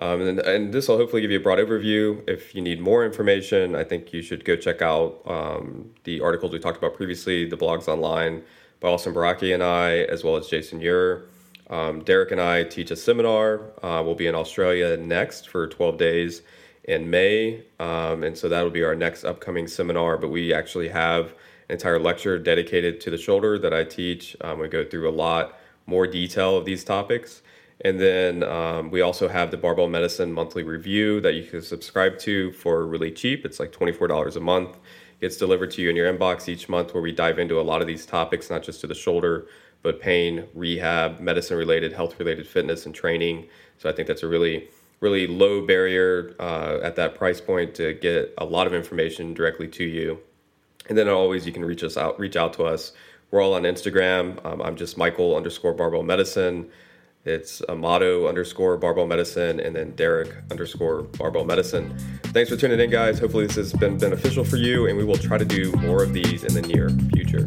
Um, 0.00 0.22
and, 0.22 0.38
and 0.40 0.72
this 0.72 0.88
will 0.88 0.96
hopefully 0.96 1.22
give 1.22 1.30
you 1.30 1.38
a 1.38 1.42
broad 1.42 1.58
overview. 1.58 2.22
If 2.28 2.54
you 2.54 2.60
need 2.60 2.80
more 2.80 3.04
information, 3.04 3.74
I 3.74 3.84
think 3.84 4.12
you 4.12 4.22
should 4.22 4.44
go 4.44 4.54
check 4.54 4.80
out 4.80 5.20
um, 5.26 5.90
the 6.04 6.20
articles 6.20 6.52
we 6.52 6.60
talked 6.60 6.78
about 6.78 6.94
previously, 6.94 7.48
the 7.48 7.56
blogs 7.56 7.88
online 7.88 8.42
by 8.80 8.88
Austin 8.88 9.12
Baraki 9.12 9.52
and 9.52 9.62
I, 9.62 9.98
as 10.04 10.22
well 10.22 10.36
as 10.36 10.46
Jason 10.46 10.80
Ure. 10.80 11.24
Um, 11.68 12.02
Derek 12.04 12.30
and 12.30 12.40
I 12.40 12.64
teach 12.64 12.90
a 12.90 12.96
seminar. 12.96 13.60
Uh, 13.82 14.02
we'll 14.04 14.14
be 14.14 14.26
in 14.26 14.34
Australia 14.34 14.96
next 14.96 15.48
for 15.48 15.66
12 15.66 15.98
days 15.98 16.42
in 16.84 17.10
May. 17.10 17.64
Um, 17.78 18.22
and 18.22 18.38
so 18.38 18.48
that'll 18.48 18.70
be 18.70 18.84
our 18.84 18.94
next 18.94 19.24
upcoming 19.24 19.66
seminar. 19.66 20.16
But 20.16 20.28
we 20.28 20.54
actually 20.54 20.88
have 20.88 21.26
an 21.68 21.74
entire 21.74 21.98
lecture 21.98 22.38
dedicated 22.38 23.00
to 23.02 23.10
the 23.10 23.18
shoulder 23.18 23.58
that 23.58 23.74
I 23.74 23.84
teach. 23.84 24.36
Um, 24.40 24.60
we 24.60 24.68
go 24.68 24.84
through 24.84 25.08
a 25.08 25.12
lot 25.12 25.58
more 25.86 26.06
detail 26.06 26.56
of 26.56 26.64
these 26.64 26.84
topics. 26.84 27.42
And 27.82 28.00
then 28.00 28.42
um, 28.42 28.90
we 28.90 29.00
also 29.00 29.28
have 29.28 29.50
the 29.50 29.56
Barbell 29.56 29.88
Medicine 29.88 30.32
monthly 30.32 30.64
review 30.64 31.20
that 31.20 31.34
you 31.34 31.44
can 31.44 31.62
subscribe 31.62 32.18
to 32.20 32.52
for 32.52 32.84
really 32.86 33.12
cheap. 33.12 33.44
It's 33.44 33.60
like 33.60 33.72
$24 33.72 34.36
a 34.36 34.40
month. 34.40 34.76
It 34.76 35.20
gets 35.20 35.36
delivered 35.36 35.70
to 35.72 35.82
you 35.82 35.90
in 35.90 35.96
your 35.96 36.12
inbox 36.12 36.48
each 36.48 36.68
month 36.68 36.92
where 36.92 37.02
we 37.02 37.12
dive 37.12 37.38
into 37.38 37.60
a 37.60 37.62
lot 37.62 37.80
of 37.80 37.86
these 37.86 38.04
topics, 38.04 38.50
not 38.50 38.64
just 38.64 38.80
to 38.80 38.88
the 38.88 38.94
shoulder, 38.94 39.46
but 39.82 40.00
pain, 40.00 40.48
rehab, 40.54 41.20
medicine 41.20 41.56
related, 41.56 41.92
health 41.92 42.18
related 42.18 42.48
fitness 42.48 42.84
and 42.84 42.94
training. 42.94 43.46
So 43.78 43.88
I 43.88 43.92
think 43.92 44.08
that's 44.08 44.24
a 44.24 44.28
really 44.28 44.68
really 45.00 45.26
low 45.26 45.64
barrier 45.64 46.34
uh, 46.40 46.78
at 46.82 46.96
that 46.96 47.14
price 47.14 47.40
point 47.40 47.74
to 47.76 47.94
get 47.94 48.34
a 48.38 48.44
lot 48.44 48.66
of 48.66 48.74
information 48.74 49.34
directly 49.34 49.68
to 49.68 49.84
you. 49.84 50.18
And 50.88 50.96
then 50.96 51.08
always 51.08 51.46
you 51.46 51.52
can 51.52 51.64
reach 51.64 51.84
us 51.84 51.96
out, 51.96 52.18
reach 52.18 52.36
out 52.36 52.52
to 52.54 52.64
us. 52.64 52.92
We're 53.30 53.42
all 53.42 53.54
on 53.54 53.62
Instagram. 53.62 54.44
Um, 54.44 54.62
I'm 54.62 54.76
just 54.76 54.96
Michael 54.96 55.36
underscore 55.36 55.74
barbell 55.74 56.02
medicine. 56.02 56.70
It's 57.28 57.60
Amato 57.68 58.26
underscore 58.26 58.78
barbell 58.78 59.06
medicine 59.06 59.60
and 59.60 59.76
then 59.76 59.90
Derek 59.96 60.34
underscore 60.50 61.02
barbell 61.02 61.44
medicine. 61.44 61.94
Thanks 62.32 62.48
for 62.48 62.56
tuning 62.56 62.80
in, 62.80 62.88
guys. 62.88 63.18
Hopefully, 63.18 63.46
this 63.46 63.56
has 63.56 63.74
been 63.74 63.98
beneficial 63.98 64.44
for 64.44 64.56
you, 64.56 64.86
and 64.86 64.96
we 64.96 65.04
will 65.04 65.18
try 65.18 65.36
to 65.36 65.44
do 65.44 65.70
more 65.72 66.02
of 66.02 66.14
these 66.14 66.44
in 66.44 66.54
the 66.54 66.62
near 66.62 66.88
future. 67.12 67.46